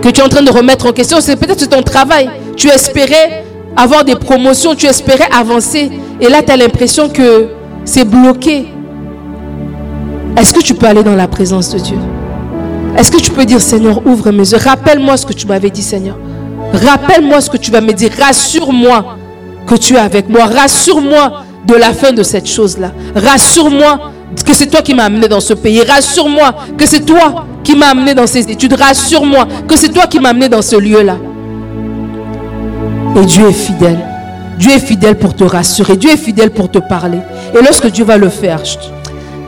que 0.02 0.08
tu 0.08 0.20
es 0.20 0.24
en 0.24 0.28
train 0.28 0.42
de 0.42 0.50
remettre 0.50 0.86
en 0.86 0.92
question. 0.92 1.18
C'est 1.20 1.36
peut-être 1.36 1.68
ton 1.68 1.82
travail. 1.82 2.30
Tu 2.56 2.68
espérais 2.68 3.44
avoir 3.76 4.04
des 4.04 4.16
promotions, 4.16 4.74
tu 4.74 4.86
espérais 4.86 5.28
avancer. 5.32 5.90
Et 6.20 6.28
là, 6.28 6.42
tu 6.42 6.52
as 6.52 6.56
l'impression 6.56 7.08
que 7.08 7.48
c'est 7.84 8.04
bloqué. 8.04 8.68
Est-ce 10.36 10.54
que 10.54 10.60
tu 10.60 10.74
peux 10.74 10.86
aller 10.86 11.02
dans 11.02 11.16
la 11.16 11.28
présence 11.28 11.70
de 11.70 11.78
Dieu? 11.78 11.98
Est-ce 12.96 13.10
que 13.10 13.20
tu 13.20 13.30
peux 13.30 13.44
dire, 13.44 13.60
Seigneur, 13.60 14.06
ouvre 14.06 14.30
mes 14.30 14.50
yeux? 14.50 14.58
Rappelle-moi 14.58 15.16
ce 15.16 15.26
que 15.26 15.32
tu 15.32 15.46
m'avais 15.46 15.70
dit, 15.70 15.82
Seigneur. 15.82 16.16
Rappelle-moi 16.72 17.40
ce 17.40 17.50
que 17.50 17.56
tu 17.56 17.70
vas 17.70 17.80
me 17.80 17.92
dire. 17.92 18.10
Rassure-moi 18.18 19.16
que 19.66 19.74
tu 19.74 19.94
es 19.94 19.98
avec 19.98 20.28
moi. 20.28 20.46
Rassure-moi 20.46 21.44
de 21.66 21.74
la 21.74 21.92
fin 21.92 22.12
de 22.12 22.22
cette 22.22 22.48
chose-là. 22.48 22.92
Rassure-moi 23.14 24.12
que 24.44 24.54
c'est 24.54 24.66
toi 24.66 24.82
qui 24.82 24.94
m'as 24.94 25.04
amené 25.04 25.28
dans 25.28 25.40
ce 25.40 25.54
pays. 25.54 25.82
Rassure-moi 25.82 26.54
que 26.76 26.86
c'est 26.86 27.04
toi 27.04 27.46
qui 27.62 27.76
m'as 27.76 27.90
amené 27.90 28.14
dans 28.14 28.26
ces 28.26 28.50
études. 28.50 28.74
Rassure-moi 28.74 29.46
que 29.66 29.76
c'est 29.76 29.90
toi 29.90 30.06
qui 30.06 30.20
m'as 30.20 30.30
amené 30.30 30.48
dans 30.48 30.62
ce 30.62 30.76
lieu-là. 30.76 31.16
Et 33.16 33.24
Dieu 33.24 33.48
est 33.48 33.52
fidèle. 33.52 34.09
Dieu 34.60 34.72
est 34.72 34.78
fidèle 34.78 35.16
pour 35.16 35.34
te 35.34 35.42
rassurer. 35.42 35.96
Dieu 35.96 36.10
est 36.10 36.18
fidèle 36.18 36.50
pour 36.50 36.70
te 36.70 36.78
parler. 36.78 37.18
Et 37.58 37.62
lorsque 37.64 37.86
Dieu 37.86 38.04
va 38.04 38.18
le 38.18 38.28
faire, 38.28 38.62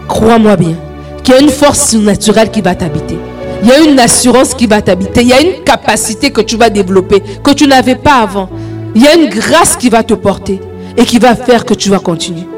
crois-moi 0.09 0.57
bien, 0.57 0.75
qu'il 1.22 1.35
y 1.35 1.37
a 1.37 1.40
une 1.42 1.51
force 1.51 1.92
naturelle 1.92 2.51
qui 2.51 2.62
va 2.62 2.75
t'habiter. 2.75 3.18
Il 3.62 3.68
y 3.68 3.72
a 3.72 3.81
une 3.81 4.01
assurance 4.01 4.55
qui 4.55 4.66
va 4.66 4.81
t'habiter. 4.81 5.20
Il 5.20 5.29
y 5.29 5.35
a 5.35 5.42
une 5.42 5.64
capacité 5.64 6.31
que 6.31 6.40
tu 6.40 6.57
vas 6.57 6.70
développer 6.70 7.22
que 7.44 7.51
tu 7.51 7.66
n'avais 7.66 7.94
pas 7.94 8.22
avant. 8.22 8.48
Il 8.94 9.03
y 9.03 9.07
a 9.07 9.14
une 9.14 9.29
grâce 9.29 9.77
qui 9.77 9.90
va 9.90 10.03
te 10.03 10.14
porter 10.14 10.62
et 10.96 11.05
qui 11.05 11.18
va 11.18 11.37
faire 11.37 11.66
que 11.66 11.75
tu 11.75 11.90
vas 11.90 11.98
continuer. 11.98 12.48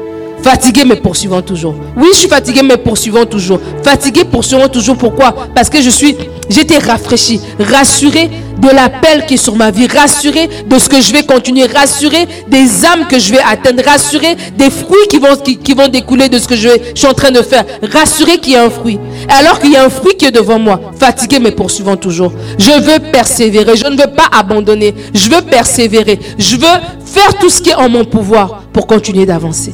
Fatigué 0.45 0.83
mais 0.85 0.97
poursuivant 0.97 1.41
toujours. 1.41 1.73
Oui, 1.97 2.09
je 2.13 2.19
suis 2.19 2.27
fatigué 2.27 2.61
mais 2.61 2.77
poursuivant 2.77 3.25
toujours. 3.25 3.59
Fatigué, 3.81 4.25
poursuivant 4.25 4.67
toujours. 4.67 4.95
Pourquoi? 4.95 5.33
Parce 5.55 5.71
que 5.71 5.81
je 5.81 5.89
suis, 5.89 6.15
j'étais 6.47 6.77
rafraîchi, 6.77 7.41
rassuré 7.59 8.29
de 8.59 8.67
l'appel 8.69 9.25
qui 9.25 9.33
est 9.33 9.37
sur 9.37 9.55
ma 9.55 9.71
vie, 9.71 9.87
rassuré 9.87 10.47
de 10.67 10.77
ce 10.77 10.87
que 10.87 11.01
je 11.01 11.11
vais 11.13 11.23
continuer, 11.23 11.65
rassuré 11.65 12.27
des 12.47 12.85
âmes 12.85 13.07
que 13.09 13.17
je 13.17 13.31
vais 13.31 13.39
atteindre, 13.39 13.81
rassuré 13.83 14.35
des 14.55 14.69
fruits 14.69 15.07
qui 15.09 15.17
vont, 15.17 15.35
qui, 15.35 15.73
vont 15.73 15.87
découler 15.87 16.29
de 16.29 16.37
ce 16.37 16.47
que 16.47 16.55
je, 16.55 16.69
je, 16.93 16.99
suis 16.99 17.07
en 17.07 17.15
train 17.15 17.31
de 17.31 17.41
faire, 17.41 17.65
rassuré 17.91 18.37
qu'il 18.37 18.53
y 18.53 18.55
a 18.55 18.65
un 18.65 18.69
fruit. 18.69 18.99
Alors 19.27 19.59
qu'il 19.59 19.71
y 19.71 19.75
a 19.75 19.83
un 19.83 19.89
fruit 19.89 20.13
qui 20.15 20.25
est 20.25 20.31
devant 20.31 20.59
moi, 20.59 20.79
fatigué 20.99 21.39
mais 21.39 21.53
poursuivant 21.53 21.97
toujours. 21.97 22.31
Je 22.59 22.69
veux 22.69 22.99
persévérer, 23.11 23.75
je 23.75 23.87
ne 23.87 23.97
veux 23.97 24.13
pas 24.13 24.29
abandonner, 24.31 24.93
je 25.11 25.27
veux 25.27 25.41
persévérer, 25.41 26.19
je 26.37 26.55
veux 26.55 26.77
faire 27.03 27.35
tout 27.39 27.49
ce 27.49 27.63
qui 27.63 27.71
est 27.71 27.75
en 27.75 27.89
mon 27.89 28.05
pouvoir 28.05 28.61
pour 28.71 28.85
continuer 28.85 29.25
d'avancer. 29.25 29.73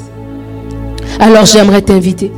Alors 1.19 1.45
j'aimerais 1.45 1.81
t'inviter, 1.81 2.31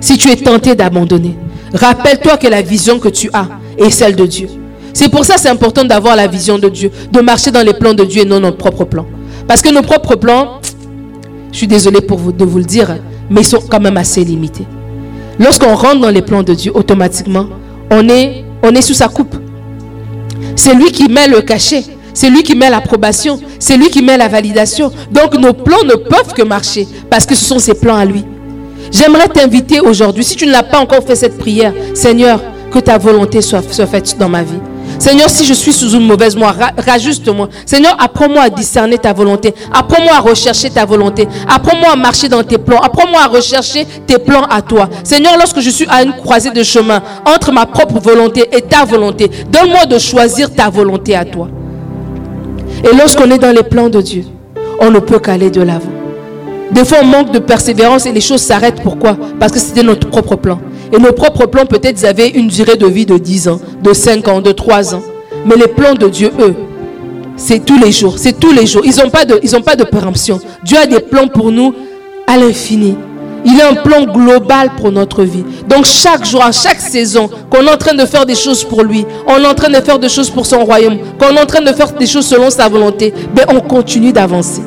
si 0.00 0.16
tu 0.16 0.28
es 0.30 0.36
tenté 0.36 0.74
d'abandonner, 0.74 1.36
rappelle-toi 1.74 2.36
que 2.36 2.46
la 2.46 2.62
vision 2.62 2.98
que 2.98 3.08
tu 3.08 3.30
as 3.32 3.48
est 3.78 3.90
celle 3.90 4.16
de 4.16 4.26
Dieu. 4.26 4.48
C'est 4.92 5.08
pour 5.08 5.24
ça 5.24 5.34
que 5.34 5.40
c'est 5.40 5.48
important 5.48 5.84
d'avoir 5.84 6.16
la 6.16 6.26
vision 6.26 6.58
de 6.58 6.68
Dieu, 6.68 6.90
de 7.12 7.20
marcher 7.20 7.50
dans 7.50 7.64
les 7.64 7.74
plans 7.74 7.94
de 7.94 8.04
Dieu 8.04 8.22
et 8.22 8.24
non 8.24 8.40
nos 8.40 8.52
propres 8.52 8.84
plans. 8.84 9.06
Parce 9.46 9.62
que 9.62 9.70
nos 9.72 9.82
propres 9.82 10.16
plans, 10.16 10.60
je 11.52 11.58
suis 11.58 11.66
désolé 11.66 12.00
pour 12.00 12.18
vous, 12.18 12.32
de 12.32 12.44
vous 12.44 12.58
le 12.58 12.64
dire, 12.64 12.96
mais 13.30 13.42
ils 13.42 13.46
sont 13.46 13.60
quand 13.68 13.80
même 13.80 13.96
assez 13.96 14.24
limités. 14.24 14.66
Lorsqu'on 15.38 15.74
rentre 15.74 16.00
dans 16.00 16.10
les 16.10 16.22
plans 16.22 16.42
de 16.42 16.54
Dieu, 16.54 16.72
automatiquement, 16.74 17.46
on 17.90 18.08
est 18.08 18.82
sous 18.82 18.94
sa 18.94 19.08
coupe. 19.08 19.36
C'est 20.56 20.74
lui 20.74 20.90
qui 20.90 21.08
met 21.08 21.28
le 21.28 21.40
cachet. 21.42 21.84
C'est 22.18 22.30
lui 22.30 22.42
qui 22.42 22.56
met 22.56 22.68
l'approbation. 22.68 23.38
C'est 23.60 23.76
lui 23.76 23.90
qui 23.90 24.02
met 24.02 24.16
la 24.16 24.26
validation. 24.26 24.90
Donc 25.12 25.34
nos 25.34 25.52
plans 25.52 25.84
ne 25.84 25.94
peuvent 25.94 26.34
que 26.34 26.42
marcher 26.42 26.88
parce 27.08 27.24
que 27.24 27.36
ce 27.36 27.44
sont 27.44 27.60
ses 27.60 27.74
plans 27.74 27.94
à 27.94 28.04
lui. 28.04 28.24
J'aimerais 28.90 29.28
t'inviter 29.28 29.78
aujourd'hui, 29.78 30.24
si 30.24 30.34
tu 30.34 30.44
ne 30.44 30.50
l'as 30.50 30.64
pas 30.64 30.80
encore 30.80 31.04
fait 31.04 31.14
cette 31.14 31.38
prière, 31.38 31.72
Seigneur, 31.94 32.40
que 32.72 32.80
ta 32.80 32.98
volonté 32.98 33.40
soit, 33.40 33.62
faite 33.62 34.16
dans 34.18 34.28
ma 34.28 34.42
vie. 34.42 34.58
Seigneur, 34.98 35.30
si 35.30 35.44
je 35.44 35.54
suis 35.54 35.72
sous 35.72 35.90
une 35.90 36.08
mauvaise 36.08 36.34
moi, 36.34 36.52
rajuste-moi. 36.76 37.50
Seigneur, 37.64 37.94
apprends-moi 38.00 38.42
à 38.42 38.50
discerner 38.50 38.98
ta 38.98 39.12
volonté. 39.12 39.54
Apprends-moi 39.72 40.14
à 40.14 40.20
rechercher 40.20 40.70
ta 40.70 40.84
volonté. 40.84 41.28
Apprends-moi 41.48 41.92
à 41.92 41.96
marcher 41.96 42.28
dans 42.28 42.42
tes 42.42 42.58
plans. 42.58 42.80
Apprends-moi 42.80 43.20
à 43.22 43.28
rechercher 43.28 43.86
tes 44.08 44.18
plans 44.18 44.42
à 44.50 44.60
toi. 44.60 44.88
Seigneur, 45.04 45.36
lorsque 45.38 45.60
je 45.60 45.70
suis 45.70 45.86
à 45.88 46.02
une 46.02 46.14
croisée 46.14 46.50
de 46.50 46.64
chemin 46.64 47.00
entre 47.24 47.52
ma 47.52 47.64
propre 47.64 48.00
volonté 48.00 48.48
et 48.50 48.62
ta 48.62 48.84
volonté, 48.84 49.30
donne-moi 49.52 49.86
de 49.86 49.98
choisir 49.98 50.52
ta 50.52 50.68
volonté 50.68 51.14
à 51.14 51.24
toi. 51.24 51.48
Et 52.84 52.96
lorsqu'on 52.96 53.30
est 53.30 53.38
dans 53.38 53.54
les 53.54 53.62
plans 53.62 53.88
de 53.88 54.00
Dieu, 54.00 54.24
on 54.80 54.90
ne 54.90 54.98
peut 54.98 55.18
qu'aller 55.18 55.50
de 55.50 55.62
l'avant. 55.62 55.90
Des 56.70 56.84
fois, 56.84 56.98
on 57.02 57.06
manque 57.06 57.32
de 57.32 57.38
persévérance 57.38 58.06
et 58.06 58.12
les 58.12 58.20
choses 58.20 58.42
s'arrêtent. 58.42 58.82
Pourquoi? 58.82 59.16
Parce 59.40 59.52
que 59.52 59.58
c'était 59.58 59.82
notre 59.82 60.08
propre 60.08 60.36
plan. 60.36 60.60
Et 60.92 60.98
nos 60.98 61.12
propres 61.12 61.46
plans, 61.46 61.66
peut-être, 61.66 62.00
ils 62.00 62.06
avaient 62.06 62.28
une 62.28 62.48
durée 62.48 62.76
de 62.76 62.86
vie 62.86 63.06
de 63.06 63.18
10 63.18 63.48
ans, 63.48 63.60
de 63.82 63.92
5 63.92 64.28
ans, 64.28 64.40
de 64.40 64.52
3 64.52 64.94
ans. 64.94 65.02
Mais 65.46 65.56
les 65.56 65.68
plans 65.68 65.94
de 65.94 66.08
Dieu, 66.08 66.30
eux, 66.40 66.54
c'est 67.36 67.64
tous 67.64 67.78
les 67.78 67.92
jours. 67.92 68.18
C'est 68.18 68.38
tous 68.38 68.52
les 68.52 68.66
jours. 68.66 68.82
Ils 68.84 68.96
n'ont 68.96 69.10
pas, 69.10 69.24
de, 69.24 69.34
pas 69.60 69.76
de 69.76 69.84
péremption. 69.84 70.40
Dieu 70.64 70.76
a 70.78 70.86
des 70.86 71.00
plans 71.00 71.28
pour 71.28 71.50
nous 71.50 71.74
à 72.26 72.36
l'infini. 72.36 72.96
Il 73.50 73.60
a 73.62 73.70
un 73.70 73.74
plan 73.76 74.04
global 74.04 74.70
pour 74.76 74.92
notre 74.92 75.22
vie. 75.24 75.44
Donc 75.68 75.86
chaque 75.86 76.26
jour, 76.26 76.44
à 76.44 76.52
chaque 76.52 76.80
saison, 76.80 77.30
qu'on 77.48 77.66
est 77.66 77.70
en 77.70 77.78
train 77.78 77.94
de 77.94 78.04
faire 78.04 78.26
des 78.26 78.34
choses 78.34 78.62
pour 78.62 78.82
lui, 78.82 79.06
on 79.26 79.42
est 79.42 79.46
en 79.46 79.54
train 79.54 79.70
de 79.70 79.80
faire 79.80 79.98
des 79.98 80.10
choses 80.10 80.28
pour 80.28 80.44
son 80.44 80.64
royaume, 80.64 80.98
qu'on 81.18 81.34
est 81.34 81.40
en 81.40 81.46
train 81.46 81.62
de 81.62 81.72
faire 81.72 81.90
des 81.92 82.06
choses 82.06 82.26
selon 82.26 82.50
sa 82.50 82.68
volonté, 82.68 83.12
ben 83.34 83.46
on 83.48 83.60
continue 83.60 84.12
d'avancer. 84.12 84.60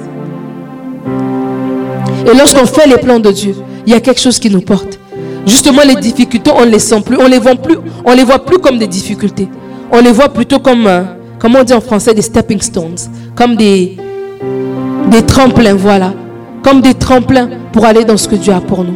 Et 2.26 2.36
lorsqu'on 2.36 2.66
fait 2.66 2.88
les 2.88 2.98
plans 2.98 3.20
de 3.20 3.32
Dieu, 3.32 3.56
il 3.86 3.94
y 3.94 3.96
a 3.96 4.00
quelque 4.00 4.20
chose 4.20 4.40
qui 4.40 4.50
nous 4.50 4.62
porte. 4.62 5.00
Justement, 5.46 5.82
les 5.86 5.96
difficultés, 5.96 6.52
on 6.56 6.66
ne 6.66 6.72
les 6.72 6.80
sent 6.80 7.02
plus, 7.06 7.18
on 7.20 7.28
les 7.28 7.40
voit 7.40 7.56
plus, 7.56 7.78
on 8.06 8.14
les 8.14 8.24
voit 8.24 8.46
plus 8.46 8.58
comme 8.60 8.78
des 8.78 8.88
difficultés. 8.88 9.48
On 9.92 10.00
les 10.02 10.12
voit 10.12 10.30
plutôt 10.30 10.60
comme, 10.60 10.88
euh, 10.88 11.04
comment 11.40 11.60
on 11.60 11.64
dit 11.64 11.74
en 11.74 11.82
français, 11.82 12.14
des 12.14 12.22
stepping 12.22 12.62
stones, 12.62 12.96
comme 13.36 13.56
des, 13.56 13.98
des 15.10 15.22
tremplins, 15.24 15.74
voilà, 15.74 16.14
comme 16.64 16.82
des 16.82 16.94
tremplins 16.94 17.50
pour 17.72 17.86
aller 17.86 18.06
dans 18.06 18.18
ce 18.18 18.28
que 18.28 18.36
Dieu 18.36 18.54
a 18.54 18.62
pour 18.62 18.84
nous. 18.84 18.96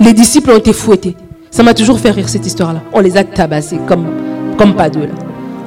Les 0.00 0.12
disciples 0.12 0.50
ont 0.50 0.58
été 0.58 0.72
fouettés. 0.72 1.16
Ça 1.50 1.62
m'a 1.62 1.74
toujours 1.74 1.98
fait 1.98 2.10
rire 2.10 2.28
cette 2.28 2.46
histoire-là. 2.46 2.82
On 2.92 3.00
les 3.00 3.16
a 3.16 3.24
tabassés 3.24 3.78
comme, 3.86 4.06
comme 4.56 4.74
pas 4.74 4.88
deux 4.88 5.00
là. 5.02 5.14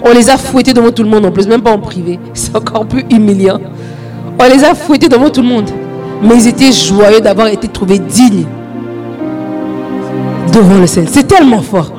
On 0.04 0.14
les 0.14 0.30
a 0.30 0.38
fouettés 0.38 0.74
devant 0.74 0.92
tout 0.92 1.04
le 1.04 1.10
monde 1.10 1.26
en 1.26 1.32
plus, 1.32 1.48
même 1.48 1.62
pas 1.62 1.72
en 1.72 1.80
privé. 1.80 2.20
C'est 2.34 2.56
encore 2.56 2.86
plus 2.86 3.06
humiliant. 3.10 3.60
On 4.40 4.44
les 4.50 4.64
a 4.64 4.76
fouettés 4.76 5.10
devant 5.10 5.30
tout 5.30 5.42
le 5.42 5.48
monde. 5.48 5.70
Mais 6.22 6.36
ils 6.36 6.48
étaient 6.48 6.72
joyeux 6.72 7.22
d'avoir 7.22 7.48
été 7.48 7.68
trouvés 7.68 8.00
dignes 8.00 8.46
devant 10.54 10.80
le 10.80 10.88
Seigneur. 10.88 11.12
C'est 11.14 11.28
tellement 11.28 11.62
fort. 11.62 11.92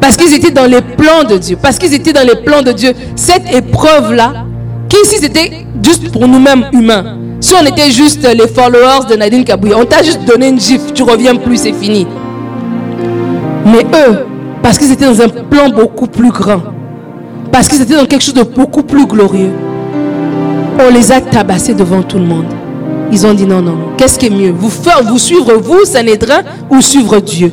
Parce 0.00 0.16
qu'ils 0.16 0.34
étaient 0.34 0.50
dans 0.50 0.66
les 0.66 0.80
plans 0.80 1.24
de 1.28 1.38
Dieu. 1.38 1.56
Parce 1.60 1.78
qu'ils 1.78 1.94
étaient 1.94 2.12
dans 2.12 2.26
les 2.26 2.36
plans 2.42 2.62
de 2.62 2.72
Dieu. 2.72 2.92
Cette 3.16 3.52
épreuve-là, 3.52 4.44
qui 4.88 4.96
ici 5.04 5.16
c'était 5.20 5.66
juste 5.82 6.10
pour 6.10 6.26
nous-mêmes 6.26 6.66
humains. 6.72 7.18
Si 7.44 7.52
on 7.52 7.66
était 7.66 7.90
juste 7.90 8.26
les 8.26 8.48
followers 8.48 9.04
de 9.06 9.16
Nadine 9.16 9.44
Kabouya, 9.44 9.76
on 9.76 9.84
t'a 9.84 10.02
juste 10.02 10.24
donné 10.24 10.48
une 10.48 10.58
gifle, 10.58 10.94
tu 10.94 11.02
reviens 11.02 11.36
plus, 11.36 11.58
c'est 11.58 11.74
fini. 11.74 12.06
Mais 13.66 13.82
eux, 13.82 14.24
parce 14.62 14.78
qu'ils 14.78 14.90
étaient 14.90 15.04
dans 15.04 15.20
un 15.20 15.28
plan 15.28 15.68
beaucoup 15.68 16.06
plus 16.06 16.30
grand, 16.30 16.62
parce 17.52 17.68
qu'ils 17.68 17.82
étaient 17.82 17.96
dans 17.96 18.06
quelque 18.06 18.22
chose 18.22 18.32
de 18.32 18.44
beaucoup 18.44 18.82
plus 18.82 19.04
glorieux, 19.04 19.50
on 20.80 20.90
les 20.90 21.12
a 21.12 21.20
tabassés 21.20 21.74
devant 21.74 22.02
tout 22.02 22.16
le 22.16 22.24
monde. 22.24 22.46
Ils 23.12 23.26
ont 23.26 23.34
dit 23.34 23.44
non, 23.44 23.60
non, 23.60 23.72
non. 23.72 23.88
Qu'est-ce 23.98 24.18
qui 24.18 24.24
est 24.24 24.30
mieux? 24.30 24.50
Vous, 24.50 24.70
faire, 24.70 25.02
vous 25.04 25.18
suivre 25.18 25.52
vous, 25.52 25.84
Sanhédrin, 25.84 26.40
ou 26.70 26.80
suivre 26.80 27.20
Dieu? 27.20 27.52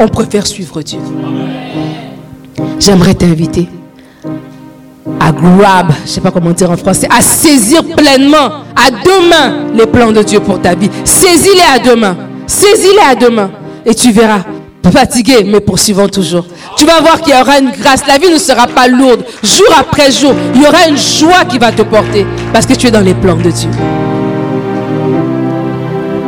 On 0.00 0.08
préfère 0.08 0.46
suivre 0.46 0.80
Dieu. 0.80 1.00
J'aimerais 2.78 3.12
t'inviter 3.12 3.68
à 5.18 5.32
grab, 5.32 5.92
je 5.98 6.02
ne 6.02 6.06
sais 6.06 6.20
pas 6.20 6.30
comment 6.30 6.50
dire 6.52 6.70
en 6.70 6.76
français, 6.76 7.08
à 7.10 7.20
saisir 7.20 7.82
pleinement 7.84 8.64
à 8.76 8.90
deux 8.90 9.28
mains 9.28 9.66
les 9.74 9.86
plans 9.86 10.12
de 10.12 10.22
Dieu 10.22 10.40
pour 10.40 10.60
ta 10.60 10.74
vie. 10.74 10.90
Saisis-les 11.04 11.74
à 11.74 11.78
deux 11.78 11.96
mains. 11.96 12.16
Saisis-les 12.46 13.10
à 13.10 13.14
deux 13.14 13.30
mains. 13.30 13.50
Et 13.84 13.94
tu 13.94 14.12
verras, 14.12 14.40
fatigué, 14.90 15.44
mais 15.46 15.60
poursuivant 15.60 16.08
toujours. 16.08 16.46
Tu 16.76 16.86
vas 16.86 17.00
voir 17.00 17.20
qu'il 17.20 17.34
y 17.34 17.40
aura 17.40 17.58
une 17.58 17.70
grâce. 17.70 18.06
La 18.06 18.18
vie 18.18 18.30
ne 18.32 18.38
sera 18.38 18.66
pas 18.66 18.88
lourde. 18.88 19.24
Jour 19.42 19.68
après 19.78 20.10
jour, 20.10 20.32
il 20.54 20.62
y 20.62 20.66
aura 20.66 20.88
une 20.88 20.96
joie 20.96 21.44
qui 21.48 21.58
va 21.58 21.72
te 21.72 21.82
porter 21.82 22.26
parce 22.52 22.66
que 22.66 22.74
tu 22.74 22.86
es 22.86 22.90
dans 22.90 23.00
les 23.00 23.14
plans 23.14 23.36
de 23.36 23.50
Dieu. 23.50 23.70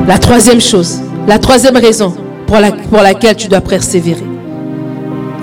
La 0.07 0.19
troisième 0.19 0.61
chose, 0.61 1.01
la 1.27 1.39
troisième 1.39 1.77
raison 1.77 2.15
pour 2.47 3.01
laquelle 3.03 3.37
tu 3.37 3.49
dois 3.49 3.61
persévérer, 3.61 4.25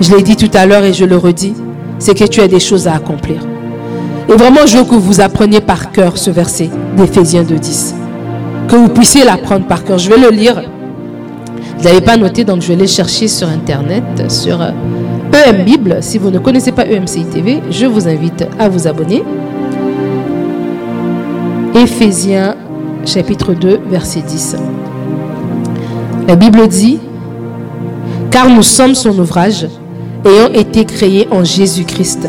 je 0.00 0.14
l'ai 0.14 0.22
dit 0.22 0.36
tout 0.36 0.50
à 0.54 0.66
l'heure 0.66 0.84
et 0.84 0.92
je 0.92 1.04
le 1.04 1.16
redis, 1.16 1.54
c'est 2.00 2.18
que 2.18 2.24
tu 2.24 2.40
as 2.40 2.48
des 2.48 2.58
choses 2.58 2.88
à 2.88 2.94
accomplir. 2.94 3.46
Et 4.28 4.32
vraiment, 4.32 4.66
je 4.66 4.78
veux 4.78 4.84
que 4.84 4.96
vous 4.96 5.20
appreniez 5.20 5.60
par 5.60 5.92
cœur 5.92 6.16
ce 6.16 6.30
verset 6.30 6.70
d'Éphésiens 6.96 7.42
2.10. 7.42 7.94
Que 8.68 8.76
vous 8.76 8.88
puissiez 8.88 9.24
l'apprendre 9.24 9.66
par 9.66 9.84
cœur. 9.84 9.98
Je 9.98 10.10
vais 10.10 10.18
le 10.18 10.30
lire. 10.30 10.62
Vous 11.78 11.84
n'avez 11.84 12.00
pas 12.00 12.16
noté, 12.16 12.44
donc 12.44 12.62
je 12.62 12.68
vais 12.68 12.74
aller 12.74 12.86
chercher 12.86 13.28
sur 13.28 13.48
Internet, 13.48 14.04
sur 14.28 14.60
EM 14.62 14.74
euh, 15.34 15.52
e 15.52 15.64
Bible. 15.64 15.98
Si 16.00 16.18
vous 16.18 16.30
ne 16.30 16.38
connaissez 16.38 16.72
pas 16.72 16.86
EMCI 16.86 17.24
TV, 17.24 17.60
je 17.70 17.86
vous 17.86 18.06
invite 18.08 18.46
à 18.58 18.68
vous 18.68 18.86
abonner. 18.86 19.22
Éphésiens 21.74 22.56
chapitre 23.04 23.54
2, 23.54 23.80
verset 23.90 24.20
10. 24.20 24.56
La 26.28 26.36
Bible 26.36 26.68
dit, 26.68 27.00
car 28.30 28.48
nous 28.48 28.62
sommes 28.62 28.94
son 28.94 29.18
ouvrage, 29.18 29.66
ayant 30.24 30.52
été 30.52 30.84
créés 30.84 31.28
en 31.30 31.44
Jésus-Christ 31.44 32.28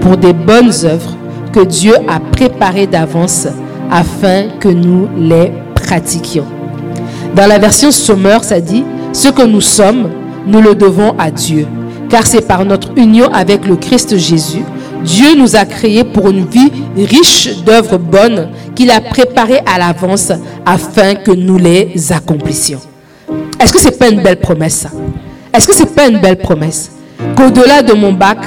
pour 0.00 0.16
des 0.16 0.32
bonnes 0.32 0.72
œuvres 0.84 1.16
que 1.52 1.60
Dieu 1.60 1.94
a 2.08 2.20
préparées 2.20 2.86
d'avance 2.86 3.46
afin 3.90 4.44
que 4.60 4.68
nous 4.68 5.08
les 5.18 5.52
pratiquions. 5.74 6.46
Dans 7.34 7.46
la 7.46 7.58
version 7.58 7.90
Sommer, 7.90 8.38
ça 8.42 8.60
dit, 8.60 8.84
ce 9.12 9.28
que 9.28 9.42
nous 9.42 9.60
sommes, 9.60 10.10
nous 10.46 10.60
le 10.60 10.74
devons 10.74 11.14
à 11.18 11.30
Dieu, 11.30 11.66
car 12.08 12.26
c'est 12.26 12.46
par 12.46 12.64
notre 12.64 12.90
union 12.96 13.28
avec 13.32 13.66
le 13.66 13.76
Christ 13.76 14.16
Jésus 14.16 14.62
Dieu 15.04 15.34
nous 15.34 15.56
a 15.56 15.64
créés 15.64 16.04
pour 16.04 16.28
une 16.28 16.44
vie 16.46 16.70
riche 16.96 17.48
d'œuvres 17.64 17.98
bonnes 17.98 18.50
qu'il 18.74 18.90
a 18.90 19.00
préparées 19.00 19.60
à 19.66 19.78
l'avance 19.78 20.32
afin 20.66 21.14
que 21.14 21.30
nous 21.30 21.56
les 21.58 22.12
accomplissions. 22.12 22.80
Est-ce 23.58 23.72
que 23.72 23.78
ce 23.80 23.86
n'est 23.86 23.96
pas 23.96 24.08
une 24.08 24.22
belle 24.22 24.40
promesse 24.40 24.86
Est-ce 25.52 25.66
que 25.66 25.74
ce 25.74 25.82
n'est 25.84 25.90
pas 25.90 26.08
une 26.08 26.18
belle 26.18 26.38
promesse? 26.38 26.90
Qu'au-delà 27.36 27.82
de 27.82 27.92
mon 27.92 28.12
bac, 28.12 28.38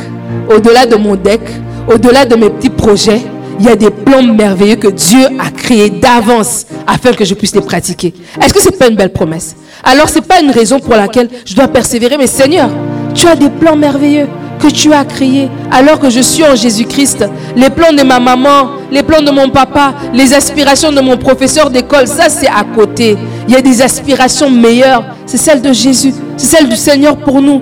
au-delà 0.50 0.86
de 0.86 0.96
mon 0.96 1.16
deck, 1.16 1.42
au-delà 1.88 2.26
de 2.26 2.36
mes 2.36 2.50
petits 2.50 2.70
projets, 2.70 3.22
il 3.60 3.66
y 3.66 3.70
a 3.70 3.76
des 3.76 3.90
plans 3.90 4.24
merveilleux 4.24 4.76
que 4.76 4.88
Dieu 4.88 5.26
a 5.40 5.52
créés 5.52 5.90
d'avance 5.90 6.66
afin 6.88 7.14
que 7.14 7.24
je 7.24 7.34
puisse 7.34 7.54
les 7.54 7.62
pratiquer. 7.62 8.14
Est-ce 8.42 8.54
que 8.54 8.62
ce 8.62 8.70
n'est 8.70 8.78
pas 8.78 8.88
une 8.88 8.96
belle 8.96 9.14
promesse? 9.14 9.56
Alors 9.84 10.10
ce 10.10 10.16
n'est 10.16 10.26
pas 10.26 10.42
une 10.42 10.52
raison 10.52 10.80
pour 10.80 10.96
laquelle 10.96 11.30
je 11.46 11.56
dois 11.56 11.68
persévérer, 11.68 12.18
mais 12.18 12.28
Seigneur, 12.28 12.70
tu 13.14 13.28
as 13.28 13.36
des 13.36 13.50
plans 13.50 13.76
merveilleux 13.76 14.28
que 14.60 14.68
tu 14.68 14.94
as 14.94 15.04
créé 15.04 15.50
alors 15.72 16.00
que 16.00 16.10
je 16.10 16.22
suis 16.22 16.44
en 16.44 16.56
Jésus-Christ. 16.56 17.26
Les 17.56 17.70
plans 17.70 17.94
de 17.94 18.04
ma 18.04 18.20
maman, 18.20 18.70
les 18.92 19.04
plans 19.04 19.22
de 19.22 19.32
mon 19.32 19.50
papa, 19.50 19.94
les 20.14 20.34
aspirations 20.34 20.92
de 20.92 21.02
mon 21.02 21.18
professeur 21.18 21.70
d'école, 21.70 22.08
ça 22.08 22.30
c'est 22.30 22.48
à 22.48 22.64
côté. 22.76 23.18
Il 23.48 23.54
y 23.54 23.58
a 23.58 23.62
des 23.62 23.82
aspirations 23.82 24.50
meilleures. 24.50 25.04
C'est 25.26 25.38
celle 25.38 25.62
de 25.62 25.74
Jésus. 25.74 26.14
C'est 26.38 26.58
celle 26.58 26.70
du 26.70 26.76
Seigneur 26.76 27.18
pour 27.18 27.42
nous. 27.42 27.62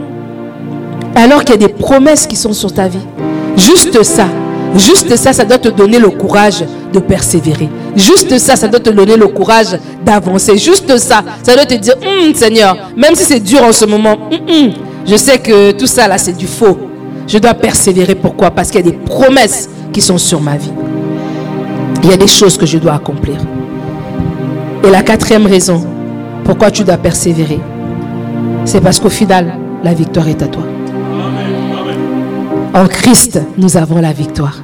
Alors 1.16 1.44
qu'il 1.44 1.62
y 1.62 1.64
a 1.64 1.68
des 1.68 1.74
promesses 1.74 2.26
qui 2.26 2.36
sont 2.36 2.54
sur 2.54 2.74
ta 2.74 2.88
vie. 2.88 3.06
Juste 3.58 4.02
ça. 4.04 4.26
Juste 4.78 5.16
ça, 5.18 5.34
ça 5.34 5.44
doit 5.44 5.58
te 5.58 5.68
donner 5.70 6.00
le 6.00 6.10
courage 6.10 6.64
de 6.94 7.00
persévérer. 7.00 7.70
Juste 7.96 8.38
ça, 8.38 8.56
ça 8.56 8.68
doit 8.68 8.80
te 8.80 8.90
donner 8.90 9.18
le 9.18 9.28
courage 9.28 9.78
d'avancer. 10.06 10.58
Juste 10.58 10.98
ça, 10.98 11.24
ça 11.44 11.56
doit 11.56 11.66
te 11.66 11.74
dire, 11.74 11.96
hum, 12.02 12.34
Seigneur, 12.34 12.78
même 12.96 13.16
si 13.16 13.26
c'est 13.26 13.40
dur 13.40 13.64
en 13.64 13.74
ce 13.74 13.86
moment, 13.86 14.18
hum, 14.32 14.40
hum, 14.50 14.72
je 15.06 15.16
sais 15.18 15.38
que 15.40 15.72
tout 15.72 15.88
ça 15.88 16.08
là, 16.08 16.18
c'est 16.18 16.38
du 16.38 16.48
faux. 16.48 16.78
Je 17.28 17.38
dois 17.38 17.54
persévérer. 17.54 18.16
Pourquoi? 18.16 18.52
Parce 18.52 18.70
qu'il 18.72 18.86
y 18.86 18.88
a 18.88 18.92
des 18.92 18.98
promesses 18.98 19.70
qui 19.92 20.02
sont 20.02 20.18
sur 20.18 20.42
ma 20.42 20.56
vie. 20.56 20.72
Il 22.04 22.10
y 22.10 22.14
a 22.14 22.18
des 22.18 22.28
choses 22.28 22.58
que 22.58 22.66
je 22.66 22.78
dois 22.78 22.94
accomplir. 22.94 23.36
Et 24.84 24.90
la 24.90 25.04
quatrième 25.04 25.46
raison 25.46 25.86
pourquoi 26.44 26.72
tu 26.72 26.84
dois 26.84 26.98
persévérer, 26.98 27.60
c'est 28.66 28.82
parce 28.82 29.00
qu'au 29.00 29.10
final, 29.10 29.54
la 29.84 29.94
victoire 29.94 30.28
est 30.28 30.42
à 30.42 30.48
toi. 30.48 30.64
En 32.74 32.88
Christ, 32.88 33.42
nous 33.58 33.76
avons 33.76 34.00
la 34.00 34.14
victoire. 34.14 34.64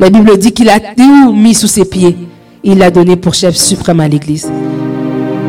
La 0.00 0.08
Bible 0.08 0.38
dit 0.38 0.52
qu'il 0.52 0.70
a 0.70 0.80
tout 0.80 1.32
mis 1.32 1.54
sous 1.54 1.66
ses 1.66 1.84
pieds. 1.84 2.16
Il 2.62 2.78
l'a 2.78 2.90
donné 2.90 3.16
pour 3.16 3.34
chef 3.34 3.54
suprême 3.54 4.00
à 4.00 4.08
l'Église. 4.08 4.50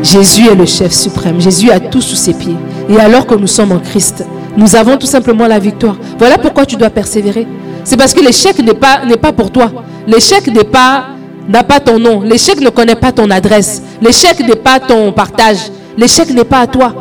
Jésus 0.02 0.46
est 0.46 0.54
le 0.54 0.66
chef 0.66 0.92
suprême. 0.92 1.40
Jésus 1.40 1.70
a 1.70 1.80
tout 1.80 2.02
sous 2.02 2.14
ses 2.14 2.34
pieds. 2.34 2.56
Et 2.90 3.00
alors 3.00 3.26
que 3.26 3.34
nous 3.34 3.46
sommes 3.46 3.72
en 3.72 3.78
Christ, 3.78 4.26
nous 4.58 4.76
avons 4.76 4.98
tout 4.98 5.06
simplement 5.06 5.46
la 5.46 5.58
victoire. 5.58 5.96
Voilà 6.18 6.36
pourquoi 6.36 6.66
tu 6.66 6.76
dois 6.76 6.90
persévérer. 6.90 7.46
C'est 7.82 7.96
parce 7.96 8.12
que 8.12 8.20
l'échec 8.20 8.58
n'est 8.58 8.74
pas, 8.74 9.32
pour 9.32 9.50
toi. 9.50 9.72
L'échec 10.06 10.46
n'est 10.48 10.64
pas, 10.64 11.06
n'a 11.48 11.64
pas 11.64 11.80
ton 11.80 11.98
nom. 11.98 12.20
L'échec 12.20 12.60
ne 12.60 12.68
connaît 12.68 12.94
pas 12.94 13.10
ton 13.10 13.30
adresse. 13.30 13.82
L'échec 14.02 14.38
n'est 14.40 14.56
pas 14.56 14.80
ton 14.80 15.12
partage. 15.12 15.70
L'échec 15.96 16.28
n'est 16.28 16.44
pas 16.44 16.60
à 16.60 16.66
toi. 16.66 16.94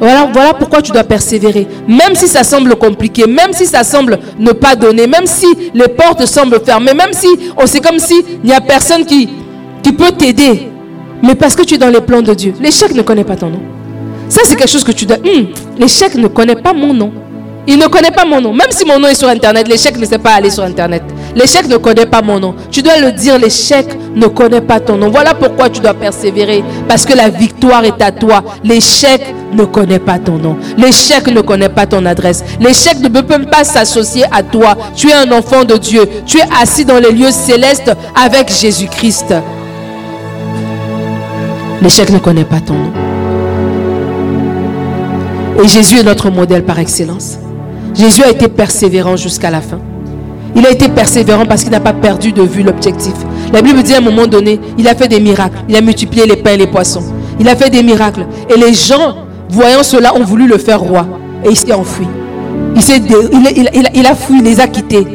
Voilà, 0.00 0.28
voilà 0.32 0.54
pourquoi 0.54 0.80
tu 0.80 0.92
dois 0.92 1.04
persévérer. 1.04 1.66
Même 1.88 2.14
si 2.14 2.28
ça 2.28 2.44
semble 2.44 2.76
compliqué, 2.76 3.26
même 3.26 3.52
si 3.52 3.66
ça 3.66 3.82
semble 3.82 4.18
ne 4.38 4.52
pas 4.52 4.76
donner, 4.76 5.06
même 5.06 5.26
si 5.26 5.46
les 5.74 5.88
portes 5.88 6.24
semblent 6.26 6.60
fermées, 6.64 6.94
même 6.94 7.12
si 7.12 7.28
on 7.56 7.66
c'est 7.66 7.80
comme 7.80 7.98
si 7.98 8.14
il 8.42 8.48
n'y 8.48 8.54
a 8.54 8.60
personne 8.60 9.04
qui, 9.04 9.28
qui 9.82 9.92
peut 9.92 10.12
t'aider. 10.12 10.68
Mais 11.22 11.34
parce 11.34 11.56
que 11.56 11.62
tu 11.62 11.74
es 11.74 11.78
dans 11.78 11.88
les 11.88 12.00
plans 12.00 12.22
de 12.22 12.32
Dieu. 12.32 12.54
L'échec 12.60 12.94
ne 12.94 13.02
connaît 13.02 13.24
pas 13.24 13.36
ton 13.36 13.50
nom. 13.50 13.60
Ça, 14.28 14.42
c'est 14.44 14.56
quelque 14.56 14.70
chose 14.70 14.84
que 14.84 14.92
tu 14.92 15.04
dois. 15.04 15.16
Hmm, 15.16 15.46
l'échec 15.78 16.14
ne 16.14 16.28
connaît 16.28 16.56
pas 16.56 16.72
mon 16.72 16.94
nom. 16.94 17.12
Il 17.66 17.78
ne 17.78 17.86
connaît 17.86 18.10
pas 18.10 18.24
mon 18.24 18.40
nom. 18.40 18.52
Même 18.52 18.70
si 18.70 18.84
mon 18.84 18.98
nom 18.98 19.08
est 19.08 19.14
sur 19.14 19.28
Internet, 19.28 19.66
l'échec 19.68 19.98
ne 19.98 20.04
sait 20.06 20.18
pas 20.18 20.34
aller 20.34 20.50
sur 20.50 20.62
Internet. 20.62 21.02
L'échec 21.34 21.68
ne 21.68 21.76
connaît 21.76 22.06
pas 22.06 22.22
mon 22.22 22.40
nom. 22.40 22.54
Tu 22.70 22.82
dois 22.82 22.98
le 22.98 23.12
dire, 23.12 23.38
l'échec 23.38 23.86
ne 24.14 24.26
connaît 24.26 24.60
pas 24.60 24.80
ton 24.80 24.96
nom. 24.96 25.10
Voilà 25.10 25.34
pourquoi 25.34 25.68
tu 25.68 25.80
dois 25.80 25.94
persévérer. 25.94 26.64
Parce 26.88 27.04
que 27.04 27.14
la 27.14 27.28
victoire 27.28 27.84
est 27.84 28.00
à 28.02 28.12
toi. 28.12 28.42
L'échec 28.64 29.34
ne 29.52 29.64
connaît 29.64 29.98
pas 29.98 30.18
ton 30.18 30.38
nom. 30.38 30.56
L'échec 30.76 31.26
ne 31.28 31.40
connaît 31.40 31.68
pas 31.68 31.86
ton 31.86 32.04
adresse. 32.06 32.44
L'échec 32.60 32.98
ne 33.00 33.08
peut 33.08 33.24
même 33.28 33.46
pas 33.46 33.64
s'associer 33.64 34.24
à 34.30 34.42
toi. 34.42 34.76
Tu 34.94 35.08
es 35.08 35.14
un 35.14 35.30
enfant 35.32 35.64
de 35.64 35.76
Dieu. 35.76 36.02
Tu 36.26 36.38
es 36.38 36.44
assis 36.60 36.84
dans 36.84 36.98
les 36.98 37.12
lieux 37.12 37.30
célestes 37.30 37.92
avec 38.14 38.52
Jésus-Christ. 38.52 39.34
L'échec 41.82 42.10
ne 42.10 42.18
connaît 42.18 42.44
pas 42.44 42.60
ton 42.60 42.74
nom. 42.74 42.92
Et 45.62 45.68
Jésus 45.68 45.98
est 45.98 46.04
notre 46.04 46.30
modèle 46.30 46.64
par 46.64 46.78
excellence. 46.78 47.38
Jésus 47.94 48.22
a 48.22 48.30
été 48.30 48.48
persévérant 48.48 49.16
jusqu'à 49.16 49.50
la 49.50 49.60
fin. 49.60 49.80
Il 50.56 50.66
a 50.66 50.70
été 50.70 50.88
persévérant 50.88 51.46
parce 51.46 51.62
qu'il 51.62 51.72
n'a 51.72 51.80
pas 51.80 51.92
perdu 51.92 52.32
de 52.32 52.42
vue 52.42 52.62
l'objectif. 52.62 53.14
La 53.52 53.62
Bible 53.62 53.82
dit 53.82 53.94
à 53.94 53.98
un 53.98 54.02
moment 54.02 54.26
donné, 54.26 54.60
il 54.76 54.88
a 54.88 54.94
fait 54.94 55.08
des 55.08 55.20
miracles. 55.20 55.58
Il 55.68 55.76
a 55.76 55.80
multiplié 55.80 56.26
les 56.26 56.36
pains 56.36 56.52
et 56.52 56.56
les 56.56 56.66
poissons. 56.66 57.02
Il 57.40 57.48
a 57.48 57.56
fait 57.56 57.70
des 57.70 57.82
miracles. 57.82 58.26
Et 58.54 58.58
les 58.58 58.74
gens, 58.74 59.16
voyant 59.50 59.82
cela, 59.82 60.14
ont 60.14 60.24
voulu 60.24 60.46
le 60.46 60.58
faire 60.58 60.80
roi. 60.80 61.06
Et 61.44 61.50
il 61.50 61.56
s'est 61.56 61.72
enfui. 61.72 62.06
Il, 62.74 64.06
a 64.06 64.14
fui, 64.14 64.38
il 64.38 64.44
les 64.44 64.60
a 64.60 64.66
quittés. 64.66 65.06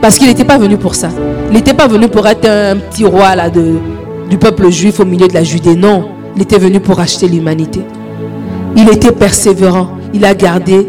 Parce 0.00 0.18
qu'il 0.18 0.28
n'était 0.28 0.44
pas 0.44 0.58
venu 0.58 0.76
pour 0.76 0.94
ça. 0.94 1.08
Il 1.48 1.54
n'était 1.54 1.74
pas 1.74 1.88
venu 1.88 2.08
pour 2.08 2.26
être 2.26 2.48
un 2.48 2.76
petit 2.76 3.04
roi 3.04 3.34
du 3.50 4.38
peuple 4.38 4.70
juif 4.70 5.00
au 5.00 5.04
milieu 5.04 5.28
de 5.28 5.34
la 5.34 5.42
Judée. 5.42 5.74
Non, 5.74 6.08
il 6.36 6.42
était 6.42 6.58
venu 6.58 6.80
pour 6.80 7.00
acheter 7.00 7.28
l'humanité. 7.28 7.80
Il 8.76 8.88
était 8.90 9.12
persévérant. 9.12 9.88
Il 10.14 10.24
a 10.24 10.34
gardé 10.34 10.88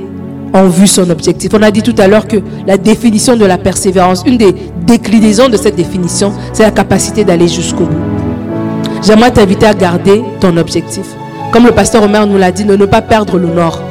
en 0.54 0.68
vue 0.68 0.88
son 0.88 1.10
objectif. 1.10 1.52
On 1.54 1.62
a 1.62 1.72
dit 1.72 1.84
tout 1.84 1.96
à 1.98 2.08
l'heure 2.08 2.28
que 2.28 2.38
la 2.66 2.78
définition 2.78 3.36
de 3.36 3.46
la 3.46 3.58
persévérance, 3.58 4.24
une 4.26 4.38
des 4.38 4.56
déclinaisons 4.86 5.50
de 5.50 5.58
cette 5.58 5.76
définition, 5.76 6.34
c'est 6.54 6.64
la 6.64 6.72
capacité 6.72 7.24
d'aller 7.24 7.48
jusqu'au 7.48 7.86
bout. 7.86 7.98
J'aimerais 9.02 9.32
t'inviter 9.32 9.66
à 9.66 9.74
garder 9.74 10.22
ton 10.40 10.58
objectif. 10.58 11.06
Comme 11.52 11.66
le 11.66 11.72
pasteur 11.72 12.04
Omer 12.04 12.28
nous 12.28 12.38
l'a 12.38 12.52
dit, 12.52 12.66
ne, 12.66 12.76
ne 12.76 12.86
pas 12.86 13.02
perdre 13.02 13.38
le 13.38 13.48
nord. 13.48 13.82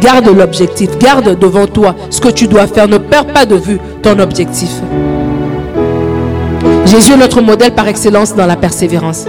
Garde 0.00 0.26
l'objectif, 0.26 0.98
garde 0.98 1.38
devant 1.38 1.66
toi 1.66 1.94
ce 2.10 2.20
que 2.20 2.28
tu 2.28 2.46
dois 2.46 2.66
faire. 2.66 2.88
Ne 2.88 2.98
perds 2.98 3.26
pas 3.26 3.46
de 3.46 3.56
vue 3.56 3.78
ton 4.02 4.18
objectif. 4.18 4.70
Jésus 6.84 7.12
est 7.12 7.16
notre 7.16 7.40
modèle 7.40 7.72
par 7.72 7.88
excellence 7.88 8.34
dans 8.34 8.46
la 8.46 8.56
persévérance. 8.56 9.24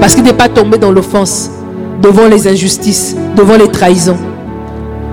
Parce 0.00 0.14
qu'il 0.14 0.24
n'est 0.24 0.32
pas 0.32 0.48
tombé 0.48 0.78
dans 0.78 0.90
l'offense, 0.90 1.50
devant 2.00 2.26
les 2.26 2.48
injustices, 2.48 3.16
devant 3.36 3.56
les 3.56 3.68
trahisons. 3.68 4.16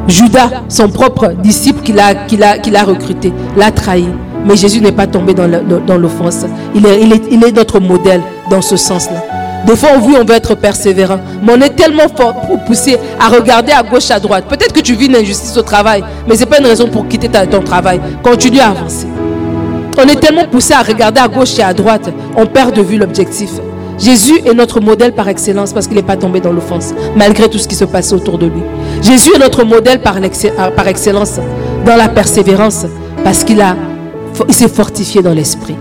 Judas, 0.08 0.64
son 0.70 0.90
propre 0.90 1.34
disciple 1.42 1.82
qu'il 1.82 2.00
a, 2.00 2.84
recruté, 2.84 3.34
l'a 3.58 3.72
trahi. 3.72 4.08
Mais 4.46 4.56
Jésus 4.56 4.80
n'est 4.80 4.92
pas 4.92 5.08
tombé 5.08 5.34
dans 5.34 5.98
l'offense. 5.98 6.46
Il 6.76 6.86
est, 6.86 7.52
notre 7.52 7.80
modèle 7.80 8.22
dans 8.50 8.62
ce 8.62 8.78
sens-là. 8.78 9.24
Des 9.66 9.76
fois, 9.76 9.90
on 9.96 10.00
veut, 10.00 10.36
être 10.36 10.54
persévérant. 10.54 11.20
Mais 11.42 11.54
on 11.54 11.62
est 11.62 11.76
tellement 11.76 12.08
fort 12.16 12.36
pour 12.42 12.60
à 13.20 13.30
regarder 13.30 13.72
à 13.72 13.82
gauche, 13.82 14.12
à 14.12 14.20
droite. 14.20 14.46
Peut-être 14.48 14.74
que 14.74 14.82
tu 14.82 14.94
vis 14.94 15.08
une 15.08 15.16
injustice 15.16 15.58
au 15.58 15.64
travail, 15.64 16.04
mais 16.28 16.36
ce 16.36 16.42
n'est 16.42 16.46
pas 16.46 16.60
une 16.60 16.68
raison 16.68 16.88
pour 16.88 17.08
quitter 17.08 17.30
ton 17.30 17.62
travail. 17.62 18.00
Continue 18.22 18.60
à 18.60 18.70
avancer. 18.70 19.08
On 19.98 20.04
est 20.04 20.20
tellement 20.20 20.46
poussé 20.46 20.74
à 20.74 20.84
regarder 20.84 21.22
à 21.22 21.28
gauche 21.28 21.58
et 21.58 21.64
à 21.64 21.74
droite, 21.74 22.10
on 22.36 22.46
perd 22.46 22.76
de 22.76 22.82
vue 22.82 22.98
l'objectif. 22.98 23.50
Jésus 23.98 24.42
est 24.46 24.54
notre 24.54 24.82
modèle 24.82 25.14
par 25.14 25.28
excellence 25.30 25.72
parce 25.74 25.88
qu'il 25.88 25.96
n'est 25.96 26.04
pas 26.04 26.18
tombé 26.18 26.42
dans 26.42 26.52
l'offense, 26.52 26.94
malgré 27.16 27.50
tout 27.50 27.58
ce 27.58 27.68
qui 27.68 27.76
se 27.76 27.86
passe 27.86 28.12
autour 28.12 28.38
de 28.38 28.48
lui. 28.48 28.62
Jésus 29.02 29.32
est 29.36 29.40
notre 29.40 29.64
modèle 29.64 30.02
par, 30.02 30.18
par 30.76 30.88
excellence 30.88 31.40
dans 31.86 31.96
la 31.96 32.10
persévérance 32.10 32.86
parce 33.24 33.44
qu'il 33.44 33.64
s'est 34.50 34.68
fortifié 34.68 35.22
dans 35.22 35.34
l'esprit. 35.34 35.76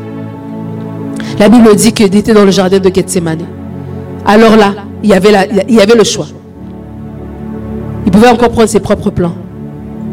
La 1.39 1.49
Bible 1.49 1.75
dit 1.75 1.93
qu'il 1.93 2.15
était 2.15 2.33
dans 2.33 2.45
le 2.45 2.53
jardin 2.53 2.79
de 2.79 2.95
Gethsemane. 2.95 3.41
Alors 4.25 4.57
là, 4.57 4.75
il 5.03 5.13
avait 5.13 5.65
il 5.69 5.75
y 5.75 5.81
avait 5.81 5.97
le 5.97 6.05
choix. 6.05 6.27
Il 8.07 8.13
pouvait 8.13 8.29
encore 8.29 8.51
prendre 8.51 8.69
ses 8.69 8.81
propres 8.81 9.11
plans 9.11 9.35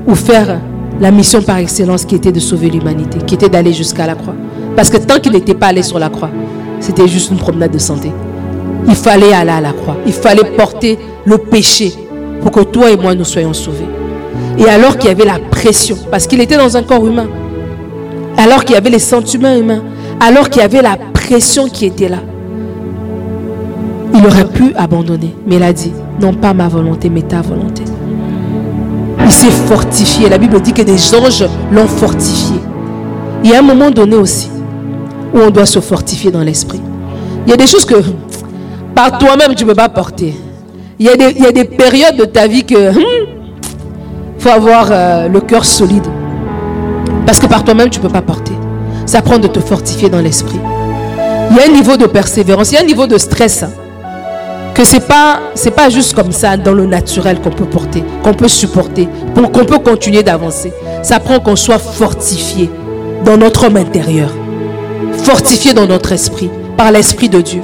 ou 0.08 0.16
faire 0.16 0.60
la 0.99 1.12
mission 1.12 1.41
par 1.41 1.58
excellence 1.58 2.06
qui 2.06 2.16
était 2.16 2.32
de 2.32 2.39
sauver 2.39 2.70
l'humanité, 2.70 3.20
qui 3.26 3.36
était 3.36 3.49
d'aller 3.49 3.74
jusqu'à 3.74 4.08
la 4.08 4.16
croix. 4.16 4.36
Parce 4.76 4.89
que 4.89 4.97
tant 4.97 5.20
qu'il 5.20 5.34
n'était 5.34 5.54
pas 5.54 5.68
allé 5.68 5.84
sur 5.84 5.99
la 5.99 6.10
croix, 6.10 6.30
c'était 6.82 7.07
juste 7.07 7.32
une 7.32 7.38
promenade 7.38 7.71
de 7.71 7.77
santé. 7.77 8.11
Il 8.88 8.95
fallait 8.95 9.34
aller 9.34 9.51
à 9.51 9.61
la 9.61 9.71
croix. 9.71 9.95
Il 10.05 10.13
fallait 10.13 10.43
porter 10.57 10.97
le 11.23 11.38
péché 11.38 11.93
pour 12.41 12.51
que 12.51 12.61
toi 12.61 12.89
et 12.91 12.97
moi 12.97 13.15
nous 13.15 13.23
soyons 13.23 13.53
sauvés. 13.53 13.86
Et 14.57 14.65
alors 14.65 14.97
qu'il 14.97 15.07
y 15.07 15.11
avait 15.11 15.25
la 15.25 15.39
pression, 15.39 15.95
parce 16.09 16.27
qu'il 16.27 16.41
était 16.41 16.57
dans 16.57 16.75
un 16.75 16.84
corps 16.84 17.05
humain, 17.05 17.27
alors 18.38 18.65
qu'il 18.65 18.73
y 18.73 18.77
avait 18.77 18.89
les 18.89 18.99
sentiments 18.99 19.55
humains, 19.55 19.84
alors 20.19 20.49
qu'il 20.49 20.61
y 20.61 20.65
avait 20.65 20.82
la 20.82 20.97
pression 21.13 21.67
qui 21.67 21.86
était 21.86 22.09
là, 22.09 22.19
il 24.13 24.25
aurait 24.25 24.47
pu 24.47 24.73
abandonner. 24.75 25.36
Mais 25.47 25.55
il 25.57 25.63
a 25.63 25.71
dit, 25.71 25.93
non 26.19 26.34
pas 26.34 26.53
ma 26.53 26.67
volonté, 26.67 27.09
mais 27.09 27.21
ta 27.21 27.41
volonté. 27.41 27.84
Il 29.23 29.32
s'est 29.32 29.51
fortifié. 29.51 30.27
La 30.27 30.38
Bible 30.38 30.59
dit 30.59 30.73
que 30.73 30.82
des 30.82 31.15
anges 31.15 31.45
l'ont 31.71 31.88
fortifié. 31.88 32.57
Y 33.43 33.53
a 33.53 33.59
un 33.59 33.61
moment 33.61 33.91
donné 33.91 34.15
aussi 34.15 34.49
où 35.34 35.39
on 35.39 35.49
doit 35.49 35.65
se 35.65 35.79
fortifier 35.79 36.32
dans 36.32 36.41
l'esprit. 36.41 36.82
Il 37.45 37.49
y 37.49 37.53
a 37.53 37.57
des 37.57 37.67
choses 37.67 37.86
que 37.86 37.95
par 38.95 39.17
toi-même 39.17 39.55
tu 39.55 39.63
ne 39.63 39.69
peux 39.69 39.75
pas 39.75 39.89
porter. 39.89 40.36
Il 40.99 41.07
y, 41.07 41.09
a 41.09 41.51
des, 41.51 41.65
périodes 41.65 42.15
de 42.15 42.25
ta 42.25 42.45
vie 42.45 42.63
que 42.63 42.91
hmm, 42.91 43.25
faut 44.38 44.49
avoir 44.49 44.89
euh, 44.91 45.27
le 45.27 45.41
cœur 45.41 45.65
solide. 45.65 46.05
Parce 47.25 47.39
que 47.39 47.47
par 47.47 47.63
toi-même 47.63 47.89
tu 47.89 47.99
ne 47.99 48.03
peux 48.03 48.13
pas 48.13 48.21
porter. 48.21 48.53
Ça 49.07 49.23
prend 49.23 49.39
de 49.39 49.47
te 49.47 49.59
fortifier 49.59 50.09
dans 50.09 50.21
l'esprit. 50.21 50.59
Il 51.49 51.57
y 51.57 51.59
a 51.59 51.63
un 51.65 51.73
niveau 51.73 51.97
de 51.97 52.05
persévérance, 52.05 52.71
il 52.71 52.75
y 52.75 52.77
a 52.77 52.82
un 52.82 52.86
niveau 52.86 53.07
de 53.07 53.17
stress. 53.17 53.63
Hein 53.63 53.71
que 54.73 54.86
c'est 54.86 55.07
pas 55.07 55.39
c'est 55.55 55.71
pas 55.71 55.89
juste 55.89 56.13
comme 56.13 56.32
ça 56.32 56.57
dans 56.57 56.73
le 56.73 56.86
naturel 56.86 57.39
qu'on 57.39 57.49
peut 57.49 57.65
porter, 57.65 58.03
qu'on 58.23 58.34
peut 58.34 58.47
supporter, 58.47 59.07
qu'on 59.36 59.65
peut 59.65 59.79
continuer 59.79 60.23
d'avancer. 60.23 60.71
Ça 61.03 61.19
prend 61.19 61.39
qu'on 61.39 61.55
soit 61.55 61.79
fortifié 61.79 62.69
dans 63.25 63.38
notre 63.38 63.67
homme 63.67 63.77
intérieur, 63.77 64.29
fortifié 65.24 65.74
dans 65.74 65.88
notre 65.88 66.12
esprit 66.12 66.49
par 66.78 66.91
l'esprit 66.91 67.30
de 67.30 67.41
Dieu. 67.41 67.62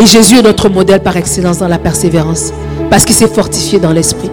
Et 0.00 0.06
Jésus 0.06 0.38
est 0.38 0.42
notre 0.42 0.68
modèle 0.68 1.00
par 1.00 1.16
excellence 1.16 1.58
dans 1.58 1.68
la 1.68 1.78
persévérance 1.78 2.52
parce 2.90 3.04
qu'il 3.04 3.14
s'est 3.14 3.28
fortifié 3.28 3.78
dans 3.78 3.92
l'esprit. 3.92 4.30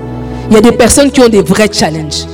Il 0.49 0.55
y 0.55 0.57
a 0.57 0.61
des 0.61 0.71
personnes 0.71 1.09
qui 1.09 1.21
ont 1.21 1.29
des 1.29 1.41
vrais 1.41 1.69
challenges. 1.71 2.25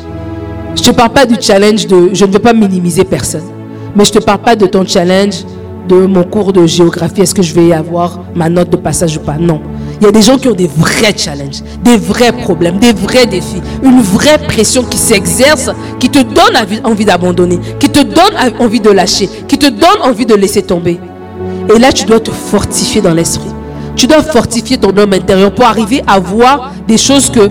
Je 0.76 0.82
ne 0.82 0.88
te 0.88 0.92
parle 0.92 1.12
pas 1.12 1.26
du 1.26 1.36
challenge 1.40 1.88
de 1.88 2.10
je 2.14 2.26
ne 2.26 2.32
veux 2.32 2.40
pas 2.40 2.54
minimiser 2.54 3.04
personne, 3.04 3.48
mais 3.96 4.06
je 4.06 4.14
ne 4.14 4.20
te 4.20 4.24
parle 4.24 4.40
pas 4.40 4.56
de 4.56 4.66
ton 4.66 4.86
challenge 4.86 5.44
de 5.88 6.06
mon 6.06 6.24
cours 6.24 6.54
de 6.54 6.68
géographie, 6.68 7.22
est-ce 7.22 7.34
que 7.34 7.42
je 7.42 7.54
vais 7.54 7.74
avoir 7.74 8.20
ma 8.36 8.48
note 8.48 8.70
de 8.70 8.78
passage 8.78 9.18
ou 9.18 9.22
pas 9.22 9.38
Non. 9.40 9.60
Il 10.02 10.06
y 10.06 10.08
a 10.08 10.12
des 10.12 10.22
gens 10.22 10.38
qui 10.38 10.48
ont 10.48 10.54
des 10.54 10.70
vrais 10.74 11.14
challenges, 11.16 11.62
des 11.84 11.98
vrais 11.98 12.32
problèmes, 12.32 12.80
des 12.80 12.94
vrais 12.94 13.26
défis, 13.26 13.62
une 13.84 14.02
vraie 14.02 14.38
pression 14.38 14.84
qui 14.84 14.98
s'exerce, 14.98 15.70
qui 16.00 16.10
te 16.10 16.20
donne 16.20 16.84
envie 16.86 17.06
d'abandonner, 17.06 17.60
qui 17.80 17.90
te 17.90 18.00
donne 18.00 18.34
envie 18.60 18.80
de 18.80 18.90
lâcher, 18.90 19.30
qui 19.48 19.58
te 19.58 19.68
donne 19.68 20.02
envie 20.04 20.26
de 20.26 20.36
laisser 20.36 20.62
tomber. 20.62 21.00
Et 21.74 21.80
là, 21.80 21.92
tu 21.92 22.06
dois 22.06 22.20
te 22.20 22.32
fortifier 22.32 23.02
dans 23.02 23.14
l'esprit. 23.14 23.50
Tu 23.96 24.08
dois 24.08 24.24
fortifier 24.24 24.78
ton 24.78 24.96
homme 24.96 25.12
intérieur 25.12 25.54
pour 25.54 25.66
arriver 25.66 26.02
à 26.08 26.20
voir 26.20 26.72
des 26.88 26.98
choses 26.98 27.30
que 27.30 27.48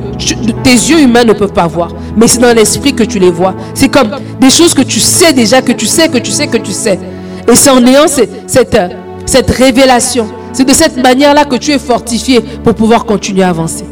tes 0.63 0.71
yeux 0.71 1.01
humains 1.01 1.25
ne 1.25 1.35
peuvent 1.35 1.53
pas 1.53 1.67
voir. 1.67 1.91
Mais 2.17 2.27
c'est 2.27 2.41
dans 2.41 2.55
l'esprit 2.55 2.95
que 2.95 3.03
tu 3.03 3.19
les 3.19 3.31
vois. 3.31 3.55
C'est 3.75 3.91
comme 3.91 4.11
des 4.41 4.49
choses 4.49 4.73
que 4.73 4.81
tu 4.81 4.99
sais 4.99 5.35
déjà, 5.35 5.61
que 5.61 5.73
tu 5.73 5.85
sais, 5.85 6.09
que 6.09 6.17
tu 6.17 6.31
sais, 6.31 6.47
que 6.47 6.57
tu 6.57 6.73
sais. 6.73 6.99
Et 7.47 7.55
c'est 7.55 7.69
en 7.69 7.85
ayant 7.87 8.09
cette, 8.09 8.31
cette, 9.27 9.51
révélation, 9.51 10.27
c'est 10.59 10.65
de 10.65 10.73
cette 10.73 10.97
manière-là 10.97 11.45
que 11.45 11.55
tu 11.55 11.71
es 11.71 11.79
fortifié 11.79 12.41
pour 12.41 12.75
pouvoir 12.75 13.05
continuer 13.05 13.45
à 13.45 13.51
avancer. 13.51 13.85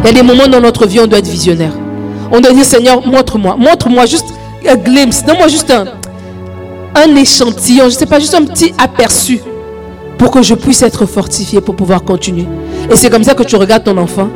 Il 0.00 0.06
y 0.06 0.10
a 0.10 0.12
des 0.12 0.22
moments 0.22 0.46
dans 0.46 0.60
notre 0.60 0.86
vie 0.86 1.00
où 1.00 1.04
on 1.04 1.06
doit 1.06 1.20
être 1.20 1.26
visionnaire. 1.26 1.72
On 2.30 2.38
doit 2.38 2.52
dire, 2.52 2.66
Seigneur, 2.66 3.06
montre-moi. 3.06 3.56
Montre-moi 3.58 4.04
juste 4.04 4.26
un 4.68 4.76
glimpse. 4.76 5.24
Donne-moi 5.24 5.48
juste 5.48 5.72
un, 5.72 7.16
échantillon. 7.16 7.84
Je 7.84 7.94
ne 7.94 7.98
sais 7.98 8.04
pas, 8.04 8.20
juste 8.20 8.34
un 8.34 8.44
petit 8.44 8.74
aperçu 8.76 9.40
pour 10.18 10.30
que 10.30 10.42
je 10.42 10.54
puisse 10.54 10.82
être 10.82 11.06
fortifié 11.06 11.62
pour 11.62 11.76
pouvoir 11.76 12.04
continuer. 12.04 12.46
Et 12.90 12.96
c'est 12.96 13.08
comme 13.08 13.24
ça 13.24 13.32
que 13.32 13.42
tu 13.42 13.56
regardes 13.56 13.84
ton 13.84 13.96
enfant. 13.96 14.28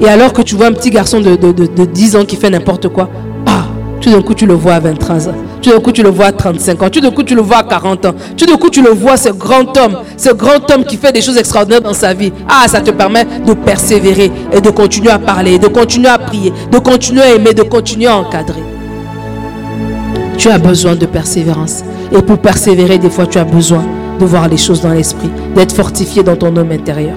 Et 0.00 0.08
alors 0.08 0.32
que 0.32 0.42
tu 0.42 0.56
vois 0.56 0.66
un 0.66 0.72
petit 0.72 0.90
garçon 0.90 1.20
de 1.20 1.84
10 1.84 2.16
ans 2.16 2.24
qui 2.24 2.34
fait 2.34 2.50
n'importe 2.50 2.88
quoi, 2.88 3.08
ah, 3.46 3.66
tout 4.00 4.10
d'un 4.10 4.20
coup 4.20 4.34
tu 4.34 4.46
le 4.46 4.54
vois 4.54 4.74
à 4.74 4.80
23 4.80 5.28
ans. 5.28 5.34
Tout 5.64 5.70
d'un 5.70 5.80
coup, 5.80 5.92
tu 5.92 6.02
le 6.02 6.10
vois 6.10 6.26
à 6.26 6.32
35 6.32 6.82
ans. 6.82 6.90
Tout 6.90 7.00
d'un 7.00 7.10
coup, 7.10 7.22
tu 7.22 7.34
le 7.34 7.40
vois 7.40 7.56
à 7.56 7.62
40 7.62 8.04
ans. 8.04 8.14
Tout 8.36 8.44
d'un 8.44 8.56
coup, 8.58 8.68
tu 8.68 8.82
le 8.82 8.90
vois, 8.90 9.16
ce 9.16 9.30
grand 9.30 9.74
homme, 9.78 9.96
ce 10.14 10.30
grand 10.30 10.70
homme 10.70 10.84
qui 10.84 10.98
fait 10.98 11.10
des 11.10 11.22
choses 11.22 11.38
extraordinaires 11.38 11.80
dans 11.80 11.94
sa 11.94 12.12
vie. 12.12 12.30
Ah, 12.46 12.68
ça 12.68 12.82
te 12.82 12.90
permet 12.90 13.24
de 13.46 13.54
persévérer 13.54 14.30
et 14.52 14.60
de 14.60 14.68
continuer 14.68 15.08
à 15.08 15.18
parler, 15.18 15.58
de 15.58 15.68
continuer 15.68 16.08
à 16.08 16.18
prier, 16.18 16.52
de 16.70 16.78
continuer 16.78 17.22
à 17.22 17.34
aimer, 17.34 17.54
de 17.54 17.62
continuer 17.62 18.08
à 18.08 18.18
encadrer. 18.18 18.62
Tu 20.36 20.50
as 20.50 20.58
besoin 20.58 20.96
de 20.96 21.06
persévérance. 21.06 21.82
Et 22.12 22.20
pour 22.20 22.36
persévérer, 22.36 22.98
des 22.98 23.08
fois, 23.08 23.26
tu 23.26 23.38
as 23.38 23.44
besoin 23.44 23.86
de 24.20 24.26
voir 24.26 24.48
les 24.48 24.58
choses 24.58 24.82
dans 24.82 24.92
l'esprit, 24.92 25.30
d'être 25.56 25.74
fortifié 25.74 26.22
dans 26.22 26.36
ton 26.36 26.54
homme 26.56 26.72
intérieur. 26.72 27.16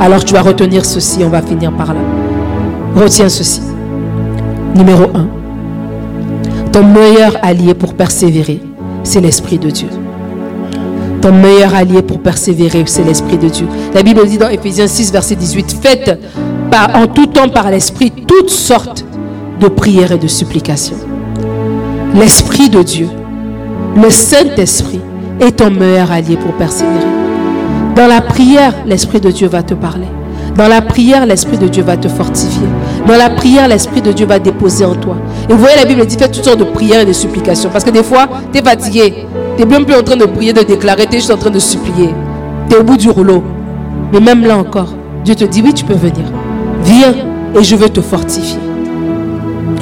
Alors 0.00 0.24
tu 0.24 0.32
vas 0.32 0.40
retenir 0.40 0.86
ceci, 0.86 1.18
on 1.22 1.28
va 1.28 1.42
finir 1.42 1.72
par 1.72 1.92
là. 1.92 2.00
Retiens 2.94 3.28
ceci. 3.28 3.60
Numéro 4.74 5.04
1. 5.14 5.35
Ton 6.76 6.84
meilleur 6.84 7.38
allié 7.40 7.72
pour 7.72 7.94
persévérer, 7.94 8.60
c'est 9.02 9.22
l'Esprit 9.22 9.56
de 9.56 9.70
Dieu. 9.70 9.88
Ton 11.22 11.32
meilleur 11.32 11.74
allié 11.74 12.02
pour 12.02 12.20
persévérer, 12.20 12.82
c'est 12.84 13.02
l'Esprit 13.02 13.38
de 13.38 13.48
Dieu. 13.48 13.66
La 13.94 14.02
Bible 14.02 14.26
dit 14.26 14.36
dans 14.36 14.50
Ephésiens 14.50 14.86
6, 14.86 15.10
verset 15.10 15.36
18, 15.36 15.78
faites 15.80 16.20
en 16.92 17.06
tout 17.06 17.28
temps 17.28 17.48
par 17.48 17.70
l'Esprit 17.70 18.10
toutes 18.10 18.50
sortes 18.50 19.06
de 19.58 19.68
prières 19.68 20.12
et 20.12 20.18
de 20.18 20.28
supplications. 20.28 20.98
L'Esprit 22.14 22.68
de 22.68 22.82
Dieu, 22.82 23.08
le 23.96 24.10
Saint-Esprit, 24.10 25.00
est 25.40 25.56
ton 25.56 25.70
meilleur 25.70 26.12
allié 26.12 26.36
pour 26.36 26.52
persévérer. 26.58 27.06
Dans 27.94 28.06
la 28.06 28.20
prière, 28.20 28.74
l'Esprit 28.84 29.22
de 29.22 29.30
Dieu 29.30 29.48
va 29.48 29.62
te 29.62 29.72
parler. 29.72 30.08
Dans 30.56 30.68
la 30.68 30.80
prière, 30.80 31.26
l'Esprit 31.26 31.58
de 31.58 31.68
Dieu 31.68 31.82
va 31.82 31.98
te 31.98 32.08
fortifier. 32.08 32.66
Dans 33.06 33.16
la 33.16 33.28
prière, 33.28 33.68
l'Esprit 33.68 34.00
de 34.00 34.12
Dieu 34.12 34.26
va 34.26 34.38
déposer 34.38 34.86
en 34.86 34.94
toi. 34.94 35.16
Et 35.50 35.52
vous 35.52 35.58
voyez, 35.58 35.76
la 35.76 35.84
Bible 35.84 36.06
dit 36.06 36.16
fais 36.16 36.30
toutes 36.30 36.44
sortes 36.44 36.58
de 36.58 36.64
prières 36.64 37.02
et 37.02 37.04
de 37.04 37.12
supplications. 37.12 37.68
Parce 37.70 37.84
que 37.84 37.90
des 37.90 38.02
fois, 38.02 38.26
tu 38.52 38.58
es 38.58 38.62
fatigué. 38.62 39.26
Tu 39.56 39.64
n'es 39.64 39.70
même 39.70 39.84
plus 39.84 39.94
en 39.94 40.02
train 40.02 40.16
de 40.16 40.24
prier, 40.24 40.54
de 40.54 40.62
déclarer, 40.62 41.06
tu 41.06 41.16
es 41.16 41.18
juste 41.18 41.30
en 41.30 41.36
train 41.36 41.50
de 41.50 41.58
supplier. 41.58 42.14
Tu 42.70 42.76
es 42.76 42.78
au 42.78 42.84
bout 42.84 42.96
du 42.96 43.10
rouleau. 43.10 43.42
Mais 44.12 44.20
même 44.20 44.46
là 44.46 44.56
encore, 44.56 44.94
Dieu 45.24 45.34
te 45.34 45.44
dit 45.44 45.60
oui, 45.62 45.74
tu 45.74 45.84
peux 45.84 45.94
venir. 45.94 46.24
Viens 46.84 47.14
et 47.54 47.62
je 47.62 47.76
veux 47.76 47.90
te 47.90 48.00
fortifier. 48.00 48.58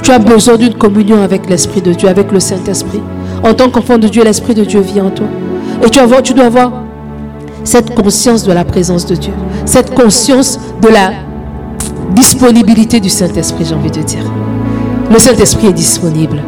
Tu 0.02 0.10
as 0.10 0.18
besoin 0.18 0.56
d'une 0.56 0.74
communion 0.74 1.22
avec 1.22 1.48
l'Esprit 1.48 1.82
de 1.82 1.92
Dieu, 1.92 2.08
avec 2.08 2.32
le 2.32 2.40
Saint-Esprit. 2.40 3.00
En 3.44 3.54
tant 3.54 3.70
qu'enfant 3.70 3.98
de 3.98 4.08
Dieu, 4.08 4.24
l'Esprit 4.24 4.54
de 4.54 4.64
Dieu 4.64 4.80
vient 4.80 5.04
en 5.04 5.10
toi. 5.10 5.26
Et 5.84 5.90
tu, 5.90 6.00
tu 6.24 6.34
dois 6.34 6.46
avoir 6.46 6.83
cette 7.64 7.94
conscience 7.94 8.44
de 8.44 8.52
la 8.52 8.64
présence 8.64 9.06
de 9.06 9.14
Dieu, 9.14 9.32
cette 9.64 9.94
conscience 9.94 10.58
de 10.80 10.88
la 10.88 11.12
disponibilité 12.14 13.00
du 13.00 13.10
Saint-Esprit, 13.10 13.64
j'ai 13.64 13.74
envie 13.74 13.90
de 13.90 14.02
dire. 14.02 14.24
Le 15.10 15.18
Saint-Esprit 15.18 15.68
est 15.68 15.72
disponible. 15.72 16.40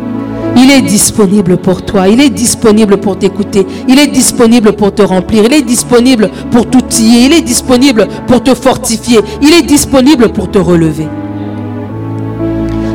Il 0.57 0.71
est 0.71 0.83
disponible 0.83 1.59
pour 1.59 1.85
toi. 1.85 2.09
Il 2.09 2.21
est 2.21 2.31
disponible 2.31 2.97
pour 2.97 3.19
t'écouter. 3.19 3.67
Il 3.89 3.99
est 3.99 4.07
disponible 4.07 4.73
pour 4.73 4.95
te 4.95 5.03
remplir. 5.03 5.45
Il 5.45 5.53
est 5.53 5.63
disponible 5.63 6.31
pour 6.51 6.69
t'outiller. 6.69 7.27
Il 7.27 7.33
est 7.35 7.43
disponible 7.43 8.09
pour 8.27 8.43
te 8.43 8.55
fortifier. 8.55 9.21
Il 9.43 9.53
est 9.53 9.63
disponible 9.63 10.31
pour 10.31 10.51
te 10.51 10.59
relever. 10.59 11.07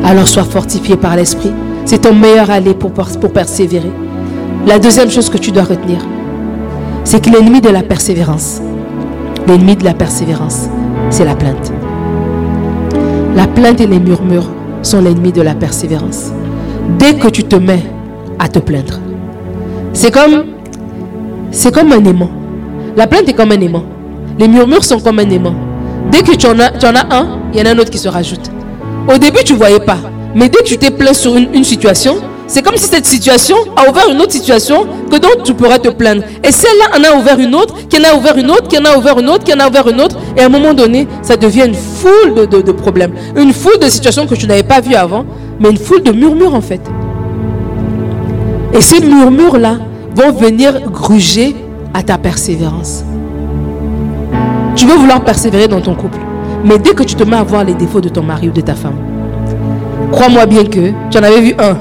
Alors 0.04 0.28
sois 0.28 0.44
fortifié 0.44 0.96
par 0.96 1.16
l'Esprit. 1.16 1.52
C'est 1.86 2.00
ton 2.00 2.14
meilleur 2.14 2.50
aller 2.50 2.74
pour, 2.74 2.92
pour 2.92 3.32
persévérer. 3.32 3.92
La 4.66 4.80
deuxième 4.80 5.10
chose 5.10 5.30
que 5.30 5.38
tu 5.38 5.52
dois 5.52 5.64
retenir, 5.64 6.00
c'est 7.04 7.24
que 7.24 7.30
l'ennemi 7.30 7.62
de 7.62 7.70
la 7.70 7.84
persévérance, 7.84 8.62
l'ennemi 9.48 9.76
de 9.76 9.84
la 9.84 9.94
persévérance, 9.94 10.70
c'est 11.10 11.26
la 11.26 11.36
plainte. 11.36 11.72
La 13.36 13.48
plainte 13.48 13.82
et 13.82 13.88
les 13.88 14.00
murmures 14.00 14.50
sont 14.84 15.02
l'ennemi 15.02 15.32
de 15.32 15.42
la 15.42 15.56
persévérance. 15.56 16.32
Dès 17.00 17.16
que 17.16 17.28
tu 17.28 17.44
te 17.44 17.56
mets 17.56 17.84
à 18.40 18.48
te 18.48 18.60
plaindre, 18.60 19.00
c'est 19.94 20.12
comme, 20.12 20.46
c'est 21.52 21.74
comme 21.74 21.92
un 21.92 22.04
aimant. 22.06 22.30
La 22.96 23.08
plainte 23.08 23.28
est 23.30 23.34
comme 23.34 23.52
un 23.52 23.62
aimant. 23.62 23.84
Les 24.38 24.48
murmures 24.48 24.84
sont 24.84 25.00
comme 25.00 25.20
un 25.20 25.30
aimant. 25.30 25.56
Dès 26.12 26.22
que 26.24 26.36
tu 26.36 26.48
en 26.48 26.60
as, 26.60 26.72
tu 26.72 26.86
en 26.86 26.96
as 26.96 27.14
un, 27.16 27.40
il 27.54 27.60
y 27.60 27.62
en 27.62 27.66
a 27.66 27.74
un 27.74 27.78
autre 27.78 27.90
qui 27.92 27.98
se 27.98 28.10
rajoute. 28.10 28.52
Au 29.14 29.18
début, 29.18 29.44
tu 29.44 29.54
ne 29.54 29.58
voyais 29.58 29.80
pas. 29.80 29.98
Mais 30.36 30.50
dès 30.50 30.60
que 30.60 30.64
tu 30.66 30.78
t'es 30.78 30.92
plaint 30.92 31.16
sur 31.16 31.36
une 31.36 31.64
situation, 31.64 32.18
c'est 32.52 32.64
comme 32.64 32.76
si 32.76 32.90
cette 32.90 33.06
situation 33.06 33.56
a 33.78 33.90
ouvert 33.90 34.10
une 34.12 34.20
autre 34.20 34.34
situation 34.34 34.86
que 35.10 35.16
dont 35.16 35.42
tu 35.42 35.54
pourrais 35.54 35.80
te 35.80 35.88
plaindre. 35.88 36.24
Et 36.44 36.52
celle-là 36.52 37.00
en 37.00 37.02
a 37.02 37.18
ouvert 37.18 37.40
une 37.40 37.56
autre, 37.56 37.88
qui 37.88 37.98
en 37.98 38.04
a 38.04 38.18
ouvert 38.18 38.38
une 38.38 38.52
autre, 38.52 38.68
qui 38.68 38.78
en 38.78 38.84
a 38.84 38.98
ouvert 38.98 39.18
une 39.20 39.30
autre, 39.30 39.46
qui 39.46 39.54
en 39.54 39.60
a 39.60 39.70
ouvert 39.70 39.88
une 39.88 40.02
autre. 40.02 40.18
Et 40.36 40.42
à 40.42 40.48
un 40.48 40.50
moment 40.50 40.74
donné, 40.74 41.08
ça 41.22 41.38
devient 41.38 41.64
une 41.68 41.74
foule 41.74 42.48
de, 42.50 42.72
problèmes. 42.74 43.14
Une 43.38 43.54
foule 43.54 43.80
de 43.80 43.88
situations 43.88 44.28
que 44.28 44.36
tu 44.36 44.48
n'avais 44.48 44.64
pas 44.64 44.82
vues 44.82 44.96
avant, 44.96 45.24
mais 45.62 45.70
une 45.70 45.78
foule 45.78 46.04
de 46.04 46.12
murmures 46.12 46.54
en 46.54 46.60
fait. 46.60 46.82
Et 48.74 48.82
ces 48.82 49.00
murmures-là 49.00 49.78
vont 50.14 50.34
venir 50.34 50.82
gruger 50.92 51.56
à 51.94 52.04
ta 52.04 52.18
persévérance. 52.18 53.06
Tu 54.76 54.86
veux 54.86 54.96
vouloir 54.96 55.24
persévérer 55.24 55.70
dans 55.70 55.80
ton 55.80 55.96
couple. 55.96 56.20
Mais 56.66 56.78
dès 56.78 56.92
que 56.92 57.04
tu 57.04 57.16
te 57.16 57.24
mets 57.24 57.38
à 57.38 57.44
voir 57.44 57.64
les 57.64 57.76
défauts 57.76 58.02
de 58.02 58.10
ton 58.10 58.24
mari 58.24 58.50
ou 58.50 58.52
de 58.52 58.62
ta 58.62 58.76
femme, 58.76 58.98
crois-moi 60.12 60.46
bien 60.48 60.66
que 60.66 60.92
tu 61.10 61.18
en 61.18 61.24
avais 61.24 61.40
vu 61.40 61.56
un, 61.58 61.78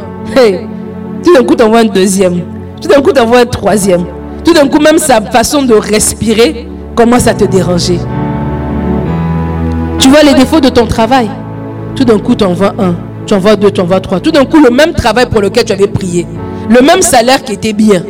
Tout 1.22 1.34
d'un 1.34 1.44
coup, 1.44 1.54
tu 1.54 1.62
envoies 1.62 1.80
un 1.80 1.84
deuxième. 1.84 2.40
Tout 2.80 2.88
d'un 2.88 3.00
coup, 3.00 3.12
tu 3.12 3.20
envoies 3.20 3.40
un 3.40 3.46
troisième. 3.46 4.04
Tout 4.44 4.52
d'un 4.52 4.66
coup, 4.68 4.78
même 4.78 4.98
sa 4.98 5.20
façon 5.20 5.62
de 5.62 5.74
respirer 5.74 6.68
commence 6.94 7.26
à 7.26 7.34
te 7.34 7.44
déranger. 7.44 7.98
Tu 9.98 10.08
vois 10.08 10.22
les 10.22 10.34
défauts 10.34 10.60
de 10.60 10.68
ton 10.68 10.86
travail. 10.86 11.28
Tout 11.94 12.04
d'un 12.04 12.18
coup, 12.18 12.34
tu 12.34 12.44
envoies 12.44 12.74
un. 12.78 12.94
Tu 13.26 13.34
envoies 13.34 13.56
deux, 13.56 13.70
tu 13.70 13.80
envoies 13.80 14.00
trois. 14.00 14.20
Tout 14.20 14.30
d'un 14.30 14.44
coup, 14.44 14.60
le 14.62 14.70
même 14.70 14.92
travail 14.92 15.26
pour 15.26 15.40
lequel 15.40 15.64
tu 15.64 15.72
avais 15.72 15.86
prié. 15.86 16.26
Le 16.68 16.80
même 16.80 17.02
salaire 17.02 17.42
qui 17.42 17.52
était 17.52 17.72
bien. 17.72 18.02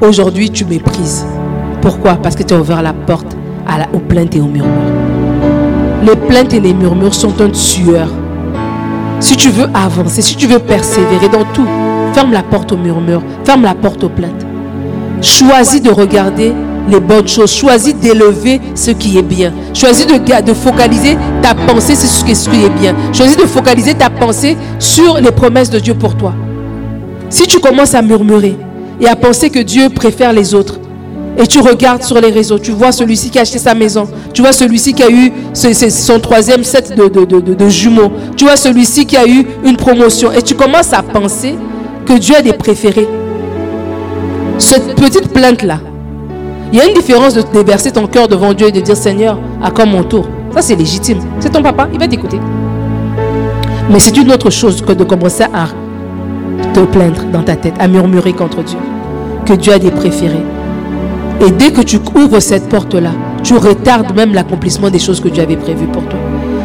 Aujourd'hui, 0.00 0.50
tu 0.50 0.64
méprises. 0.64 1.24
Pourquoi? 1.80 2.14
Parce 2.14 2.36
que 2.36 2.42
tu 2.42 2.54
as 2.54 2.60
ouvert 2.60 2.82
la 2.82 2.92
porte 2.92 3.36
aux 3.94 3.98
plaintes 3.98 4.36
et 4.36 4.40
aux 4.40 4.46
murmures. 4.46 4.72
Les 6.04 6.16
plaintes 6.16 6.52
et 6.52 6.60
les 6.60 6.74
murmures 6.74 7.14
sont 7.14 7.40
un 7.40 7.48
tueur 7.48 8.08
si 9.22 9.36
tu 9.36 9.50
veux 9.50 9.68
avancer, 9.72 10.20
si 10.20 10.36
tu 10.36 10.46
veux 10.46 10.58
persévérer 10.58 11.28
dans 11.28 11.44
tout, 11.52 11.66
ferme 12.12 12.32
la 12.32 12.42
porte 12.42 12.72
au 12.72 12.76
murmure, 12.76 13.22
ferme 13.44 13.62
la 13.62 13.74
porte 13.74 14.02
aux 14.04 14.08
plaintes. 14.08 14.46
Choisis 15.22 15.80
de 15.80 15.90
regarder 15.90 16.52
les 16.90 16.98
bonnes 16.98 17.28
choses. 17.28 17.52
Choisis 17.52 17.94
d'élever 17.94 18.60
ce 18.74 18.90
qui 18.90 19.16
est 19.16 19.22
bien. 19.22 19.52
Choisis 19.72 20.06
de, 20.06 20.14
de 20.16 20.52
focaliser 20.52 21.16
ta 21.40 21.54
pensée 21.54 21.94
sur 21.94 22.08
ce 22.08 22.24
qui 22.50 22.64
est 22.64 22.80
bien. 22.80 22.94
Choisis 23.12 23.36
de 23.36 23.44
focaliser 23.44 23.94
ta 23.94 24.10
pensée 24.10 24.56
sur 24.80 25.18
les 25.18 25.30
promesses 25.30 25.70
de 25.70 25.78
Dieu 25.78 25.94
pour 25.94 26.16
toi. 26.16 26.34
Si 27.30 27.46
tu 27.46 27.60
commences 27.60 27.94
à 27.94 28.02
murmurer 28.02 28.56
et 29.00 29.06
à 29.06 29.14
penser 29.14 29.48
que 29.48 29.60
Dieu 29.60 29.88
préfère 29.88 30.32
les 30.32 30.54
autres, 30.54 30.80
et 31.38 31.46
tu 31.46 31.60
regardes 31.60 32.02
sur 32.02 32.20
les 32.20 32.30
réseaux, 32.30 32.58
tu 32.58 32.72
vois 32.72 32.92
celui-ci 32.92 33.30
qui 33.30 33.38
a 33.38 33.42
acheté 33.42 33.58
sa 33.58 33.74
maison, 33.74 34.08
tu 34.32 34.42
vois 34.42 34.52
celui-ci 34.52 34.92
qui 34.92 35.02
a 35.02 35.10
eu 35.10 35.32
son 35.54 36.20
troisième 36.20 36.62
set 36.64 36.94
de, 36.94 37.68
jumeaux, 37.68 38.12
tu 38.36 38.44
vois 38.44 38.56
celui-ci 38.56 39.06
qui 39.06 39.16
a 39.16 39.26
eu 39.26 39.46
une 39.64 39.76
promotion, 39.76 40.30
et 40.32 40.42
tu 40.42 40.54
commences 40.54 40.92
à 40.92 41.02
penser 41.02 41.54
que 42.04 42.14
Dieu 42.14 42.36
a 42.36 42.42
des 42.42 42.52
préférés. 42.52 43.08
Cette 44.58 44.94
petite 44.94 45.28
plainte-là, 45.28 45.80
il 46.72 46.78
y 46.78 46.80
a 46.80 46.86
une 46.86 46.94
différence 46.94 47.34
de 47.34 47.42
déverser 47.52 47.90
ton 47.90 48.06
cœur 48.06 48.28
devant 48.28 48.54
Dieu 48.54 48.68
et 48.68 48.72
de 48.72 48.80
dire 48.80 48.96
Seigneur, 48.96 49.38
à 49.62 49.70
quand 49.70 49.86
mon 49.86 50.02
tour 50.02 50.26
Ça, 50.54 50.62
c'est 50.62 50.74
légitime. 50.74 51.18
C'est 51.38 51.50
ton 51.50 51.62
papa, 51.62 51.88
il 51.92 51.98
va 51.98 52.08
t'écouter. 52.08 52.38
Mais 53.90 53.98
c'est 53.98 54.16
une 54.16 54.30
autre 54.32 54.48
chose 54.48 54.80
que 54.80 54.92
de 54.92 55.04
commencer 55.04 55.44
à 55.52 55.66
te 56.72 56.80
plaindre 56.80 57.24
dans 57.30 57.42
ta 57.42 57.56
tête, 57.56 57.74
à 57.78 57.88
murmurer 57.88 58.32
contre 58.32 58.62
Dieu. 58.62 58.78
Que 59.44 59.52
Dieu 59.52 59.72
a 59.74 59.78
des 59.78 59.90
préférés. 59.90 60.44
Et 61.40 61.50
dès 61.50 61.72
que 61.72 61.80
tu 61.80 61.98
ouvres 62.14 62.40
cette 62.40 62.68
porte-là, 62.68 63.10
tu 63.42 63.54
retardes 63.56 64.14
même 64.14 64.34
l'accomplissement 64.34 64.90
des 64.90 64.98
choses 64.98 65.20
que 65.20 65.28
Dieu 65.28 65.42
avait 65.42 65.56
prévues 65.56 65.86
pour 65.86 66.04
toi. 66.04 66.18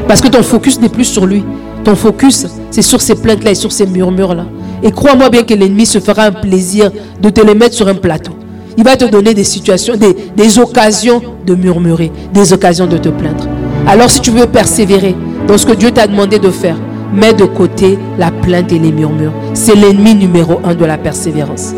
Parce 0.08 0.22
que 0.22 0.28
ton 0.28 0.44
focus 0.44 0.80
n'est 0.80 0.90
plus 0.90 1.06
sur 1.06 1.26
lui. 1.26 1.44
Ton 1.84 1.96
focus, 1.96 2.48
c'est 2.70 2.82
sur 2.82 3.02
ces 3.02 3.16
plaintes-là 3.16 3.52
et 3.52 3.56
sur 3.56 3.72
ces 3.72 3.86
murmures-là. 3.86 4.46
Et 4.84 4.92
crois-moi 4.92 5.30
bien 5.30 5.44
que 5.44 5.54
l'ennemi 5.54 5.86
se 5.86 6.00
fera 6.00 6.24
un 6.24 6.32
plaisir 6.32 6.92
de 7.22 7.30
te 7.30 7.42
les 7.42 7.56
mettre 7.56 7.76
sur 7.76 7.88
un 7.88 7.96
plateau. 7.96 8.34
Il 8.78 8.84
va 8.84 8.96
te 8.96 9.06
donner 9.06 9.34
des 9.34 9.44
situations, 9.44 9.96
des, 9.96 10.16
des 10.36 10.60
occasions 10.60 11.22
de 11.46 11.56
murmurer, 11.56 12.12
des 12.34 12.54
occasions 12.54 12.86
de 12.86 12.98
te 12.98 13.10
plaindre. 13.10 13.48
Alors 13.88 14.10
si 14.10 14.22
tu 14.22 14.30
veux 14.30 14.46
persévérer 14.46 15.16
dans 15.48 15.58
ce 15.58 15.66
que 15.66 15.72
Dieu 15.72 15.92
t'a 15.92 16.06
demandé 16.06 16.38
de 16.38 16.52
faire, 16.52 16.76
mets 17.14 17.34
de 17.34 17.46
côté 17.46 17.98
la 18.20 18.32
plainte 18.32 18.72
et 18.72 18.80
les 18.80 18.92
murmures. 18.92 19.32
C'est 19.54 19.76
l'ennemi 19.76 20.14
numéro 20.14 20.60
un 20.64 20.76
de 20.76 20.86
la 20.86 20.98
persévérance. 20.98 21.74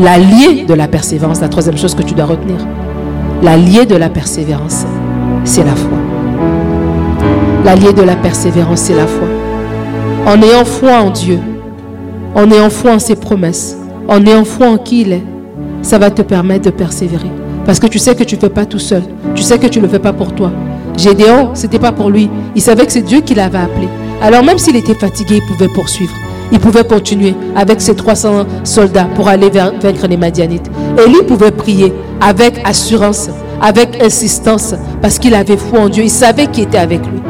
L'allié 0.00 0.64
de 0.64 0.74
la 0.74 0.86
persévérance, 0.86 1.40
la 1.40 1.48
troisième 1.48 1.76
chose 1.76 1.96
que 1.96 2.02
tu 2.02 2.14
dois 2.14 2.26
retenir, 2.26 2.58
l'allié 3.42 3.84
de 3.84 3.96
la 3.96 4.08
persévérance, 4.08 4.86
c'est 5.42 5.64
la 5.64 5.74
foi. 5.74 5.98
L'allié 7.64 7.92
de 7.92 8.02
la 8.02 8.14
persévérance, 8.14 8.78
c'est 8.82 8.94
la 8.94 9.08
foi. 9.08 9.26
En 10.24 10.40
ayant 10.40 10.64
foi 10.64 11.00
en 11.00 11.10
Dieu, 11.10 11.40
en 12.36 12.48
ayant 12.52 12.70
foi 12.70 12.92
en 12.92 12.98
ses 13.00 13.16
promesses, 13.16 13.76
en 14.06 14.24
ayant 14.24 14.44
foi 14.44 14.68
en 14.68 14.78
qui 14.78 15.00
il 15.00 15.12
est, 15.14 15.24
ça 15.82 15.98
va 15.98 16.12
te 16.12 16.22
permettre 16.22 16.66
de 16.66 16.70
persévérer. 16.70 17.30
Parce 17.66 17.80
que 17.80 17.88
tu 17.88 17.98
sais 17.98 18.14
que 18.14 18.22
tu 18.22 18.36
ne 18.36 18.40
fais 18.40 18.50
pas 18.50 18.66
tout 18.66 18.78
seul. 18.78 19.02
Tu 19.34 19.42
sais 19.42 19.58
que 19.58 19.66
tu 19.66 19.80
ne 19.80 19.84
le 19.84 19.90
fais 19.90 19.98
pas 19.98 20.12
pour 20.12 20.32
toi. 20.32 20.52
Gédéon, 20.96 21.50
ce 21.54 21.64
n'était 21.64 21.80
pas 21.80 21.92
pour 21.92 22.08
lui. 22.08 22.30
Il 22.54 22.62
savait 22.62 22.86
que 22.86 22.92
c'est 22.92 23.02
Dieu 23.02 23.20
qui 23.20 23.34
l'avait 23.34 23.58
appelé. 23.58 23.88
Alors 24.22 24.44
même 24.44 24.58
s'il 24.58 24.76
était 24.76 24.94
fatigué, 24.94 25.40
il 25.42 25.46
pouvait 25.52 25.72
poursuivre 25.74 26.14
il 26.52 26.58
pouvait 26.58 26.84
continuer 26.84 27.34
avec 27.54 27.80
ses 27.80 27.94
300 27.94 28.46
soldats 28.64 29.08
pour 29.14 29.28
aller 29.28 29.50
vaincre 29.50 30.06
les 30.08 30.16
Madianites. 30.16 30.70
Et 30.98 31.08
lui 31.08 31.22
pouvait 31.22 31.50
prier 31.50 31.92
avec 32.20 32.60
assurance, 32.64 33.28
avec 33.60 34.02
insistance, 34.02 34.74
parce 35.02 35.18
qu'il 35.18 35.34
avait 35.34 35.56
foi 35.56 35.80
en 35.80 35.88
Dieu. 35.88 36.04
Il 36.04 36.10
savait 36.10 36.46
qui 36.46 36.62
était 36.62 36.78
avec 36.78 37.00
lui. 37.00 37.20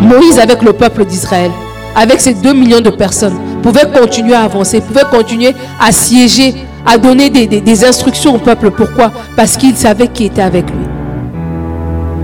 Moïse 0.00 0.38
avec 0.38 0.62
le 0.62 0.72
peuple 0.72 1.04
d'Israël, 1.04 1.50
avec 1.94 2.20
ses 2.20 2.34
2 2.34 2.52
millions 2.52 2.80
de 2.80 2.90
personnes, 2.90 3.36
pouvait 3.62 3.90
continuer 3.90 4.34
à 4.34 4.42
avancer, 4.42 4.80
pouvait 4.80 5.04
continuer 5.10 5.54
à 5.80 5.90
siéger, 5.90 6.54
à 6.86 6.98
donner 6.98 7.30
des, 7.30 7.46
des 7.46 7.84
instructions 7.84 8.34
au 8.36 8.38
peuple. 8.38 8.70
Pourquoi? 8.70 9.10
Parce 9.34 9.56
qu'il 9.56 9.74
savait 9.74 10.08
qui 10.08 10.26
était 10.26 10.42
avec 10.42 10.70
lui. 10.70 10.86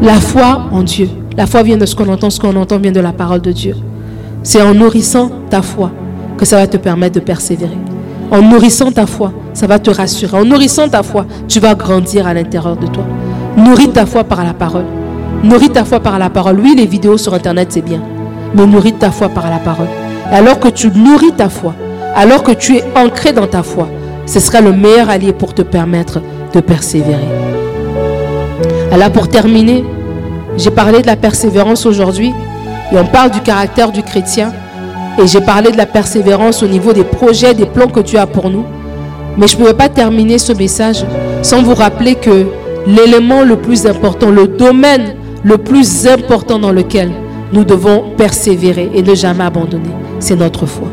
La 0.02 0.14
foi 0.14 0.66
en 0.70 0.82
Dieu. 0.82 1.08
La 1.36 1.46
foi 1.46 1.62
vient 1.62 1.78
de 1.78 1.86
ce 1.86 1.96
qu'on 1.96 2.08
entend, 2.08 2.30
ce 2.30 2.38
qu'on 2.38 2.54
entend 2.56 2.78
vient 2.78 2.92
de 2.92 3.00
la 3.00 3.12
parole 3.12 3.40
de 3.40 3.52
Dieu. 3.52 3.74
C'est 4.44 4.60
en 4.60 4.74
nourrissant 4.74 5.30
ta 5.50 5.62
foi 5.62 5.90
que 6.36 6.44
ça 6.44 6.56
va 6.56 6.66
te 6.66 6.76
permettre 6.76 7.14
de 7.14 7.20
persévérer. 7.20 7.78
En 8.30 8.42
nourrissant 8.42 8.90
ta 8.90 9.06
foi, 9.06 9.32
ça 9.54 9.66
va 9.66 9.78
te 9.78 9.90
rassurer. 9.90 10.36
En 10.36 10.44
nourrissant 10.44 10.88
ta 10.88 11.02
foi, 11.02 11.26
tu 11.46 11.60
vas 11.60 11.74
grandir 11.74 12.26
à 12.26 12.34
l'intérieur 12.34 12.76
de 12.76 12.86
toi. 12.86 13.04
Nourris 13.56 13.90
ta 13.90 14.06
foi 14.06 14.24
par 14.24 14.42
la 14.42 14.54
parole. 14.54 14.86
Nourris 15.44 15.70
ta 15.70 15.84
foi 15.84 16.00
par 16.00 16.18
la 16.18 16.30
parole. 16.30 16.58
Oui, 16.58 16.74
les 16.76 16.86
vidéos 16.86 17.18
sur 17.18 17.34
Internet, 17.34 17.68
c'est 17.70 17.82
bien. 17.82 18.00
Mais 18.54 18.66
nourris 18.66 18.94
ta 18.94 19.10
foi 19.10 19.28
par 19.28 19.48
la 19.48 19.58
parole. 19.58 19.88
Alors 20.30 20.58
que 20.58 20.68
tu 20.68 20.90
nourris 20.90 21.32
ta 21.32 21.48
foi, 21.48 21.74
alors 22.16 22.42
que 22.42 22.52
tu 22.52 22.76
es 22.76 22.84
ancré 22.96 23.32
dans 23.32 23.46
ta 23.46 23.62
foi, 23.62 23.88
ce 24.26 24.40
sera 24.40 24.60
le 24.60 24.72
meilleur 24.72 25.08
allié 25.08 25.32
pour 25.32 25.54
te 25.54 25.62
permettre 25.62 26.20
de 26.52 26.60
persévérer. 26.60 27.28
Alors 28.90 29.10
pour 29.10 29.28
terminer, 29.28 29.84
j'ai 30.56 30.70
parlé 30.70 31.00
de 31.02 31.06
la 31.06 31.16
persévérance 31.16 31.86
aujourd'hui 31.86 32.32
et 32.92 32.98
on 32.98 33.06
parle 33.06 33.30
du 33.30 33.40
caractère 33.40 33.90
du 33.90 34.02
chrétien 34.02 34.52
et 35.18 35.26
j'ai 35.26 35.40
parlé 35.40 35.70
de 35.70 35.76
la 35.76 35.86
persévérance 35.86 36.62
au 36.62 36.68
niveau 36.68 36.92
des 36.92 37.04
projets, 37.04 37.54
des 37.54 37.66
plans 37.66 37.88
que 37.88 38.00
Dieu 38.00 38.18
a 38.18 38.26
pour 38.26 38.50
nous. 38.50 38.64
Mais 39.36 39.46
je 39.46 39.56
ne 39.56 39.60
pouvais 39.60 39.74
pas 39.74 39.88
terminer 39.88 40.38
ce 40.38 40.52
message 40.52 41.04
sans 41.42 41.62
vous 41.62 41.74
rappeler 41.74 42.14
que 42.14 42.46
l'élément 42.86 43.42
le 43.42 43.56
plus 43.56 43.86
important, 43.86 44.30
le 44.30 44.46
domaine 44.46 45.14
le 45.44 45.58
plus 45.58 46.06
important 46.06 46.58
dans 46.58 46.72
lequel 46.72 47.10
nous 47.52 47.64
devons 47.64 48.04
persévérer 48.16 48.90
et 48.94 49.02
ne 49.02 49.14
jamais 49.14 49.44
abandonner, 49.44 49.90
c'est 50.18 50.36
notre 50.36 50.66
foi. 50.66 50.88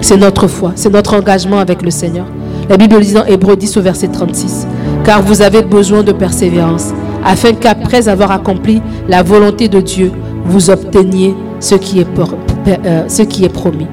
C'est 0.00 0.16
notre 0.16 0.48
foi, 0.48 0.72
c'est 0.74 0.92
notre 0.92 1.14
engagement 1.14 1.58
avec 1.58 1.82
le 1.82 1.90
Seigneur. 1.90 2.26
La 2.68 2.76
Bible 2.76 3.00
dit 3.00 3.12
dans 3.14 3.24
Hébreu 3.24 3.56
10 3.56 3.76
au 3.76 3.82
verset 3.82 4.08
36, 4.08 4.66
car 5.04 5.22
vous 5.22 5.42
avez 5.42 5.62
besoin 5.62 6.02
de 6.02 6.12
persévérance, 6.12 6.92
afin 7.24 7.52
qu'après 7.52 8.08
avoir 8.08 8.30
accompli 8.30 8.80
la 9.08 9.22
volonté 9.22 9.68
de 9.68 9.80
Dieu, 9.80 10.12
vous 10.44 10.70
obteniez 10.70 11.34
ce 11.60 11.74
qui 11.74 12.00
est, 12.00 12.06
euh, 12.18 13.04
ce 13.08 13.22
qui 13.22 13.44
est 13.44 13.48
promis. 13.48 13.86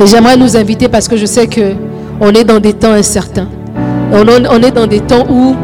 Et 0.00 0.06
j'aimerais 0.06 0.36
nous 0.36 0.56
inviter 0.56 0.88
parce 0.88 1.08
que 1.08 1.16
je 1.16 1.26
sais 1.26 1.46
que 1.46 1.72
on 2.20 2.30
est 2.30 2.44
dans 2.44 2.60
des 2.60 2.72
temps 2.72 2.92
incertains. 2.92 3.48
On, 4.12 4.24
on 4.26 4.62
est 4.62 4.70
dans 4.70 4.86
des 4.86 5.00
temps 5.00 5.26
où 5.28 5.54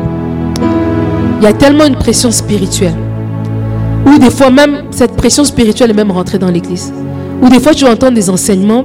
il 1.41 1.45
y 1.45 1.47
a 1.47 1.53
tellement 1.53 1.87
une 1.87 1.97
pression 1.97 2.31
spirituelle. 2.31 2.95
Ou 4.07 4.19
des 4.19 4.31
fois 4.31 4.51
même, 4.51 4.85
cette 4.91 5.13
pression 5.13 5.45
spirituelle 5.45 5.91
est 5.91 5.95
même 5.95 6.11
rentrée 6.11 6.39
dans 6.39 6.51
l'église. 6.51 6.93
Ou 7.43 7.49
des 7.49 7.61
fois 7.61 7.75
tu 7.75 7.87
entends 7.87 8.11
des 8.11 8.29
enseignements, 8.31 8.85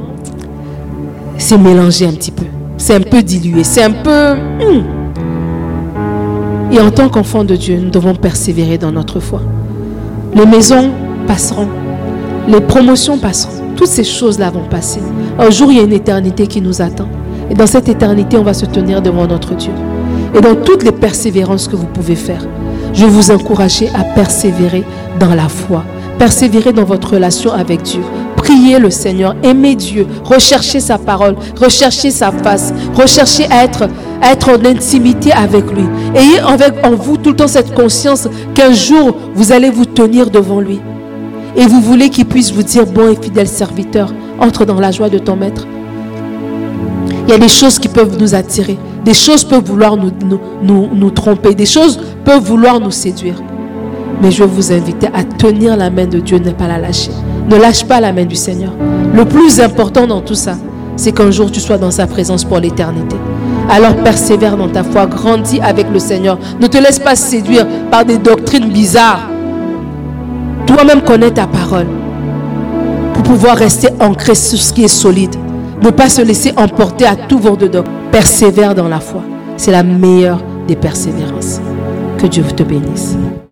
c'est 1.38 1.57
mélangé 1.57 2.05
un 2.05 2.11
petit 2.11 2.32
peu. 2.32 2.45
C'est 2.78 2.95
un 2.95 3.01
peu 3.01 3.21
dilué. 3.23 3.63
C'est 3.63 3.84
un 3.84 3.91
peu... 3.91 4.36
Hmm. 4.36 4.84
Et 6.71 6.80
en 6.80 6.91
tant 6.91 7.09
qu'enfant 7.09 7.43
de 7.43 7.55
Dieu, 7.55 7.80
nous 7.82 7.89
devons 7.89 8.15
persévérer 8.15 8.78
dans 8.78 8.91
notre 8.91 9.19
foi. 9.19 9.41
Les 10.36 10.45
maisons 10.45 10.91
passeront. 11.27 11.69
Les 12.49 12.59
promotions 12.59 13.17
passeront. 13.17 13.63
Toutes 13.77 13.88
ces 13.88 14.03
choses-là 14.03 14.49
vont 14.49 14.65
passer. 14.69 14.99
Un 15.39 15.49
jour, 15.49 15.71
il 15.71 15.77
y 15.77 15.79
a 15.79 15.83
une 15.83 15.93
éternité 15.93 16.45
qui 16.47 16.59
nous 16.59 16.81
attend. 16.81 17.07
Et 17.49 17.53
dans 17.53 17.65
cette 17.65 17.88
éternité, 17.88 18.38
on 18.38 18.43
va 18.43 18.53
se 18.53 18.65
tenir 18.65 19.01
devant 19.01 19.27
notre 19.27 19.55
Dieu. 19.55 19.71
Et 20.36 20.41
dans 20.41 20.55
toutes 20.55 20.83
les 20.83 20.91
persévérances 20.91 21.69
que 21.69 21.77
vous 21.77 21.86
pouvez 21.86 22.15
faire, 22.15 22.45
je 22.93 23.05
vous 23.05 23.31
encourage 23.31 23.83
à 23.93 24.03
persévérer 24.03 24.83
dans 25.21 25.33
la 25.33 25.47
foi, 25.47 25.86
persévérer 26.19 26.73
dans 26.73 26.83
votre 26.83 27.13
relation 27.13 27.53
avec 27.53 27.83
Dieu. 27.83 28.01
Priez 28.36 28.77
le 28.77 28.89
Seigneur, 28.89 29.38
aimez 29.41 29.75
Dieu, 29.75 30.05
recherchez 30.25 30.81
sa 30.81 30.97
parole, 30.97 31.36
recherchez 31.59 32.11
sa 32.11 32.33
face, 32.33 32.73
recherchez 32.93 33.47
à 33.49 33.63
être, 33.63 33.88
être 34.22 34.49
en 34.49 34.66
intimité 34.66 35.32
avec 35.32 35.72
lui. 35.72 35.86
Ayez 36.16 36.41
en 36.41 36.95
vous 36.95 37.18
tout 37.18 37.32
le 37.32 37.36
temps 37.36 37.47
cette 37.47 37.74
conscience 37.74 38.28
qu'un 38.53 38.74
jour, 38.74 39.16
vous 39.36 39.51
allez 39.51 39.70
vous 39.70 39.86
tenir 39.86 40.30
devant 40.30 40.59
lui. 40.59 40.80
Et 41.57 41.66
vous 41.66 41.82
voulez 41.82 42.09
qu'il 42.09 42.26
puisse 42.26 42.51
vous 42.51 42.63
dire, 42.63 42.86
bon 42.86 43.11
et 43.11 43.16
fidèle 43.22 43.47
serviteur, 43.47 44.13
entre 44.39 44.66
dans 44.66 44.80
la 44.80 44.91
joie 44.91 45.09
de 45.09 45.18
ton 45.18 45.36
maître. 45.36 45.66
Il 47.28 47.32
y 47.32 47.34
a 47.34 47.38
des 47.38 47.49
choses 47.49 47.80
qui 47.80 47.88
peuvent 47.88 48.18
nous 48.20 48.36
attirer. 48.36 48.78
Des 49.03 49.13
choses 49.13 49.43
peuvent 49.43 49.63
vouloir 49.63 49.97
nous, 49.97 51.11
tromper. 51.11 51.55
Des 51.55 51.66
choses 51.66 51.99
peuvent 52.24 52.43
vouloir 52.43 52.80
nous 52.80 52.91
séduire. 52.91 53.41
Mais 54.22 54.32
je 54.32 54.43
vais 54.43 54.49
vous 54.49 54.72
inviter 54.72 55.07
à 55.13 55.24
tenir 55.24 55.76
la 55.78 55.89
main 55.89 56.05
de 56.05 56.20
Dieu, 56.20 56.38
ne 56.39 56.51
pas 56.51 56.68
la 56.68 56.78
lâcher. 56.78 57.11
Ne 57.49 57.57
lâche 57.57 57.86
pas 57.86 57.99
la 57.99 58.13
main 58.13 58.26
du 58.26 58.36
Seigneur. 58.36 58.72
Le 59.13 59.26
plus 59.26 59.59
important 59.59 60.07
dans 60.07 60.22
tout 60.22 60.36
ça, 60.36 60.57
c'est 60.95 61.11
qu'un 61.11 61.32
jour 61.32 61.51
tu 61.51 61.59
sois 61.59 61.78
dans 61.78 61.91
sa 61.91 62.07
présence 62.07 62.43
pour 62.43 62.59
l'éternité. 62.59 63.16
Alors 63.70 63.95
persévère 63.95 64.57
dans 64.57 64.70
ta 64.70 64.84
foi, 64.84 65.05
grandis 65.05 65.59
avec 65.61 65.88
le 65.91 65.99
Seigneur. 65.99 66.38
Ne 66.59 66.68
te 66.68 66.78
laisse 66.78 66.99
pas 66.99 67.16
séduire 67.16 67.66
par 67.91 68.05
des 68.05 68.18
doctrines 68.18 68.70
bizarres. 68.70 69.30
Toi-même 70.68 71.01
connais 71.01 71.32
ta 71.32 71.47
parole 71.47 71.88
pour 73.13 73.24
pouvoir 73.24 73.57
rester 73.57 73.89
ancré 73.99 74.36
sur 74.36 74.59
ce 74.59 74.74
qui 74.74 74.84
est 74.84 74.88
solide. 74.88 75.36
Ne 75.82 75.89
pas 75.89 76.09
se 76.09 76.22
laisser 76.22 76.53
emporter 76.57 77.05
à 77.05 77.16
tout 77.16 77.39
vent 77.39 77.55
de 77.55 77.68
doc. 77.68 77.86
Persévère 78.11 78.76
dans 78.76 78.88
la 78.88 78.99
foi. 78.99 79.22
C'est 79.57 79.72
la 79.72 79.84
meilleure 79.84 80.41
des 80.68 80.76
persévérances. 80.76 81.59
Que 82.18 82.28
Dieu 82.28 82.43
te 82.43 82.63
bénisse. 82.63 83.18